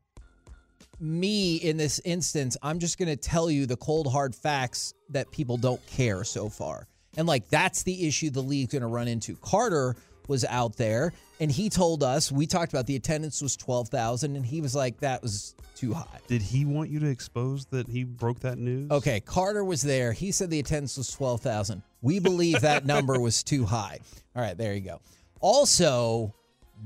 me 1.00 1.56
in 1.56 1.76
this 1.76 2.00
instance. 2.04 2.56
I'm 2.62 2.78
just 2.78 2.98
going 2.98 3.08
to 3.08 3.16
tell 3.16 3.50
you 3.50 3.66
the 3.66 3.76
cold, 3.76 4.10
hard 4.10 4.34
facts 4.34 4.94
that 5.08 5.30
people 5.30 5.56
don't 5.56 5.84
care 5.86 6.24
so 6.24 6.48
far. 6.48 6.86
And 7.16 7.26
like, 7.26 7.48
that's 7.48 7.82
the 7.82 8.06
issue 8.06 8.30
the 8.30 8.42
league's 8.42 8.72
going 8.72 8.82
to 8.82 8.88
run 8.88 9.08
into. 9.08 9.34
Carter 9.36 9.96
was 10.28 10.44
out 10.44 10.76
there 10.76 11.12
and 11.40 11.50
he 11.50 11.68
told 11.68 12.02
us, 12.02 12.30
we 12.30 12.46
talked 12.46 12.72
about 12.72 12.86
the 12.86 12.96
attendance 12.96 13.40
was 13.40 13.56
12,000, 13.56 14.36
and 14.36 14.44
he 14.44 14.60
was 14.60 14.74
like, 14.74 15.00
that 15.00 15.22
was 15.22 15.54
too 15.74 15.94
high. 15.94 16.20
Did 16.28 16.42
he 16.42 16.66
want 16.66 16.90
you 16.90 17.00
to 17.00 17.08
expose 17.08 17.64
that 17.66 17.88
he 17.88 18.04
broke 18.04 18.40
that 18.40 18.58
news? 18.58 18.90
Okay, 18.90 19.20
Carter 19.20 19.64
was 19.64 19.80
there. 19.80 20.12
He 20.12 20.30
said 20.32 20.50
the 20.50 20.60
attendance 20.60 20.98
was 20.98 21.10
12,000. 21.10 21.82
We 22.02 22.18
believe 22.20 22.60
that 22.60 22.84
number 22.84 23.18
was 23.18 23.42
too 23.42 23.64
high. 23.64 24.00
All 24.36 24.42
right, 24.42 24.56
there 24.56 24.74
you 24.74 24.82
go. 24.82 25.00
Also, 25.40 26.34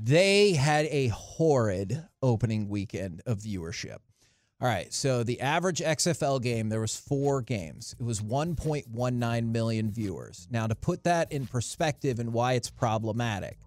they 0.01 0.53
had 0.53 0.85
a 0.85 1.09
horrid 1.09 2.01
opening 2.23 2.69
weekend 2.69 3.21
of 3.25 3.39
viewership. 3.39 3.97
All 4.61 4.69
right, 4.69 4.91
so 4.93 5.23
the 5.23 5.41
average 5.41 5.79
XFL 5.79 6.41
game, 6.41 6.69
there 6.69 6.79
was 6.79 6.95
four 6.95 7.41
games. 7.41 7.93
It 7.99 8.03
was 8.03 8.21
1.19 8.21 9.51
million 9.51 9.91
viewers. 9.91 10.47
Now, 10.49 10.65
to 10.65 10.75
put 10.75 11.03
that 11.03 11.31
in 11.33 11.45
perspective 11.45 12.19
and 12.19 12.31
why 12.31 12.53
it's 12.53 12.69
problematic, 12.69 13.57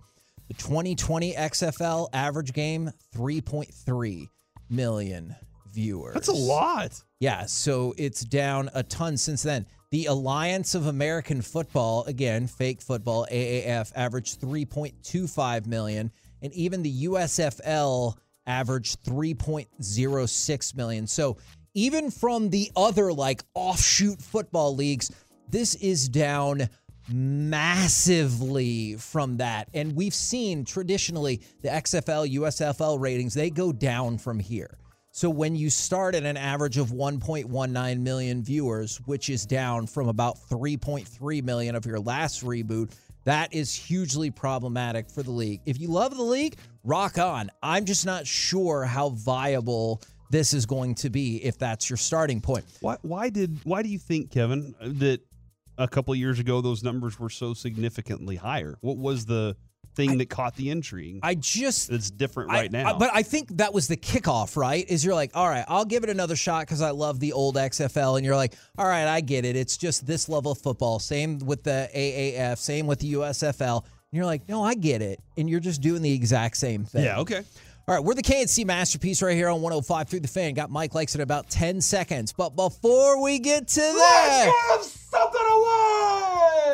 the 0.48 0.54
2020 0.54 1.34
XFL 1.34 2.08
average 2.14 2.54
game, 2.54 2.90
3.3 3.14 4.28
million 4.70 5.36
viewers. 5.74 6.14
That's 6.14 6.28
a 6.28 6.32
lot. 6.32 7.02
Yeah, 7.20 7.44
so 7.44 7.94
it's 7.98 8.22
down 8.22 8.70
a 8.74 8.82
ton 8.82 9.18
since 9.18 9.42
then. 9.42 9.66
The 9.90 10.06
Alliance 10.06 10.74
of 10.74 10.86
American 10.86 11.42
Football, 11.42 12.04
again, 12.04 12.46
fake 12.46 12.80
football, 12.80 13.26
AAF, 13.30 13.92
averaged 13.94 14.40
3.25 14.40 15.66
million, 15.66 16.10
and 16.40 16.52
even 16.54 16.82
the 16.82 17.04
USFL 17.04 18.16
averaged 18.48 19.04
3.06 19.04 20.76
million. 20.76 21.06
So 21.06 21.36
even 21.74 22.10
from 22.10 22.50
the 22.50 22.72
other 22.74 23.12
like 23.12 23.42
offshoot 23.54 24.20
football 24.20 24.74
leagues, 24.74 25.12
this 25.48 25.76
is 25.76 26.08
down 26.08 26.68
massively 27.10 28.96
from 28.96 29.36
that. 29.36 29.68
And 29.72 29.94
we've 29.94 30.14
seen 30.14 30.64
traditionally 30.64 31.42
the 31.62 31.68
XFL, 31.68 32.34
USFL 32.34 33.00
ratings, 33.00 33.34
they 33.34 33.50
go 33.50 33.72
down 33.72 34.18
from 34.18 34.40
here. 34.40 34.78
So 35.10 35.30
when 35.30 35.56
you 35.56 35.70
start 35.70 36.14
at 36.14 36.24
an 36.24 36.36
average 36.36 36.78
of 36.78 36.88
1.19 36.88 38.00
million 38.00 38.42
viewers, 38.42 38.98
which 39.06 39.30
is 39.30 39.46
down 39.46 39.86
from 39.86 40.08
about 40.08 40.36
3.3 40.48 41.42
million 41.42 41.74
of 41.74 41.86
your 41.86 41.98
last 41.98 42.44
reboot, 42.44 42.92
that 43.24 43.52
is 43.54 43.74
hugely 43.74 44.30
problematic 44.30 45.10
for 45.10 45.22
the 45.22 45.30
league. 45.30 45.60
If 45.66 45.80
you 45.80 45.88
love 45.88 46.16
the 46.16 46.22
league, 46.22 46.56
rock 46.84 47.18
on. 47.18 47.50
I'm 47.62 47.84
just 47.84 48.06
not 48.06 48.26
sure 48.26 48.84
how 48.84 49.10
viable 49.10 50.02
this 50.30 50.52
is 50.52 50.66
going 50.66 50.94
to 50.96 51.10
be 51.10 51.44
if 51.44 51.58
that's 51.58 51.88
your 51.88 51.96
starting 51.96 52.40
point. 52.40 52.64
Why? 52.80 52.96
Why 53.02 53.30
did? 53.30 53.58
Why 53.64 53.82
do 53.82 53.88
you 53.88 53.98
think, 53.98 54.30
Kevin, 54.30 54.74
that 54.80 55.20
a 55.78 55.88
couple 55.88 56.14
years 56.14 56.38
ago 56.38 56.60
those 56.60 56.82
numbers 56.82 57.18
were 57.18 57.30
so 57.30 57.54
significantly 57.54 58.36
higher? 58.36 58.76
What 58.80 58.98
was 58.98 59.26
the 59.26 59.56
thing 59.98 60.12
I, 60.12 60.16
that 60.16 60.30
caught 60.30 60.54
the 60.56 60.70
intrigue? 60.70 61.20
I 61.22 61.34
just 61.34 61.90
it's 61.90 62.10
different 62.10 62.50
right 62.50 62.74
I, 62.74 62.82
now. 62.82 62.94
I, 62.94 62.98
but 62.98 63.10
I 63.12 63.22
think 63.22 63.58
that 63.58 63.74
was 63.74 63.88
the 63.88 63.96
kickoff, 63.96 64.56
right? 64.56 64.88
Is 64.88 65.04
you're 65.04 65.14
like, 65.14 65.32
all 65.34 65.48
right, 65.48 65.64
I'll 65.68 65.84
give 65.84 66.04
it 66.04 66.10
another 66.10 66.36
shot 66.36 66.62
because 66.62 66.80
I 66.80 66.90
love 66.90 67.20
the 67.20 67.32
old 67.32 67.56
XFL, 67.56 68.16
and 68.16 68.24
you're 68.24 68.36
like, 68.36 68.54
all 68.78 68.86
right, 68.86 69.06
I 69.06 69.20
get 69.20 69.44
it. 69.44 69.56
It's 69.56 69.76
just 69.76 70.06
this 70.06 70.28
level 70.28 70.52
of 70.52 70.58
football. 70.58 70.98
Same 71.00 71.38
with 71.40 71.64
the 71.64 71.90
AAF. 71.94 72.58
Same 72.58 72.86
with 72.86 73.00
the 73.00 73.14
USFL. 73.14 73.82
And 73.84 74.16
you're 74.16 74.24
like, 74.24 74.48
no, 74.48 74.62
I 74.62 74.74
get 74.74 75.02
it, 75.02 75.20
and 75.36 75.50
you're 75.50 75.60
just 75.60 75.82
doing 75.82 76.00
the 76.00 76.12
exact 76.14 76.56
same 76.56 76.84
thing. 76.84 77.04
Yeah. 77.04 77.18
Okay. 77.18 77.42
All 77.88 77.94
right, 77.94 78.04
we're 78.04 78.14
the 78.14 78.22
K&C 78.22 78.64
masterpiece 78.66 79.22
right 79.22 79.34
here 79.34 79.48
on 79.48 79.62
105 79.62 80.08
through 80.10 80.20
the 80.20 80.28
fan. 80.28 80.52
Got 80.52 80.70
Mike 80.70 80.94
likes 80.94 81.14
in 81.14 81.22
about 81.22 81.48
10 81.48 81.80
seconds. 81.80 82.34
But 82.34 82.54
before 82.54 83.22
we 83.22 83.38
get 83.38 83.66
to 83.66 83.80
that, 83.80 84.52
Let's 84.68 84.92
give 84.92 85.00
something 85.10 85.40
away. 85.40 86.27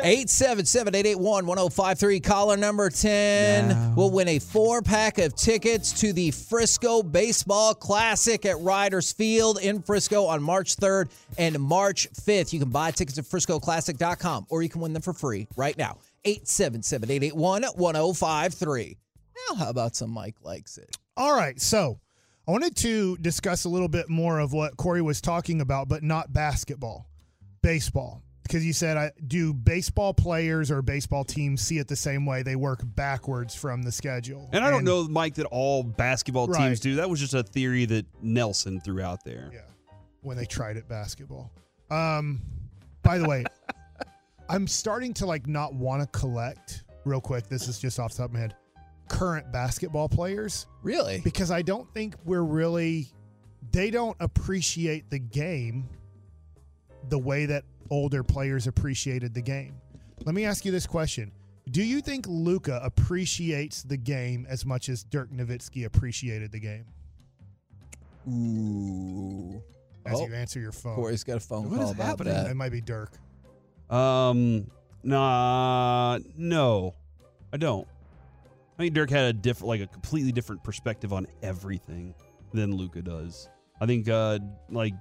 877 0.05 0.93
881 0.93 1.47
1053, 1.47 2.19
caller 2.19 2.57
number 2.57 2.91
10 2.91 3.95
will 3.95 4.11
win 4.11 4.27
a 4.27 4.37
four 4.37 4.83
pack 4.83 5.17
of 5.17 5.35
tickets 5.35 5.99
to 6.01 6.13
the 6.13 6.29
Frisco 6.29 7.01
Baseball 7.01 7.73
Classic 7.73 8.45
at 8.45 8.59
Riders 8.59 9.11
Field 9.11 9.59
in 9.59 9.81
Frisco 9.81 10.25
on 10.25 10.43
March 10.43 10.75
3rd 10.75 11.09
and 11.39 11.59
March 11.59 12.07
5th. 12.13 12.53
You 12.53 12.59
can 12.59 12.69
buy 12.69 12.91
tickets 12.91 13.17
at 13.17 13.25
friscoclassic.com 13.25 14.45
or 14.49 14.61
you 14.61 14.69
can 14.69 14.81
win 14.81 14.93
them 14.93 15.01
for 15.01 15.11
free 15.11 15.47
right 15.55 15.75
now. 15.75 15.97
877 16.23 17.09
881 17.09 17.63
1053. 17.63 18.97
Now, 19.49 19.55
how 19.55 19.69
about 19.71 19.95
some 19.95 20.11
Mike 20.11 20.35
likes 20.43 20.77
it? 20.77 20.95
All 21.17 21.35
right, 21.35 21.59
so 21.59 21.99
I 22.47 22.51
wanted 22.51 22.75
to 22.77 23.17
discuss 23.17 23.65
a 23.65 23.69
little 23.69 23.87
bit 23.87 24.07
more 24.07 24.37
of 24.37 24.53
what 24.53 24.77
Corey 24.77 25.01
was 25.01 25.19
talking 25.19 25.61
about, 25.61 25.89
but 25.89 26.03
not 26.03 26.31
basketball, 26.31 27.09
baseball. 27.63 28.21
Because 28.47 28.63
you 28.63 28.73
said, 28.73 28.95
I, 28.95 29.11
do 29.27 29.53
baseball 29.53 30.13
players 30.13 30.69
or 30.69 30.83
baseball 30.83 31.23
teams 31.23 31.61
see 31.61 31.79
it 31.79 31.87
the 31.87 31.95
same 31.95 32.27
way? 32.27 32.43
They 32.43 32.55
work 32.55 32.81
backwards 32.83 33.55
from 33.55 33.81
the 33.81 33.91
schedule. 33.91 34.49
And 34.53 34.63
I 34.63 34.69
don't 34.69 34.83
know, 34.83 35.07
Mike, 35.07 35.33
that 35.35 35.47
all 35.47 35.81
basketball 35.81 36.47
Right. 36.47 36.67
teams 36.67 36.79
do. 36.79 36.95
That 36.95 37.09
was 37.09 37.19
just 37.19 37.33
a 37.33 37.41
theory 37.41 37.85
that 37.85 38.05
Nelson 38.21 38.79
threw 38.81 39.01
out 39.01 39.23
there. 39.25 39.49
Yeah, 39.51 39.61
when 40.21 40.37
they 40.37 40.45
tried 40.45 40.77
it 40.77 40.87
basketball. 40.87 41.51
Um, 41.89 42.39
by 43.01 43.17
the 43.17 43.27
way, 43.27 43.45
I'm 44.49 44.67
starting 44.67 45.13
to 45.15 45.25
like 45.25 45.47
not 45.47 45.73
want 45.73 46.03
to 46.03 46.07
collect. 46.19 46.83
Real 47.03 47.21
quick, 47.21 47.47
this 47.47 47.67
is 47.67 47.79
just 47.79 47.99
off 47.99 48.11
the 48.11 48.17
top 48.17 48.25
of 48.27 48.33
my 48.33 48.39
head. 48.41 48.55
Current 49.09 49.51
basketball 49.51 50.07
players 50.09 50.67
Really? 50.83 51.21
because 51.23 51.49
I 51.51 51.63
don't 51.63 51.91
think 51.95 52.15
we're 52.25 52.43
really. 52.43 53.07
They 53.71 53.89
don't 53.89 54.15
appreciate 54.19 55.09
the 55.09 55.17
game 55.19 55.89
the 57.09 57.17
way 57.19 57.47
that 57.47 57.63
older 57.89 58.23
players 58.23 58.67
appreciated 58.67 59.33
the 59.33 59.41
game. 59.41 59.75
Let 60.25 60.35
me 60.35 60.45
ask 60.45 60.65
you 60.65 60.71
this 60.71 60.87
question. 60.87 61.31
Do 61.71 61.83
you 61.83 61.99
think 62.01 62.25
Luka 62.27 62.79
appreciates 62.83 63.83
the 63.83 63.97
game 63.97 64.45
as 64.49 64.65
much 64.65 64.87
as 64.89 65.03
Dirk 65.03 65.31
Nowitzki 65.31 65.85
appreciated 65.85 66.51
the 66.51 66.59
game? 66.59 66.85
Ooh. 68.27 69.61
As 70.05 70.19
Oh, 70.19 70.27
you 70.27 70.33
answer 70.35 70.59
your 70.59 70.71
phone. 70.71 70.95
Corey's 70.95 71.23
got 71.23 71.37
a 71.37 71.39
phone 71.39 71.69
What 71.69 71.77
call 71.79 71.85
is 71.89 71.91
about 71.95 72.05
happening? 72.05 72.33
that. 72.33 72.51
It 72.51 72.55
might 72.55 72.71
be 72.71 72.81
Dirk. 72.81 73.11
Um, 73.89 74.69
nah, 75.03 76.19
no, 76.37 76.93
I 77.53 77.57
don't. 77.57 77.87
I 78.77 78.83
think 78.83 78.93
Dirk 78.93 79.09
had 79.09 79.25
a 79.25 79.33
different, 79.33 79.67
like 79.69 79.81
a 79.81 79.87
completely 79.87 80.31
different 80.31 80.63
perspective 80.63 81.13
on 81.13 81.27
everything 81.41 82.13
than 82.53 82.75
Luka 82.75 83.01
does. 83.01 83.49
I 83.81 83.85
think, 83.85 84.07
uh, 84.07 84.39
like, 84.69 84.93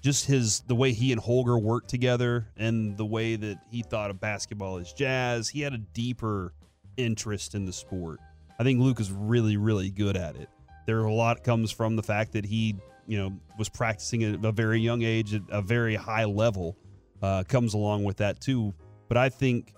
just 0.00 0.26
his 0.26 0.60
the 0.60 0.74
way 0.74 0.92
he 0.92 1.12
and 1.12 1.20
Holger 1.20 1.58
worked 1.58 1.88
together 1.88 2.48
and 2.56 2.96
the 2.96 3.06
way 3.06 3.36
that 3.36 3.58
he 3.70 3.82
thought 3.82 4.10
of 4.10 4.20
basketball 4.20 4.78
as 4.78 4.92
jazz. 4.92 5.48
He 5.48 5.60
had 5.60 5.72
a 5.72 5.78
deeper 5.78 6.52
interest 6.96 7.54
in 7.54 7.64
the 7.64 7.72
sport. 7.72 8.20
I 8.58 8.64
think 8.64 8.80
Luke 8.80 9.00
is 9.00 9.12
really, 9.12 9.56
really 9.56 9.90
good 9.90 10.16
at 10.16 10.36
it. 10.36 10.48
There 10.86 11.00
a 11.00 11.12
lot 11.12 11.44
comes 11.44 11.70
from 11.70 11.96
the 11.96 12.02
fact 12.02 12.32
that 12.32 12.44
he, 12.44 12.76
you 13.06 13.18
know, 13.18 13.38
was 13.58 13.68
practicing 13.68 14.24
at 14.24 14.44
a 14.44 14.52
very 14.52 14.80
young 14.80 15.02
age 15.02 15.34
at 15.34 15.42
a 15.50 15.62
very 15.62 15.94
high 15.94 16.24
level. 16.24 16.76
Uh, 17.20 17.42
comes 17.44 17.74
along 17.74 18.04
with 18.04 18.18
that 18.18 18.40
too. 18.40 18.72
But 19.08 19.16
I 19.16 19.28
think, 19.28 19.74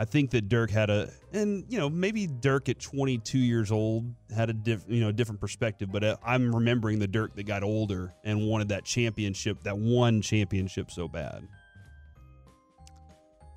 I 0.00 0.04
think 0.04 0.30
that 0.30 0.48
Dirk 0.48 0.70
had 0.70 0.90
a, 0.90 1.10
and 1.32 1.64
you 1.68 1.76
know, 1.76 1.88
maybe 1.88 2.28
Dirk 2.28 2.68
at 2.68 2.78
22 2.78 3.36
years 3.38 3.72
old 3.72 4.14
had 4.34 4.48
a 4.48 4.52
diff, 4.52 4.84
you 4.86 5.00
know, 5.00 5.10
different 5.10 5.40
perspective. 5.40 5.90
But 5.90 6.04
uh, 6.04 6.16
I'm 6.24 6.54
remembering 6.54 7.00
the 7.00 7.08
Dirk 7.08 7.34
that 7.34 7.44
got 7.44 7.64
older 7.64 8.14
and 8.22 8.46
wanted 8.46 8.68
that 8.68 8.84
championship, 8.84 9.64
that 9.64 9.76
one 9.76 10.22
championship 10.22 10.92
so 10.92 11.08
bad. 11.08 11.48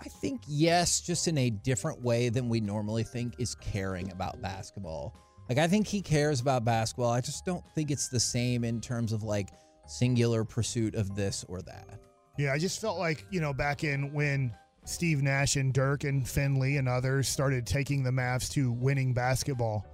I 0.02 0.06
think 0.06 0.42
yes, 0.48 1.00
just 1.00 1.28
in 1.28 1.38
a 1.38 1.52
different 1.52 2.02
way 2.02 2.30
than 2.30 2.50
we 2.50 2.60
normally 2.60 3.04
think 3.04 3.36
is 3.38 3.54
caring 3.54 4.12
about 4.12 4.42
basketball. 4.42 5.16
Like 5.48 5.60
I 5.60 5.68
think 5.68 5.86
he 5.86 6.02
cares 6.02 6.42
about 6.42 6.66
basketball. 6.66 7.12
I 7.12 7.22
just 7.22 7.46
don't 7.46 7.64
think 7.76 7.92
it's 7.92 8.08
the 8.08 8.20
same 8.20 8.64
in 8.64 8.82
terms 8.82 9.14
of 9.14 9.22
like 9.22 9.50
singular 9.86 10.44
pursuit 10.44 10.96
of 10.96 11.16
this 11.16 11.46
or 11.48 11.62
that. 11.62 12.00
Yeah, 12.40 12.54
I 12.54 12.58
just 12.58 12.82
felt 12.82 12.98
like, 12.98 13.26
you 13.30 13.42
know, 13.42 13.54
back 13.54 13.84
in 13.84 14.12
when 14.12 14.56
Steve 14.86 15.22
Nash 15.22 15.56
and 15.56 15.74
Dirk 15.74 16.04
and 16.04 16.28
Finley 16.28 16.78
and 16.78 16.88
others 16.90 17.28
started 17.28 17.66
taking 17.66 18.04
the 18.04 18.10
Mavs 18.12 18.50
to 18.52 18.72
winning 18.72 19.14
basketball. 19.14 19.86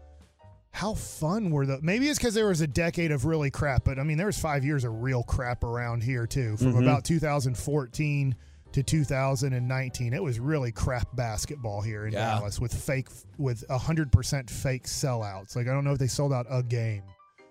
How 0.71 0.93
fun 0.93 1.49
were 1.49 1.65
the 1.65 1.79
maybe 1.81 2.07
it's 2.07 2.19
because 2.19 2.33
there 2.33 2.47
was 2.47 2.61
a 2.61 2.67
decade 2.67 3.11
of 3.11 3.25
really 3.25 3.49
crap, 3.49 3.83
but 3.83 3.97
I 3.99 4.03
mean 4.03 4.17
there 4.17 4.27
was 4.27 4.37
five 4.37 4.63
years 4.63 4.83
of 4.83 5.01
real 5.01 5.23
crap 5.23 5.63
around 5.63 6.03
here 6.03 6.27
too. 6.27 6.55
From 6.57 6.73
Mhm. 6.73 6.83
about 6.83 7.03
2014 7.03 8.35
to 8.73 8.83
2019, 8.83 10.13
it 10.13 10.21
was 10.21 10.39
really 10.39 10.71
crap 10.71 11.15
basketball 11.15 11.81
here 11.81 12.05
in 12.05 12.13
Yeah. 12.13 12.35
Dallas 12.35 12.59
with 12.59 12.73
fake 12.73 13.07
with 13.37 13.63
100% 13.69 14.49
fake 14.49 14.83
sellouts. 14.83 15.55
Like 15.55 15.67
I 15.67 15.71
don't 15.73 15.83
know 15.83 15.93
if 15.93 15.99
they 15.99 16.07
sold 16.07 16.31
out 16.31 16.45
a 16.49 16.61
game, 16.61 17.01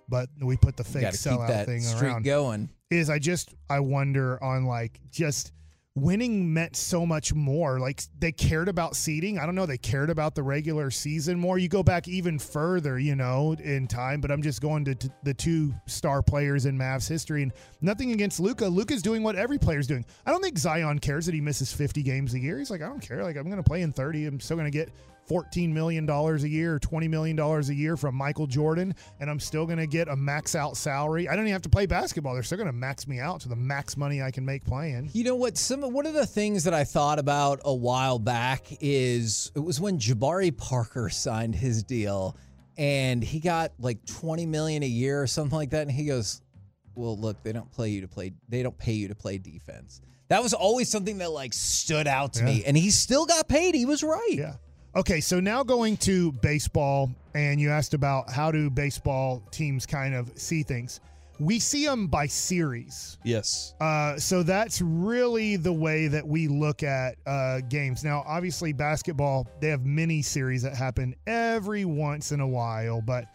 but 0.09 0.29
we 0.41 0.57
put 0.57 0.77
the 0.77 0.85
fake 0.85 1.03
sellout 1.15 1.65
thing 1.67 1.83
around 2.01 2.25
going. 2.25 2.69
is 2.91 3.11
I 3.11 3.19
just 3.19 3.55
I 3.69 3.81
wonder 3.81 4.43
on 4.43 4.67
like 4.67 5.01
just 5.11 5.53
winning 5.97 6.53
meant 6.53 6.77
so 6.77 7.05
much 7.05 7.35
more. 7.35 7.81
Like 7.81 8.03
they 8.21 8.31
cared 8.31 8.69
about 8.69 8.95
seeding. 8.95 9.39
I 9.39 9.47
don't 9.47 9.55
know. 9.55 9.67
They 9.67 9.79
cared 9.79 10.11
about 10.11 10.35
the 10.35 10.43
regular 10.43 10.91
season 10.91 11.41
more. 11.41 11.59
You 11.59 11.69
go 11.69 11.83
back 11.83 12.07
even 12.07 12.39
further, 12.39 12.99
you 12.99 13.17
know, 13.17 13.57
in 13.59 13.89
time. 13.89 14.21
But 14.21 14.31
I'm 14.31 14.43
just 14.43 14.61
going 14.61 14.85
to 14.85 14.95
t- 14.95 15.09
the 15.25 15.35
two 15.35 15.75
star 15.87 16.23
players 16.23 16.67
in 16.67 16.79
Mavs 16.79 17.09
history, 17.09 17.43
and 17.43 17.53
nothing 17.81 18.13
against 18.13 18.39
Luka. 18.39 18.67
Luka's 18.67 19.03
doing 19.03 19.23
what 19.23 19.35
every 19.35 19.59
player's 19.59 19.87
doing. 19.87 20.05
I 20.27 20.31
don't 20.31 20.43
think 20.43 20.59
Zion 20.59 20.99
cares 20.99 21.27
that 21.27 21.35
he 21.35 21.41
misses 21.41 21.73
50 21.73 22.03
games 22.03 22.35
a 22.35 22.39
year. 22.39 22.59
He's 22.59 22.71
like, 22.71 22.83
I 22.83 22.89
don't 22.89 23.01
care. 23.01 23.25
Like 23.25 23.37
I'm 23.37 23.45
going 23.45 23.57
to 23.57 23.63
play 23.63 23.83
in 23.83 23.93
30. 23.93 24.27
I'm 24.27 24.41
still 24.41 24.57
going 24.57 24.71
to 24.71 24.77
get 24.77 24.91
14 25.27 25.73
million 25.73 26.07
dollars 26.07 26.45
a 26.45 26.49
year 26.49 26.75
or 26.75 26.79
20 26.79 27.09
million 27.09 27.37
dollars 27.37 27.69
a 27.69 27.75
year 27.75 27.97
from 27.97 28.15
Michael 28.15 28.47
Jordan 28.47 28.95
and 29.21 29.29
I'm 29.29 29.41
still 29.41 29.67
going 29.67 29.79
to 29.79 29.87
get 29.87 30.09
a 30.09 30.17
max 30.17 30.55
out 30.55 30.77
salary. 30.77 31.29
I 31.29 31.35
don't 31.35 31.45
even 31.45 31.53
have 31.53 31.63
to 31.63 31.69
play 31.69 31.87
basketball. 31.87 32.35
They're 32.35 32.43
still 32.43 32.59
going 32.59 32.69
to 32.69 32.73
max 32.73 33.07
me 33.07 33.19
out 33.19 33.41
to 33.43 33.49
the 33.49 33.57
max 33.57 33.97
money 33.97 34.23
I 34.23 34.31
can 34.31 34.45
make 34.45 34.65
playing. 34.65 35.11
You 35.13 35.25
know 35.25 35.35
what? 35.35 35.57
Some 35.57 35.81
one 35.81 36.07
of 36.07 36.15
the 36.15 36.27
things 36.27 36.65
that 36.65 36.75
I 36.75 36.85
thought 36.85 37.19
about 37.19 37.61
a 37.65 37.75
while 37.75 38.19
back 38.19 38.67
is 38.81 39.51
it 39.55 39.61
was 39.61 39.81
when 39.81 39.99
Jabari 39.99 40.57
Parker 40.57 41.09
signed 41.09 41.55
his 41.55 41.83
deal, 41.83 42.37
and 42.77 43.23
he 43.23 43.41
got 43.41 43.73
like 43.79 44.05
twenty 44.07 44.47
million 44.47 44.83
a 44.83 44.87
year 44.87 45.23
or 45.23 45.27
something 45.27 45.57
like 45.57 45.71
that, 45.71 45.83
and 45.83 45.91
he 45.91 46.07
goes, 46.07 46.43
"Well, 46.95 47.17
look, 47.17 47.43
they 47.43 47.53
don't 47.53 47.71
play 47.73 47.91
you 47.91 48.03
to 48.03 48.09
play. 48.09 48.33
They 48.49 48.63
don't 48.63 48.77
pay 48.77 48.93
you 48.93 49.09
to 49.09 49.15
play 49.15 49.39
defense." 49.39 50.01
That 50.29 50.43
was 50.43 50.53
always 50.55 50.89
something 50.89 51.19
that 51.19 51.31
like 51.31 51.53
stood 51.53 52.07
out 52.07 52.35
to 52.35 52.45
me, 52.45 52.65
and 52.67 52.77
he 52.77 52.91
still 52.91 53.27
got 53.27 53.49
paid. 53.49 53.75
He 53.75 53.87
was 53.87 54.03
right. 54.03 54.29
Yeah. 54.33 54.55
Okay, 54.97 55.21
so 55.21 55.41
now 55.41 55.63
going 55.63 55.99
to 55.99 56.33
baseball, 56.33 57.11
and 57.35 57.61
you 57.61 57.69
asked 57.69 57.93
about 57.93 58.31
how 58.31 58.51
do 58.51 58.71
baseball 58.71 59.43
teams 59.51 59.85
kind 59.85 60.15
of 60.15 60.33
see 60.37 60.63
things. 60.63 61.01
We 61.39 61.59
see 61.59 61.85
them 61.85 62.07
by 62.07 62.29
series. 62.29 63.19
Yes. 63.23 63.75
Uh, 63.79 64.17
so 64.17 64.43
that's 64.43 64.81
really 64.81 65.57
the 65.57 65.73
way 65.73 66.09
that 66.09 66.27
we 66.27 66.49
look 66.49 66.83
at 66.83 67.17
uh, 67.27 67.61
games. 67.69 68.05
Now, 68.05 68.25
obviously, 68.27 68.73
basketball, 68.73 69.47
they 69.61 69.69
have 69.69 69.85
mini 69.85 70.23
series 70.23 70.63
that 70.63 70.75
happen 70.75 71.15
every 71.27 71.85
once 71.85 72.33
in 72.33 72.41
a 72.41 72.49
while. 72.49 73.03
But 73.03 73.27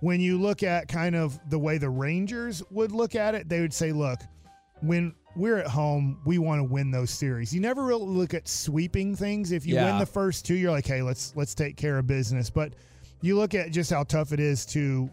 when 0.00 0.22
you 0.22 0.40
look 0.40 0.62
at 0.62 0.88
kind 0.88 1.14
of 1.14 1.38
the 1.50 1.58
way 1.58 1.76
the 1.76 1.90
Rangers 1.90 2.62
would 2.70 2.92
look 2.92 3.14
at 3.14 3.34
it, 3.34 3.46
they 3.46 3.60
would 3.60 3.74
say, 3.74 3.92
look, 3.92 4.20
when 4.80 5.14
we're 5.36 5.58
at 5.58 5.66
home, 5.66 6.18
we 6.24 6.38
want 6.38 6.58
to 6.60 6.64
win 6.64 6.90
those 6.90 7.10
series. 7.10 7.54
You 7.54 7.60
never 7.60 7.84
really 7.84 8.06
look 8.06 8.34
at 8.34 8.48
sweeping 8.48 9.14
things. 9.14 9.52
If 9.52 9.64
you 9.66 9.74
Yeah. 9.76 9.84
win 9.90 9.98
the 9.98 10.06
first 10.06 10.44
two, 10.44 10.54
you're 10.54 10.70
like, 10.72 10.86
hey, 10.86 11.02
let's 11.02 11.32
let's 11.36 11.54
take 11.54 11.76
care 11.76 11.98
of 11.98 12.06
business. 12.06 12.50
But 12.50 12.74
you 13.22 13.36
look 13.36 13.54
at 13.54 13.70
just 13.70 13.90
how 13.90 14.02
tough 14.04 14.32
it 14.32 14.40
is 14.40 14.66
to 14.66 15.08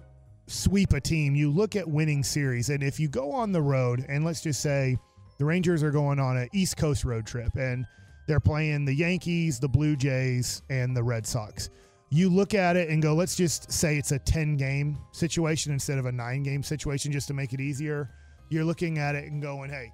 sweep 0.48 0.94
a 0.94 1.02
team. 1.02 1.36
You 1.36 1.52
look 1.52 1.76
at 1.76 1.88
winning 1.88 2.24
series, 2.24 2.70
and 2.70 2.82
if 2.82 3.00
you 3.00 3.08
go 3.08 3.32
on 3.32 3.52
the 3.52 3.62
road, 3.62 4.06
and 4.08 4.24
let's 4.26 4.42
just 4.42 4.62
say 4.62 4.98
the 5.38 5.46
Rangers 5.46 5.84
are 5.84 5.92
going 5.92 6.20
on 6.20 6.38
an 6.38 6.48
East 6.54 6.78
Coast 6.78 7.04
road 7.04 7.26
trip, 7.28 7.56
and 7.56 7.86
they're 8.28 8.40
playing 8.40 8.86
the 8.86 8.94
Yankees, 8.94 9.60
the 9.60 9.68
Blue 9.70 9.96
Jays, 9.96 10.62
and 10.70 10.96
the 10.96 11.04
Red 11.04 11.28
Sox. 11.28 11.70
You 12.10 12.30
look 12.30 12.54
at 12.54 12.76
it 12.78 12.90
and 12.90 13.02
go, 13.02 13.14
let's 13.14 13.36
just 13.36 13.70
say 13.72 13.98
it's 13.98 14.14
a 14.14 14.20
10 14.20 14.56
game 14.56 14.98
situation 15.12 15.74
instead 15.74 15.98
of 15.98 16.06
a 16.06 16.12
nine 16.12 16.42
game 16.44 16.64
situation 16.64 17.12
just 17.12 17.28
to 17.28 17.34
make 17.34 17.52
it 17.54 17.60
easier. 17.60 18.10
You're 18.50 18.64
looking 18.64 18.98
at 18.98 19.16
it 19.16 19.30
and 19.30 19.42
going, 19.42 19.70
hey, 19.70 19.92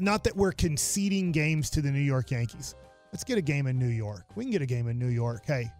not 0.00 0.24
that 0.24 0.36
we're 0.36 0.52
conceding 0.52 1.32
games 1.32 1.70
to 1.70 1.82
the 1.82 1.90
New 1.90 2.00
York 2.00 2.30
Yankees. 2.30 2.74
Let's 3.12 3.24
get 3.24 3.38
a 3.38 3.42
game 3.42 3.66
in 3.66 3.78
New 3.78 3.88
York. 3.88 4.24
We 4.36 4.44
can 4.44 4.50
get 4.52 4.62
a 4.62 4.66
game 4.66 4.88
in 4.88 4.98
New 4.98 5.08
York. 5.08 5.42
Hey, 5.46 5.70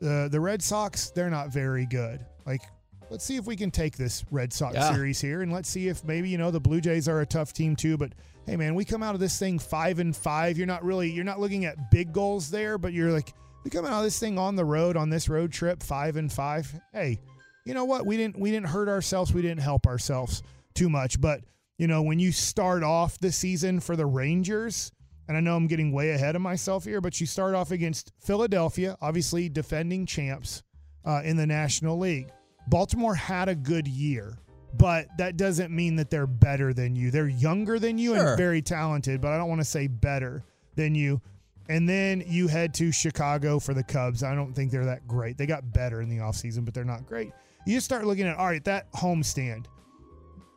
the 0.00 0.28
the 0.30 0.40
Red 0.40 0.62
Sox, 0.62 1.10
they're 1.10 1.30
not 1.30 1.50
very 1.50 1.86
good. 1.86 2.24
Like, 2.46 2.62
let's 3.10 3.24
see 3.24 3.36
if 3.36 3.46
we 3.46 3.56
can 3.56 3.70
take 3.70 3.96
this 3.96 4.24
Red 4.30 4.52
Sox 4.52 4.74
Yeah. 4.74 4.92
series 4.92 5.20
here 5.20 5.42
and 5.42 5.52
let's 5.52 5.68
see 5.68 5.88
if 5.88 6.02
maybe, 6.04 6.28
you 6.28 6.38
know, 6.38 6.50
the 6.50 6.60
Blue 6.60 6.80
Jays 6.80 7.08
are 7.08 7.20
a 7.20 7.26
tough 7.26 7.52
team 7.52 7.76
too, 7.76 7.96
but 7.96 8.12
hey 8.46 8.56
man, 8.56 8.74
we 8.74 8.84
come 8.84 9.02
out 9.02 9.14
of 9.14 9.20
this 9.20 9.38
thing 9.38 9.58
5 9.58 10.00
and 10.00 10.16
5. 10.16 10.58
You're 10.58 10.66
not 10.66 10.82
really 10.84 11.10
you're 11.10 11.24
not 11.24 11.38
looking 11.38 11.64
at 11.64 11.90
big 11.90 12.12
goals 12.12 12.50
there, 12.50 12.78
but 12.78 12.92
you're 12.92 13.12
like 13.12 13.32
we 13.64 13.70
come 13.70 13.84
out 13.84 13.98
of 13.98 14.02
this 14.02 14.18
thing 14.18 14.38
on 14.38 14.56
the 14.56 14.64
road 14.64 14.96
on 14.96 15.08
this 15.10 15.28
road 15.28 15.52
trip 15.52 15.82
5 15.82 16.16
and 16.16 16.32
5. 16.32 16.80
Hey, 16.92 17.20
you 17.64 17.74
know 17.74 17.84
what? 17.84 18.04
We 18.04 18.16
didn't 18.16 18.36
we 18.38 18.50
didn't 18.50 18.66
hurt 18.66 18.88
ourselves. 18.88 19.32
We 19.32 19.42
didn't 19.42 19.60
help 19.60 19.86
ourselves 19.86 20.42
too 20.74 20.88
much, 20.88 21.20
but 21.20 21.42
you 21.78 21.86
know, 21.86 22.02
when 22.02 22.18
you 22.18 22.32
start 22.32 22.82
off 22.82 23.18
the 23.18 23.32
season 23.32 23.80
for 23.80 23.96
the 23.96 24.06
Rangers, 24.06 24.92
and 25.28 25.36
I 25.36 25.40
know 25.40 25.56
I'm 25.56 25.66
getting 25.66 25.92
way 25.92 26.10
ahead 26.10 26.36
of 26.36 26.42
myself 26.42 26.84
here, 26.84 27.00
but 27.00 27.20
you 27.20 27.26
start 27.26 27.54
off 27.54 27.70
against 27.70 28.12
Philadelphia, 28.20 28.96
obviously 29.00 29.48
defending 29.48 30.04
champs 30.06 30.62
uh, 31.04 31.22
in 31.24 31.36
the 31.36 31.46
National 31.46 31.98
League. 31.98 32.28
Baltimore 32.68 33.14
had 33.14 33.48
a 33.48 33.54
good 33.54 33.88
year, 33.88 34.38
but 34.74 35.06
that 35.18 35.36
doesn't 35.36 35.74
mean 35.74 35.96
that 35.96 36.10
they're 36.10 36.26
better 36.26 36.72
than 36.72 36.94
you. 36.94 37.10
They're 37.10 37.28
younger 37.28 37.78
than 37.78 37.98
you 37.98 38.14
Sure. 38.14 38.28
and 38.30 38.36
very 38.38 38.62
talented, 38.62 39.20
but 39.20 39.32
I 39.32 39.36
don't 39.38 39.48
want 39.48 39.60
to 39.60 39.64
say 39.66 39.86
better 39.86 40.44
than 40.76 40.94
you. 40.94 41.20
And 41.68 41.88
then 41.88 42.22
you 42.26 42.48
head 42.48 42.74
to 42.74 42.92
Chicago 42.92 43.58
for 43.58 43.72
the 43.72 43.84
Cubs. 43.84 44.22
I 44.22 44.34
don't 44.34 44.52
think 44.52 44.70
they're 44.70 44.84
that 44.84 45.06
great. 45.06 45.38
They 45.38 45.46
got 45.46 45.72
better 45.72 46.02
in 46.02 46.08
the 46.08 46.18
offseason, 46.18 46.64
but 46.64 46.74
they're 46.74 46.84
not 46.84 47.06
great. 47.06 47.32
You 47.66 47.76
just 47.76 47.84
start 47.86 48.04
looking 48.06 48.26
at, 48.26 48.36
all 48.36 48.46
right, 48.46 48.64
that 48.64 48.92
homestand 48.92 49.66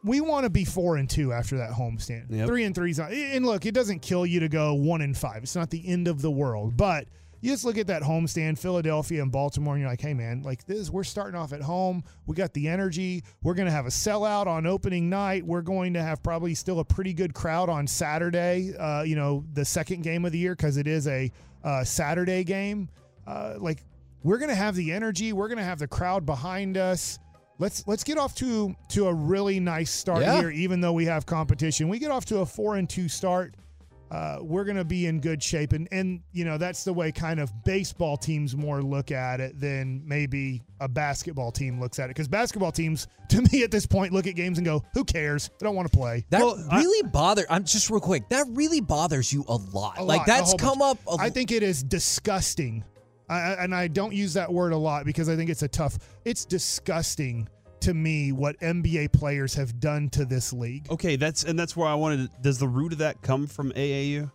we 0.06 0.22
want 0.22 0.43
to 0.43 0.49
be 0.49 0.64
four 0.64 0.97
and 0.97 1.10
two 1.10 1.34
after 1.34 1.58
that 1.58 1.72
homestand. 1.72 2.28
Yep. 2.30 2.47
Three 2.47 2.64
and 2.64 2.76
three's 2.76 2.99
not. 2.99 3.12
And 3.12 3.45
look, 3.45 3.66
it 3.66 3.74
doesn't 3.74 4.01
kill 4.01 4.26
you 4.26 4.39
to 4.41 4.47
go 4.47 4.76
one 4.76 5.01
and 5.01 5.18
five. 5.18 5.43
It's 5.43 5.56
not 5.56 5.72
the 5.72 5.86
end 5.86 6.08
of 6.08 6.22
the 6.22 6.30
world. 6.30 6.78
But 6.78 7.08
you 7.41 7.51
just 7.51 7.66
look 7.66 7.78
at 7.78 7.88
that 7.88 8.03
homestand, 8.03 8.60
Philadelphia 8.60 9.22
and 9.22 9.32
Baltimore, 9.32 9.74
and 9.74 9.82
you're 9.82 9.89
like, 9.89 10.01
hey 10.01 10.14
man, 10.14 10.43
like 10.43 10.66
this, 10.66 10.91
we're 10.91 11.03
starting 11.03 11.39
off 11.39 11.53
at 11.53 11.62
home. 11.62 12.03
We 12.28 12.36
got 12.36 12.53
the 12.53 12.68
energy. 12.68 13.24
We're 13.41 13.56
gonna 13.56 13.72
have 13.72 13.88
a 13.88 13.89
sellout 13.89 14.45
on 14.45 14.68
opening 14.68 15.10
night. 15.10 15.43
We're 15.43 15.62
going 15.62 15.93
to 15.93 16.03
have 16.03 16.22
probably 16.22 16.53
still 16.53 16.80
a 16.80 16.86
pretty 16.86 17.14
good 17.14 17.34
crowd 17.34 17.68
on 17.68 17.88
Saturday. 17.88 18.76
Uh, 18.78 19.01
you 19.01 19.16
know, 19.16 19.43
the 19.53 19.66
second 19.66 20.03
game 20.03 20.24
of 20.24 20.32
the 20.32 20.39
year 20.39 20.56
because 20.56 20.78
it 20.78 20.88
is 20.88 21.08
a 21.08 21.32
uh, 21.64 21.84
Saturday 21.84 22.43
game. 22.43 22.89
Uh, 23.26 23.56
like 23.58 23.84
we're 24.24 24.38
gonna 24.38 24.53
have 24.53 24.76
the 24.76 24.91
energy. 24.91 25.34
We're 25.34 25.47
gonna 25.47 25.64
have 25.64 25.80
the 25.80 25.88
crowd 25.88 26.26
behind 26.26 26.78
us 26.78 27.18
let's 27.60 27.88
let's 27.88 28.03
get 28.03 28.18
off 28.18 28.36
to 28.36 28.76
to 28.89 29.08
a 29.08 29.14
really 29.14 29.60
nice 29.60 29.91
start 29.91 30.22
Yeah. 30.22 30.39
here 30.39 30.49
even 30.51 30.82
though 30.82 30.93
we 30.93 31.06
have 31.06 31.26
competition 31.26 31.88
we 31.89 31.99
get 31.99 32.12
off 32.12 32.26
to 32.26 32.39
a 32.39 32.45
four 32.45 32.76
and 32.78 32.89
two 32.89 33.08
start 33.08 33.56
uh, 34.12 34.38
we're 34.39 34.64
going 34.66 34.78
to 34.78 34.86
be 34.86 35.08
in 35.08 35.20
good 35.20 35.41
shape 35.41 35.74
and 35.74 35.88
and 35.91 36.22
you 36.32 36.45
know 36.45 36.60
that's 36.60 36.84
the 36.84 36.93
way 36.93 37.12
kind 37.12 37.39
of 37.39 37.51
baseball 37.64 38.16
teams 38.18 38.56
more 38.56 38.84
look 38.84 39.12
at 39.12 39.39
it 39.39 39.60
than 39.60 39.99
maybe 40.06 40.62
a 40.80 40.88
basketball 40.88 41.51
team 41.51 41.80
looks 41.80 41.97
at 41.97 42.06
it 42.06 42.10
because 42.10 42.28
basketball 42.28 42.72
teams 42.72 43.08
to 43.30 43.41
me 43.51 43.64
at 43.64 43.72
this 43.72 43.86
point 43.88 44.14
look 44.14 44.28
at 44.28 44.36
games 44.36 44.60
and 44.60 44.66
go 44.66 44.84
who 44.93 45.03
cares 45.03 45.49
i 45.60 45.64
don't 45.66 45.76
want 45.76 45.91
to 45.91 45.97
play 45.97 46.24
That 46.30 46.41
Well, 46.41 46.64
I- 46.70 46.78
really 46.82 47.10
bother. 47.10 47.45
I'm 47.49 47.64
just 47.64 47.89
real 47.89 47.99
quick. 47.99 48.30
That 48.30 48.45
really 48.51 48.80
bothers 48.80 49.34
you 49.34 49.43
a 49.47 49.56
lot. 49.56 49.97
A 49.97 50.03
like 50.03 50.20
lot, 50.20 50.28
that's 50.28 50.53
come 50.53 50.80
bunch. 50.80 50.99
up. 51.08 51.20
a- 51.20 51.24
I 51.24 51.30
think 51.32 51.51
it 51.51 51.64
is 51.64 51.82
disgusting, 51.82 52.84
I, 53.30 53.39
and 53.53 53.73
I 53.73 53.88
don't 53.88 54.13
use 54.13 54.34
that 54.34 54.51
word 54.51 54.73
a 54.73 54.78
lot 54.78 55.05
because 55.05 55.30
I 55.30 55.36
think 55.36 55.49
it's 55.49 55.63
a 55.63 55.67
tough. 55.67 55.97
It's 56.26 56.45
disgusting 56.45 57.47
to 57.82 57.93
me 57.93 58.32
what 58.32 58.59
NBA 58.59 59.11
players 59.13 59.53
have 59.55 59.80
done 59.80 60.09
to 60.09 60.26
this 60.26 60.53
league. 60.53 60.88
Okay, 60.91 61.15
that's 61.15 61.43
and 61.43 61.57
that's 61.57 61.76
where 61.76 61.88
I 61.88 61.95
wanted. 61.95 62.32
To, 62.32 62.41
does 62.41 62.57
the 62.59 62.67
root 62.67 62.93
of 62.93 62.99
that 62.99 63.21
come 63.21 63.47
from 63.47 63.71
AAU? 63.71 64.32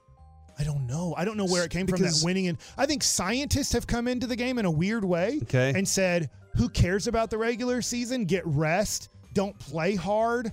I 0.58 0.64
don't 0.64 0.86
know. 0.86 1.14
I 1.16 1.24
don't 1.24 1.36
know 1.36 1.46
where 1.46 1.64
it 1.64 1.70
came 1.70 1.86
from. 1.86 2.00
That 2.02 2.20
winning, 2.22 2.48
and 2.48 2.58
I 2.76 2.84
think 2.86 3.02
scientists 3.02 3.72
have 3.72 3.86
come 3.86 4.06
into 4.08 4.26
the 4.26 4.36
game 4.36 4.58
in 4.58 4.66
a 4.66 4.70
weird 4.70 5.04
way, 5.04 5.38
Okay. 5.44 5.72
and 5.74 5.88
said, 5.88 6.28
"Who 6.56 6.68
cares 6.68 7.06
about 7.06 7.30
the 7.30 7.38
regular 7.38 7.80
season? 7.82 8.24
Get 8.24 8.46
rest. 8.46 9.08
Don't 9.32 9.58
play 9.58 9.94
hard." 9.94 10.52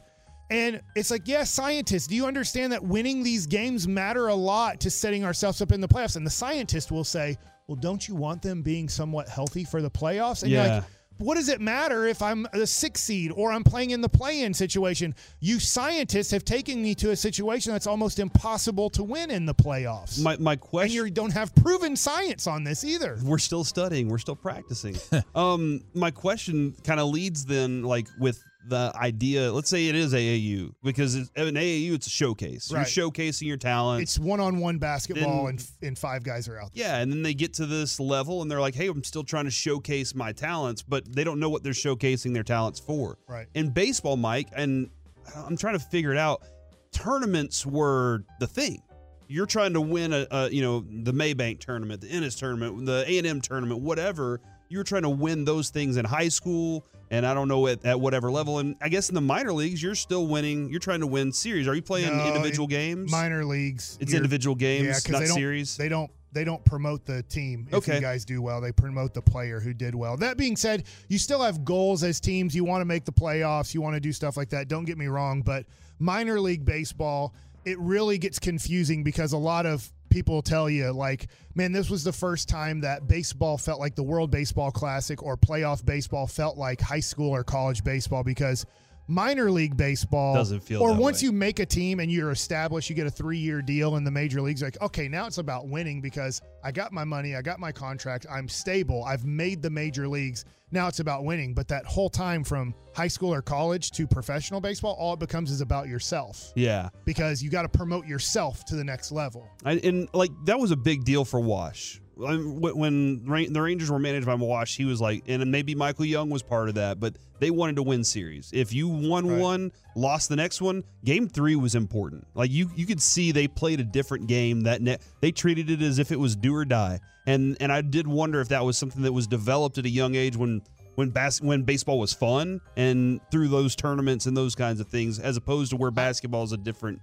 And 0.49 0.81
it's 0.95 1.11
like, 1.11 1.27
yeah, 1.27 1.43
scientists, 1.43 2.07
do 2.07 2.15
you 2.15 2.25
understand 2.25 2.71
that 2.71 2.81
winning 2.81 3.21
these 3.21 3.45
games 3.47 3.85
matter 3.85 4.27
a 4.27 4.35
lot 4.35 4.79
to 4.79 4.89
setting 4.89 5.25
ourselves 5.25 5.61
up 5.61 5.73
in 5.73 5.81
the 5.81 5.89
playoffs? 5.89 6.15
And 6.15 6.25
the 6.25 6.31
scientist 6.31 6.89
will 6.89 7.03
say, 7.03 7.37
well, 7.67 7.75
don't 7.75 8.07
you 8.07 8.15
want 8.15 8.41
them 8.41 8.61
being 8.61 8.87
somewhat 8.87 9.27
healthy 9.27 9.63
for 9.65 9.81
the 9.81 9.91
playoffs? 9.91 10.41
And 10.43 10.51
you're 10.51 10.63
Yeah. 10.63 10.75
like, 10.77 10.83
what 11.17 11.35
does 11.35 11.49
it 11.49 11.59
matter 11.59 12.05
if 12.05 12.21
I'm 12.21 12.47
the 12.53 12.67
sixth 12.67 13.03
seed 13.03 13.31
or 13.35 13.51
I'm 13.51 13.63
playing 13.63 13.89
in 13.89 14.01
the 14.01 14.07
play-in 14.07 14.53
situation? 14.53 15.13
You 15.41 15.59
scientists 15.59 16.31
have 16.31 16.45
taken 16.45 16.81
me 16.81 16.95
to 16.95 17.09
a 17.11 17.15
situation 17.15 17.73
that's 17.73 17.87
almost 17.87 18.19
impossible 18.19 18.89
to 18.91 19.03
win 19.03 19.31
in 19.31 19.45
the 19.45 19.55
playoffs. 19.55 20.21
My 20.21 20.37
my 20.37 20.53
and 20.53 20.61
question. 20.61 20.95
you 20.95 21.09
don't 21.09 21.33
have 21.33 21.53
proven 21.55 21.95
science 21.97 22.45
on 22.47 22.63
this 22.63 22.83
either. 22.85 23.17
we're 23.23 23.37
still 23.39 23.63
studying. 23.63 24.07
We're 24.09 24.19
still 24.19 24.35
practicing. 24.35 24.95
um, 25.35 25.81
my 25.93 26.11
question 26.11 26.73
kind 26.83 26.99
of 26.99 27.09
leads 27.09 27.45
then, 27.45 27.81
like 27.83 28.07
with 28.19 28.39
the 28.67 28.91
idea. 28.95 29.51
Let's 29.51 29.69
say 29.69 29.87
it 29.87 29.95
is 29.95 30.13
AAU 30.13 30.73
because 30.83 31.15
it's, 31.15 31.29
in 31.35 31.55
AAU 31.55 31.93
it's 31.93 32.07
a 32.07 32.09
showcase. 32.09 32.71
Right. 32.71 32.79
You're 32.95 33.09
showcasing 33.11 33.47
your 33.47 33.57
talent. 33.57 34.01
It's 34.03 34.19
one-on-one 34.19 34.77
basketball, 34.77 35.45
Then- 35.45 35.55
and 35.55 35.67
and 35.81 35.97
five 35.97 36.23
guys 36.23 36.47
are 36.47 36.59
out. 36.59 36.73
there. 36.73 36.83
yeah, 36.85 36.97
and 36.97 37.11
then 37.11 37.23
they 37.23 37.33
get 37.33 37.53
to 37.55 37.65
this 37.65 37.99
level 37.99 38.41
and 38.41 38.51
they're 38.51 38.61
like, 38.61 38.75
"Hey, 38.75 38.87
I'm 38.87 39.03
still 39.03 39.23
trying 39.23 39.45
to 39.45 39.51
showcase 39.51 40.13
my 40.15 40.31
talents," 40.33 40.81
but 40.81 41.05
they 41.13 41.23
don't 41.23 41.39
know 41.39 41.49
what 41.49 41.63
they're 41.63 41.73
showcasing 41.73 42.33
their 42.33 42.43
talents 42.43 42.79
for. 42.79 43.17
Right. 43.27 43.47
In 43.53 43.69
baseball, 43.69 44.17
Mike, 44.17 44.49
and 44.55 44.89
I'm 45.35 45.57
trying 45.57 45.77
to 45.79 45.83
figure 45.85 46.11
it 46.11 46.17
out. 46.17 46.43
Tournaments 46.91 47.65
were 47.65 48.23
the 48.39 48.47
thing. 48.47 48.81
you're 49.29 49.45
trying 49.45 49.73
to 49.73 49.81
win 49.81 50.13
a, 50.13 50.25
a 50.31 50.49
you 50.49 50.61
know 50.61 50.85
the 51.03 51.11
Mabank 51.11 51.59
tournament, 51.59 51.99
the 52.01 52.07
Ennis 52.07 52.35
tournament, 52.35 52.85
the 52.85 53.03
A 53.07 53.17
and 53.17 53.27
M 53.27 53.41
tournament, 53.41 53.81
whatever. 53.81 54.39
You're 54.69 54.83
trying 54.85 55.03
to 55.03 55.09
win 55.09 55.45
those 55.45 55.69
things 55.69 55.97
in 55.97 56.05
high 56.05 56.27
school, 56.29 56.85
and 57.09 57.25
I 57.25 57.33
don't 57.33 57.47
know 57.47 57.67
at, 57.67 57.85
at 57.85 57.99
whatever 57.99 58.29
level. 58.31 58.59
And 58.59 58.75
I 58.81 58.89
guess 58.89 59.09
in 59.09 59.15
the 59.15 59.21
minor 59.21 59.53
leagues, 59.53 59.81
you're 59.81 59.95
still 59.95 60.27
winning. 60.27 60.69
You're 60.69 60.79
trying 60.79 60.99
to 61.01 61.07
win 61.07 61.31
series. 61.31 61.67
Are 61.67 61.75
you 61.75 61.81
playing 61.81 62.15
No, 62.15 62.27
individual 62.27 62.65
in 62.65 62.69
games? 62.71 63.11
Minor 63.11 63.45
leagues. 63.45 63.97
It's 64.01 64.13
individual 64.13 64.55
games, 64.55 64.85
yeah, 64.87 65.11
not 65.11 65.19
they 65.21 65.27
don't, 65.27 65.35
series. 65.35 65.77
They 65.77 65.89
don't. 65.89 66.11
They 66.33 66.43
don't 66.43 66.63
promote 66.65 67.05
the 67.05 67.23
team 67.23 67.67
if 67.69 67.75
Okay. 67.75 67.95
you 67.95 68.01
guys 68.01 68.25
do 68.25 68.41
well. 68.41 68.59
They 68.61 68.71
promote 68.73 69.13
the 69.13 69.21
player 69.21 69.59
who 69.59 69.73
did 69.73 69.95
well. 69.95 70.17
That 70.17 70.37
being 70.37 70.55
said, 70.57 70.83
you 71.07 71.17
still 71.17 71.41
have 71.41 71.63
goals 71.63 72.03
as 72.03 72.19
teams. 72.19 72.53
You 72.53 72.63
want 72.65 72.81
to 72.81 72.85
make 72.85 73.05
the 73.05 73.13
playoffs. 73.13 73.73
You 73.73 73.81
want 73.81 73.95
to 73.95 73.99
do 73.99 74.11
stuff 74.11 74.35
like 74.37 74.49
that. 74.49 74.67
Don't 74.67 74.83
get 74.85 74.97
me 74.97 75.07
wrong, 75.07 75.41
but 75.41 75.65
minor 75.99 76.39
league 76.39 76.63
baseball, 76.65 77.33
it 77.65 77.79
really 77.79 78.17
gets 78.17 78.37
confusing 78.39 79.03
because 79.03 79.31
a 79.31 79.37
lot 79.37 79.65
of 79.65 79.89
people 80.09 80.41
tell 80.41 80.69
you 80.69 80.91
like, 80.91 81.27
man, 81.55 81.71
this 81.71 81.89
was 81.89 82.03
the 82.03 82.11
first 82.11 82.49
time 82.49 82.81
that 82.81 83.07
baseball 83.07 83.57
felt 83.57 83.79
like 83.79 83.95
the 83.95 84.03
World 84.03 84.31
Baseball 84.31 84.71
Classic 84.71 85.21
or 85.21 85.37
playoff 85.37 85.85
baseball 85.85 86.27
felt 86.27 86.57
like 86.57 86.81
high 86.81 86.99
school 86.99 87.29
or 87.31 87.43
college 87.43 87.83
baseball 87.83 88.23
because 88.23 88.65
minor 89.07 89.49
league 89.49 89.75
baseball 89.75 90.35
Doesn't 90.35 90.61
feel 90.61 90.81
or 90.81 90.93
once 90.93 91.21
way. 91.21 91.27
you 91.27 91.31
make 91.31 91.59
a 91.59 91.65
team 91.65 91.99
and 91.99 92.11
you're 92.11 92.31
established, 92.31 92.89
you 92.89 92.95
get 92.95 93.07
a 93.07 93.11
three 93.11 93.37
year 93.37 93.61
deal 93.61 93.95
in 93.95 94.03
the 94.03 94.11
major 94.11 94.41
leagues. 94.41 94.61
Like, 94.61 94.79
okay, 94.81 95.07
now 95.07 95.25
it's 95.25 95.37
about 95.37 95.67
winning 95.67 96.01
because 96.01 96.41
I 96.63 96.71
got 96.71 96.91
my 96.91 97.03
money, 97.03 97.35
I 97.35 97.41
got 97.41 97.59
my 97.59 97.71
contract, 97.71 98.25
I'm 98.29 98.47
stable, 98.47 99.03
I've 99.03 99.25
made 99.25 99.61
the 99.61 99.69
major 99.69 100.07
leagues. 100.07 100.45
Now 100.71 100.87
it's 100.87 100.99
about 100.99 101.23
winning. 101.23 101.53
But 101.53 101.69
that 101.69 101.85
whole 101.85 102.09
time 102.09 102.43
from 102.43 102.73
high 102.93 103.07
school 103.07 103.33
or 103.33 103.41
college 103.41 103.91
to 103.91 104.05
professional 104.05 104.59
baseball, 104.59 104.95
all 104.99 105.13
it 105.13 105.19
becomes 105.19 105.49
is 105.49 105.61
about 105.61 105.87
yourself 105.87 106.51
yeah. 106.55 106.89
because 107.05 107.41
you 107.41 107.49
got 107.49 107.61
to 107.61 107.69
promote 107.69 108.05
yourself 108.05 108.65
to 108.65 108.75
the 108.75 108.83
next 108.83 109.11
level. 109.11 109.49
I, 109.63 109.73
and 109.73 110.09
like 110.13 110.31
that 110.45 110.59
was 110.59 110.71
a 110.71 110.75
big 110.75 111.05
deal 111.05 111.23
for 111.23 111.39
Wash. 111.39 112.01
I 112.25 112.35
mean, 112.37 112.61
wh- 112.61 112.75
When 112.75 113.25
the 113.25 113.61
Rangers 113.61 113.91
were 113.91 113.99
managed 113.99 114.25
by 114.25 114.35
Wash, 114.35 114.77
he 114.77 114.85
was 114.85 114.99
like, 115.01 115.23
and 115.27 115.51
maybe 115.51 115.75
Michael 115.75 116.05
Young 116.05 116.29
was 116.29 116.41
part 116.43 116.69
of 116.69 116.75
that, 116.75 116.99
but 116.99 117.15
they 117.39 117.51
wanted 117.51 117.75
to 117.77 117.83
win 117.83 118.03
series. 118.03 118.49
If 118.53 118.73
you 118.73 118.87
won 118.87 119.27
Right. 119.27 119.39
one, 119.39 119.71
lost 119.95 120.29
the 120.29 120.35
next 120.35 120.61
one, 120.61 120.83
game 121.03 121.27
three 121.27 121.55
was 121.55 121.75
important. 121.75 122.25
Like 122.33 122.51
you, 122.51 122.69
you 122.75 122.85
could 122.85 123.01
see 123.01 123.31
they 123.31 123.47
played 123.47 123.79
a 123.79 123.83
different 123.83 124.27
game. 124.27 124.61
That 124.61 124.81
ne- 124.81 124.97
they 125.21 125.31
treated 125.31 125.69
it 125.69 125.81
as 125.81 125.99
if 125.99 126.11
it 126.11 126.19
was 126.19 126.35
do 126.35 126.55
or 126.55 126.65
die. 126.65 126.99
And 127.25 127.57
and 127.59 127.71
I 127.71 127.81
did 127.81 128.07
wonder 128.07 128.39
if 128.41 128.49
that 128.49 128.63
was 128.63 128.77
something 128.77 129.01
that 129.03 129.11
was 129.13 129.27
developed 129.27 129.77
at 129.77 129.85
a 129.85 129.89
young 129.89 130.15
age 130.15 130.35
when 130.37 130.61
when 130.95 131.09
bas- 131.11 131.41
when 131.41 131.61
baseball 131.63 131.99
was 131.99 132.11
fun 132.13 132.59
and 132.75 133.19
through 133.31 133.49
those 133.49 133.75
tournaments 133.75 134.25
and 134.25 134.35
those 134.35 134.55
kinds 134.55 134.79
of 134.79 134.87
things, 134.87 135.19
as 135.19 135.37
opposed 135.37 135.69
to 135.71 135.75
where 135.77 135.91
basketball 135.91 136.43
is 136.43 136.53
a 136.53 136.57
different 136.57 136.99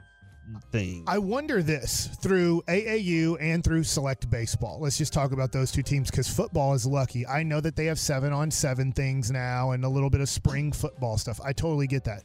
thing. 0.71 1.05
I 1.07 1.19
wonder 1.19 1.63
this 1.63 2.09
through 2.21 2.63
AAU 2.69 3.37
and 3.41 3.63
through 3.65 3.85
select 3.85 4.31
baseball. 4.31 4.79
Let's 4.81 4.99
just 4.99 5.13
talk 5.13 5.33
about 5.33 5.53
those 5.53 5.71
two 5.73 5.83
teams 5.83 6.11
because 6.11 6.29
football 6.29 6.75
is 6.75 6.87
lucky. 6.87 7.27
I 7.27 7.43
know 7.43 7.61
that 7.61 7.77
they 7.77 7.87
have 7.87 7.99
seven 7.99 8.33
on 8.33 8.51
seven 8.51 8.93
things 8.93 9.31
now 9.31 9.73
and 9.73 9.85
a 9.85 9.89
little 9.89 10.11
bit 10.11 10.21
of 10.21 10.29
spring 10.29 10.73
football 10.73 11.19
stuff. 11.19 11.41
I 11.45 11.53
totally 11.53 11.87
get 11.87 12.05
that. 12.05 12.25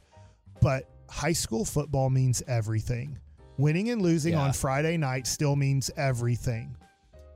But 0.62 0.84
high 1.10 1.34
school 1.34 1.66
football 1.66 2.10
means 2.10 2.44
everything. 2.48 3.18
Winning 3.58 3.90
and 3.90 4.02
losing 4.02 4.34
Yeah. 4.34 4.42
on 4.42 4.54
Friday 4.54 4.98
night 4.98 5.28
still 5.28 5.56
means 5.56 5.90
everything. 5.98 6.76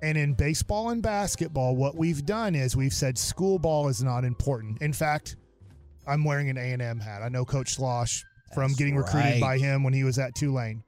And 0.02 0.18
in 0.18 0.34
baseball 0.34 0.90
and 0.90 1.02
basketball, 1.02 1.76
what 1.76 1.96
we've 1.96 2.26
done 2.26 2.56
is 2.56 2.76
we've 2.76 2.94
said 2.94 3.18
school 3.18 3.58
ball 3.58 3.88
is 3.88 4.04
not 4.04 4.26
important. 4.26 4.82
In 4.82 4.92
fact, 4.92 5.38
I'm 6.06 6.26
wearing 6.26 6.50
an 6.50 6.58
A&M 6.58 7.00
hat. 7.00 7.22
I 7.22 7.30
know 7.30 7.46
Coach 7.46 7.78
Schloss 7.78 8.24
from 8.54 8.70
That's 8.70 8.80
getting 8.80 8.96
recruited 8.96 9.34
right. 9.34 9.42
by 9.42 9.58
him 9.58 9.84
when 9.84 9.94
he 9.94 10.04
was 10.04 10.20
at 10.20 10.36
Tulane. 10.36 10.84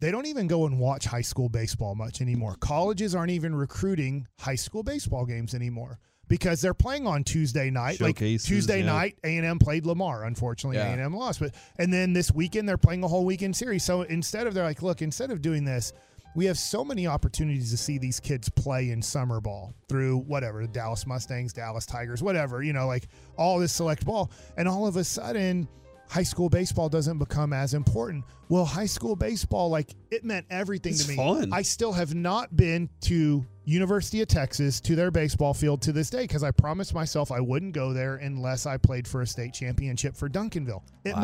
They 0.00 0.10
don't 0.10 0.26
even 0.26 0.46
go 0.46 0.64
and 0.66 0.78
watch 0.78 1.04
high 1.04 1.20
school 1.20 1.48
baseball 1.48 1.94
much 1.94 2.22
anymore. 2.22 2.56
Colleges 2.60 3.14
aren't 3.14 3.32
even 3.32 3.54
recruiting 3.54 4.26
high 4.38 4.54
school 4.54 4.82
baseball 4.82 5.26
games 5.26 5.54
anymore 5.54 5.98
because 6.26 6.62
they're 6.62 6.72
playing 6.72 7.06
on 7.06 7.22
Tuesday 7.22 7.68
night. 7.70 8.00
like 8.00 8.16
Tuesday 8.16 8.80
yeah. 8.80 8.86
night, 8.86 9.18
A&M 9.24 9.58
played 9.58 9.84
Lamar. 9.84 10.24
Unfortunately, 10.24 10.78
Yeah. 10.78 10.94
A&M 10.94 11.14
lost. 11.14 11.40
But 11.40 11.54
and 11.76 11.92
then 11.92 12.14
this 12.14 12.32
weekend 12.32 12.66
they're 12.66 12.78
playing 12.78 13.04
a 13.04 13.08
whole 13.08 13.26
weekend 13.26 13.54
series. 13.54 13.84
So 13.84 14.02
instead 14.02 14.46
of 14.46 14.54
they're 14.54 14.64
like, 14.64 14.80
look, 14.80 15.02
instead 15.02 15.30
of 15.30 15.42
doing 15.42 15.64
this, 15.64 15.92
we 16.34 16.46
have 16.46 16.56
so 16.56 16.84
many 16.84 17.06
opportunities 17.06 17.70
to 17.72 17.76
see 17.76 17.98
these 17.98 18.20
kids 18.20 18.48
play 18.48 18.90
in 18.90 19.02
summer 19.02 19.40
ball 19.40 19.74
through 19.88 20.18
whatever 20.18 20.62
the 20.62 20.68
Dallas 20.68 21.04
Mustangs, 21.06 21.52
Dallas 21.52 21.84
Tigers, 21.84 22.22
whatever 22.22 22.62
you 22.62 22.72
know, 22.72 22.86
like 22.86 23.08
all 23.36 23.58
this 23.58 23.72
select 23.72 24.06
ball, 24.06 24.30
and 24.56 24.68
all 24.68 24.86
of 24.86 24.96
a 24.96 25.04
sudden 25.04 25.68
high 26.10 26.24
school 26.24 26.48
baseball 26.48 26.88
doesn't 26.88 27.18
become 27.18 27.52
as 27.52 27.72
important. 27.72 28.24
Well, 28.48 28.64
high 28.64 28.86
school 28.86 29.14
baseball, 29.14 29.68
like 29.70 29.94
it 30.10 30.24
meant 30.24 30.44
everything 30.50 30.90
It's 30.92 31.04
to 31.04 31.10
me. 31.10 31.16
fun. 31.16 31.50
I 31.52 31.62
still 31.62 31.92
have 31.92 32.14
not 32.16 32.56
been 32.56 32.88
to 33.02 33.46
University 33.64 34.20
of 34.20 34.26
Texas 34.26 34.80
to 34.80 34.96
their 34.96 35.12
baseball 35.12 35.54
field 35.54 35.80
to 35.82 35.92
this 35.92 36.10
day 36.10 36.22
because 36.22 36.42
I 36.42 36.50
promised 36.50 36.92
myself 36.94 37.30
I 37.30 37.38
wouldn't 37.40 37.74
go 37.74 37.92
there 37.92 38.16
unless 38.16 38.66
I 38.66 38.76
played 38.76 39.06
for 39.06 39.20
a 39.22 39.26
state 39.26 39.54
championship 39.54 40.16
for 40.16 40.28
Duncanville. 40.28 40.82
It 41.04 41.14
Wow. 41.14 41.20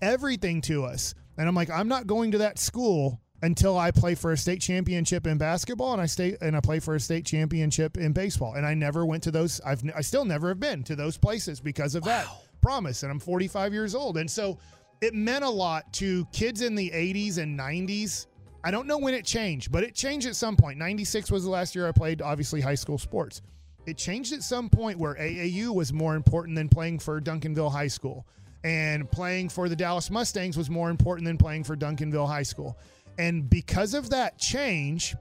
meant 0.00 0.12
everything 0.12 0.60
to 0.62 0.84
us. 0.84 1.14
And 1.38 1.46
I'm 1.46 1.54
like, 1.54 1.70
I'm 1.70 1.86
not 1.86 2.08
going 2.08 2.32
to 2.32 2.38
that 2.38 2.58
school 2.58 3.20
until 3.42 3.78
I 3.78 3.90
play 3.92 4.16
for 4.16 4.32
a 4.32 4.36
state 4.36 4.60
championship 4.62 5.26
in 5.26 5.38
basketball 5.38 5.92
and 5.92 6.00
I 6.02 6.06
stay 6.06 6.36
and 6.40 6.56
I 6.56 6.60
play 6.60 6.80
for 6.80 6.96
a 6.96 7.00
state 7.00 7.26
championship 7.26 7.96
in 7.96 8.12
baseball. 8.12 8.54
And 8.54 8.66
I 8.66 8.74
never 8.74 9.06
went 9.06 9.22
to 9.24 9.30
those. 9.30 9.60
I've 9.60 9.82
I 9.94 10.00
still 10.00 10.24
never 10.24 10.48
have 10.48 10.58
been 10.58 10.82
to 10.84 10.96
those 10.96 11.16
places 11.16 11.60
because 11.60 11.94
of 11.94 12.02
that 12.04 12.26
promise. 12.66 13.04
And 13.04 13.12
I'm 13.12 13.20
45 13.20 13.72
years 13.72 13.94
old, 13.94 14.16
and 14.16 14.28
so 14.28 14.58
it 15.00 15.14
meant 15.14 15.44
a 15.44 15.48
lot 15.48 15.92
to 15.94 16.26
kids 16.32 16.62
in 16.62 16.74
the 16.74 16.90
80s 16.90 17.38
and 17.38 17.56
90s. 17.56 18.26
I 18.64 18.72
don't 18.72 18.88
know 18.88 18.98
when 18.98 19.14
it 19.14 19.24
changed, 19.24 19.70
but 19.70 19.84
it 19.84 19.94
changed 19.94 20.26
at 20.26 20.34
some 20.34 20.56
point. 20.56 20.76
96 20.76 21.30
was 21.30 21.44
the 21.44 21.50
last 21.50 21.76
year 21.76 21.86
I 21.86 21.92
played, 21.92 22.20
obviously, 22.20 22.60
high 22.60 22.74
school 22.74 22.98
sports. 22.98 23.40
It 23.86 23.96
changed 23.96 24.32
at 24.32 24.42
some 24.42 24.68
point 24.68 24.98
where 24.98 25.14
AAU 25.14 25.72
was 25.72 25.92
more 25.92 26.16
important 26.16 26.56
than 26.56 26.68
playing 26.68 26.98
for 26.98 27.20
Duncanville 27.20 27.70
High 27.70 27.86
School. 27.86 28.26
And 28.64 29.08
playing 29.08 29.50
for 29.50 29.68
the 29.68 29.76
Dallas 29.76 30.10
Mustangs 30.10 30.56
was 30.56 30.68
more 30.68 30.90
important 30.90 31.24
than 31.24 31.38
playing 31.38 31.62
for 31.62 31.76
Duncanville 31.76 32.26
High 32.26 32.42
School. 32.42 32.76
And 33.16 33.48
because 33.48 33.94
of 33.94 34.10
that 34.10 34.40
change, 34.40 35.14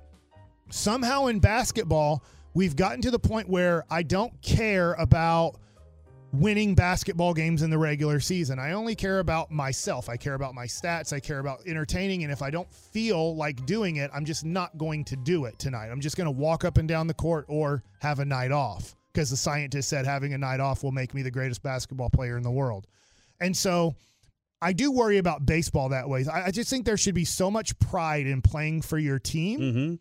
somehow 0.72 1.28
in 1.28 1.38
basketball, 1.38 2.24
we've 2.56 2.76
gotten 2.76 3.02
to 3.02 3.12
the 3.12 3.20
point 3.20 3.48
where 3.48 3.84
I 3.92 4.02
don't 4.02 4.42
care 4.42 4.94
about 4.94 5.60
winning 6.40 6.76
basketball 6.76 7.34
games 7.34 7.62
in 7.62 7.70
the 7.70 7.78
regular 7.78 8.20
season. 8.20 8.60
I 8.60 8.72
only 8.74 8.96
care 8.96 9.20
about 9.20 9.52
myself. 9.52 10.10
I 10.10 10.18
care 10.18 10.34
about 10.34 10.54
my 10.54 10.66
stats. 10.66 11.14
I 11.14 11.20
care 11.20 11.40
about 11.40 11.60
entertaining. 11.66 12.24
And 12.24 12.32
if 12.32 12.42
I 12.42 12.50
don't 12.50 12.72
feel 12.72 13.36
like 13.36 13.66
doing 13.66 13.98
it, 13.98 14.12
I'm 14.14 14.26
just 14.26 14.46
not 14.46 14.78
going 14.78 15.06
to 15.06 15.16
do 15.16 15.46
it 15.46 15.58
tonight. 15.60 15.90
I'm 15.90 16.02
just 16.02 16.18
going 16.18 16.26
to 16.26 16.32
walk 16.32 16.66
up 16.66 16.78
and 16.78 16.88
down 16.88 17.08
the 17.08 17.14
court 17.14 17.46
or 17.48 17.84
have 18.00 18.20
a 18.20 18.26
night 18.26 18.52
off 18.52 18.96
because 19.14 19.30
the 19.30 19.38
scientist 19.38 19.90
said 19.90 20.06
having 20.06 20.34
a 20.34 20.38
night 20.38 20.60
off 20.60 20.84
will 20.84 20.92
make 20.92 21.14
me 21.14 21.22
the 21.22 21.32
greatest 21.32 21.64
basketball 21.64 22.10
player 22.10 22.38
in 22.38 22.44
the 22.44 22.52
world. 22.52 22.86
And 23.40 23.56
so 23.56 23.96
I 24.62 24.74
do 24.74 24.92
worry 24.92 25.18
about 25.18 25.46
baseball 25.46 25.90
that 25.90 26.10
way. 26.10 26.26
I, 26.32 26.46
I 26.46 26.52
just 26.52 26.70
think 26.70 26.86
there 26.86 26.98
should 26.98 27.16
be 27.16 27.26
so 27.26 27.52
much 27.52 27.78
pride 27.80 28.28
in 28.28 28.42
playing 28.42 28.82
for 28.82 28.98
your 28.98 29.20
team. 29.20 29.60
Mm-hmm. 29.60 29.96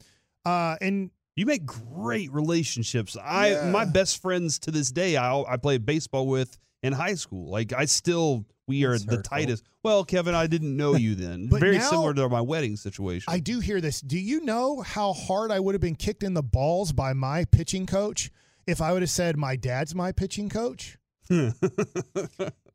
Uh, 0.45 0.77
and 0.81 1.11
You 1.37 1.47
make 1.47 1.67
great 1.67 2.33
relationships. 2.33 3.17
I 3.23 3.51
Yeah. 3.53 3.71
my 3.71 3.85
best 3.85 4.23
friends 4.23 4.59
to 4.61 4.71
this 4.71 4.91
day. 4.93 5.17
I 5.17 5.41
I 5.43 5.57
played 5.57 5.85
baseball 5.85 6.27
with 6.29 6.57
in 6.83 6.93
high 6.93 7.15
school. 7.15 7.51
Like 7.51 7.73
I 7.73 7.87
still 7.87 8.45
we 8.67 8.85
are 8.85 8.93
That's 8.93 9.05
the 9.05 9.23
tightest. 9.23 9.65
Well, 9.83 10.05
Kevin, 10.05 10.35
I 10.35 10.47
didn't 10.47 10.75
know 10.77 10.95
you 10.97 11.15
then. 11.15 11.49
Very 11.51 11.77
now- 11.79 11.91
similar 11.91 12.15
to 12.15 12.29
my 12.29 12.41
wedding 12.41 12.77
situation. 12.77 13.33
I 13.33 13.41
do 13.41 13.61
hear 13.61 13.81
this. 13.81 14.01
Do 14.01 14.19
you 14.19 14.41
know 14.45 14.81
how 14.81 15.13
hard 15.13 15.51
I 15.51 15.61
would 15.61 15.75
have 15.75 15.83
been 15.83 15.97
kicked 15.97 16.23
in 16.23 16.35
the 16.35 16.43
balls 16.43 16.93
by 16.93 17.13
my 17.13 17.45
pitching 17.47 17.85
coach 17.87 18.31
if 18.67 18.81
I 18.81 18.93
would 18.93 19.03
have 19.03 19.11
said 19.11 19.37
my 19.37 19.57
dad's 19.57 19.95
my 19.95 20.13
pitching 20.13 20.49
coach? 20.49 20.97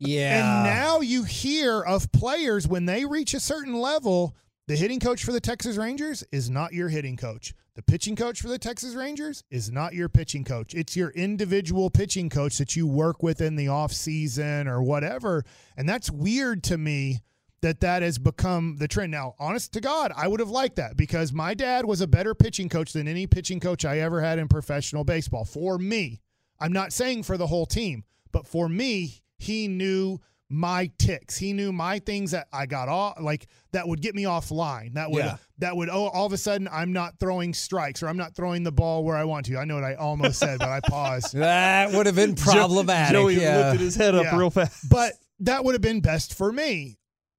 Yeah. 0.01 0.64
And 0.64 0.64
now 0.80 1.01
you 1.01 1.24
hear 1.24 1.82
of 1.82 2.10
players 2.14 2.66
when 2.68 2.86
they 2.86 3.03
reach 3.03 3.34
a 3.34 3.39
certain 3.39 3.74
level, 3.74 4.34
the 4.70 4.76
hitting 4.76 5.00
coach 5.00 5.24
for 5.24 5.32
the 5.32 5.40
Texas 5.40 5.78
Rangers 5.78 6.24
is 6.32 6.48
not 6.48 6.74
your 6.74 6.90
hitting 6.90 7.18
coach. 7.18 7.56
The 7.74 7.82
pitching 7.82 8.16
coach 8.16 8.40
for 8.40 8.50
the 8.50 8.60
Texas 8.60 8.94
Rangers 8.94 9.44
is 9.50 9.72
not 9.72 9.96
your 9.96 10.10
pitching 10.10 10.44
coach. 10.44 10.76
It's 10.76 10.96
your 10.96 11.10
individual 11.10 11.90
pitching 11.90 12.30
coach 12.30 12.60
that 12.60 12.76
you 12.76 12.86
work 12.86 13.24
with 13.24 13.42
in 13.42 13.56
the 13.56 13.68
off 13.68 13.92
season 13.92 14.68
or 14.68 14.84
whatever. 14.84 15.44
And 15.76 15.90
that's 15.90 16.12
weird 16.12 16.62
to 16.66 16.78
me 16.78 17.22
that 17.62 17.80
that 17.80 18.04
has 18.04 18.20
become 18.20 18.76
the 18.78 18.88
trend. 18.88 19.12
Now, 19.12 19.34
honest 19.40 19.74
to 19.74 19.82
God, 19.82 20.12
I 20.16 20.28
would 20.28 20.40
have 20.40 20.52
liked 20.52 20.76
that 20.76 20.96
because 20.96 21.34
my 21.34 21.56
dad 21.56 21.86
was 21.86 22.02
a 22.02 22.08
better 22.08 22.36
pitching 22.36 22.70
coach 22.70 22.94
than 22.94 23.08
any 23.08 23.26
pitching 23.26 23.60
coach 23.60 23.86
I 23.86 23.98
ever 23.98 24.22
had 24.22 24.38
in 24.38 24.48
professional 24.48 25.04
baseball. 25.04 25.46
For 25.46 25.80
me, 25.80 26.22
I'm 26.60 26.74
not 26.74 26.94
saying 26.94 27.24
for 27.24 27.38
the 27.38 27.48
whole 27.48 27.66
team, 27.66 28.04
but 28.32 28.46
for 28.46 28.70
me, 28.70 29.24
he 29.40 29.68
knew 29.68 30.20
my 30.52 30.89
ticks. 30.97 31.38
He 31.38 31.54
knew 31.54 31.72
my 31.72 32.00
things 32.00 32.32
that 32.32 32.47
I 32.52 32.66
got 32.66 32.89
off, 32.89 33.20
like 33.22 33.47
that 33.72 33.88
would 33.88 34.02
get 34.02 34.16
me 34.16 34.24
offline. 34.24 34.93
That 34.95 35.12
would 35.12 35.24
Yeah. 35.24 35.38
that 35.60 35.76
would 35.78 35.89
oh, 35.89 36.08
all 36.08 36.26
of 36.26 36.34
a 36.34 36.38
sudden 36.38 36.68
I'm 36.72 36.91
not 36.91 37.20
throwing 37.20 37.54
strikes 37.54 38.02
or 38.02 38.08
I'm 38.08 38.18
not 38.18 38.36
throwing 38.36 38.64
the 38.64 38.72
ball 38.72 39.04
where 39.04 39.16
I 39.16 39.26
want 39.26 39.45
to. 39.47 39.58
I 39.58 39.66
know 39.66 39.76
what 39.76 39.84
I 39.84 39.93
almost 39.95 40.39
said, 40.39 40.58
but 40.60 40.70
I 40.70 40.80
paused. 40.88 41.34
That 41.36 41.91
would 41.91 42.08
have 42.08 42.16
been 42.16 42.34
problematic. 42.70 43.14
Joey 43.14 43.39
yeah. 43.39 43.58
lifted 43.70 43.82
his 43.82 43.95
head 43.95 44.16
up 44.16 44.24
Yeah. 44.24 44.38
real 44.38 44.50
fast. 44.50 44.89
But 44.89 45.14
that 45.41 45.64
would 45.64 45.76
have 45.76 45.82
been 45.82 46.02
best 46.02 46.34
for 46.34 46.52
me. 46.52 46.97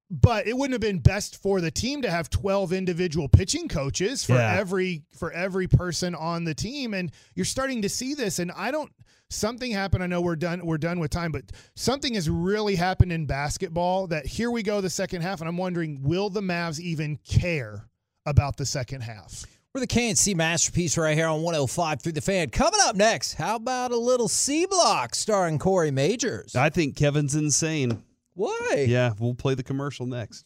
but 0.09 0.45
it 0.47 0.57
wouldn't 0.57 0.73
have 0.73 0.81
been 0.81 0.99
best 0.99 1.41
for 1.41 1.61
the 1.61 1.71
team 1.71 2.01
to 2.01 2.11
have 2.11 2.29
12 2.29 2.73
individual 2.73 3.29
pitching 3.29 3.67
coaches 3.69 4.25
for 4.25 4.37
every 4.37 5.03
for 5.17 5.31
every 5.31 5.67
person 5.67 6.13
on 6.15 6.43
the 6.43 6.53
team 6.53 6.93
and 6.93 7.11
you're 7.33 7.45
starting 7.45 7.81
to 7.81 7.87
see 7.89 8.13
this 8.13 8.37
and 8.39 8.51
I 8.51 8.71
don't 8.71 8.91
something 9.31 9.71
happened 9.71 10.03
I 10.03 10.07
know 10.07 10.21
we're 10.21 10.35
done 10.35 10.65
we're 10.65 10.77
done 10.77 10.99
with 10.99 11.11
time 11.11 11.31
but 11.31 11.43
something 11.75 12.13
has 12.15 12.29
really 12.29 12.75
happened 12.75 13.11
in 13.11 13.25
basketball 13.25 14.07
that 14.07 14.25
here 14.25 14.51
we 14.51 14.61
go 14.63 14.81
the 14.81 14.89
second 14.89 15.21
half 15.21 15.39
and 15.39 15.47
I'm 15.47 15.57
wondering 15.57 16.01
will 16.03 16.29
the 16.29 16.41
Mavs 16.41 16.79
even 16.79 17.17
care 17.27 17.87
about 18.25 18.57
the 18.57 18.65
second 18.65 19.01
half 19.01 19.45
We're 19.73 19.81
the 19.81 19.87
K&C 19.87 20.33
masterpiece 20.33 20.97
right 20.97 21.15
here 21.15 21.27
on 21.27 21.41
105 21.43 22.01
through 22.01 22.11
the 22.11 22.21
fan. 22.21 22.49
Coming 22.49 22.79
up 22.83 22.95
next, 22.95 23.35
how 23.35 23.55
about 23.55 23.91
a 23.91 23.97
little 23.97 24.27
C 24.27 24.65
Block 24.65 25.15
starring 25.15 25.59
Corey 25.59 25.91
Majors? 25.91 26.55
I 26.57 26.69
think 26.69 26.97
Kevin's 26.97 27.35
insane. 27.35 28.03
Why? 28.33 28.85
Yeah, 28.87 29.13
we'll 29.17 29.33
play 29.33 29.55
the 29.55 29.63
commercial 29.63 30.05
next. 30.05 30.45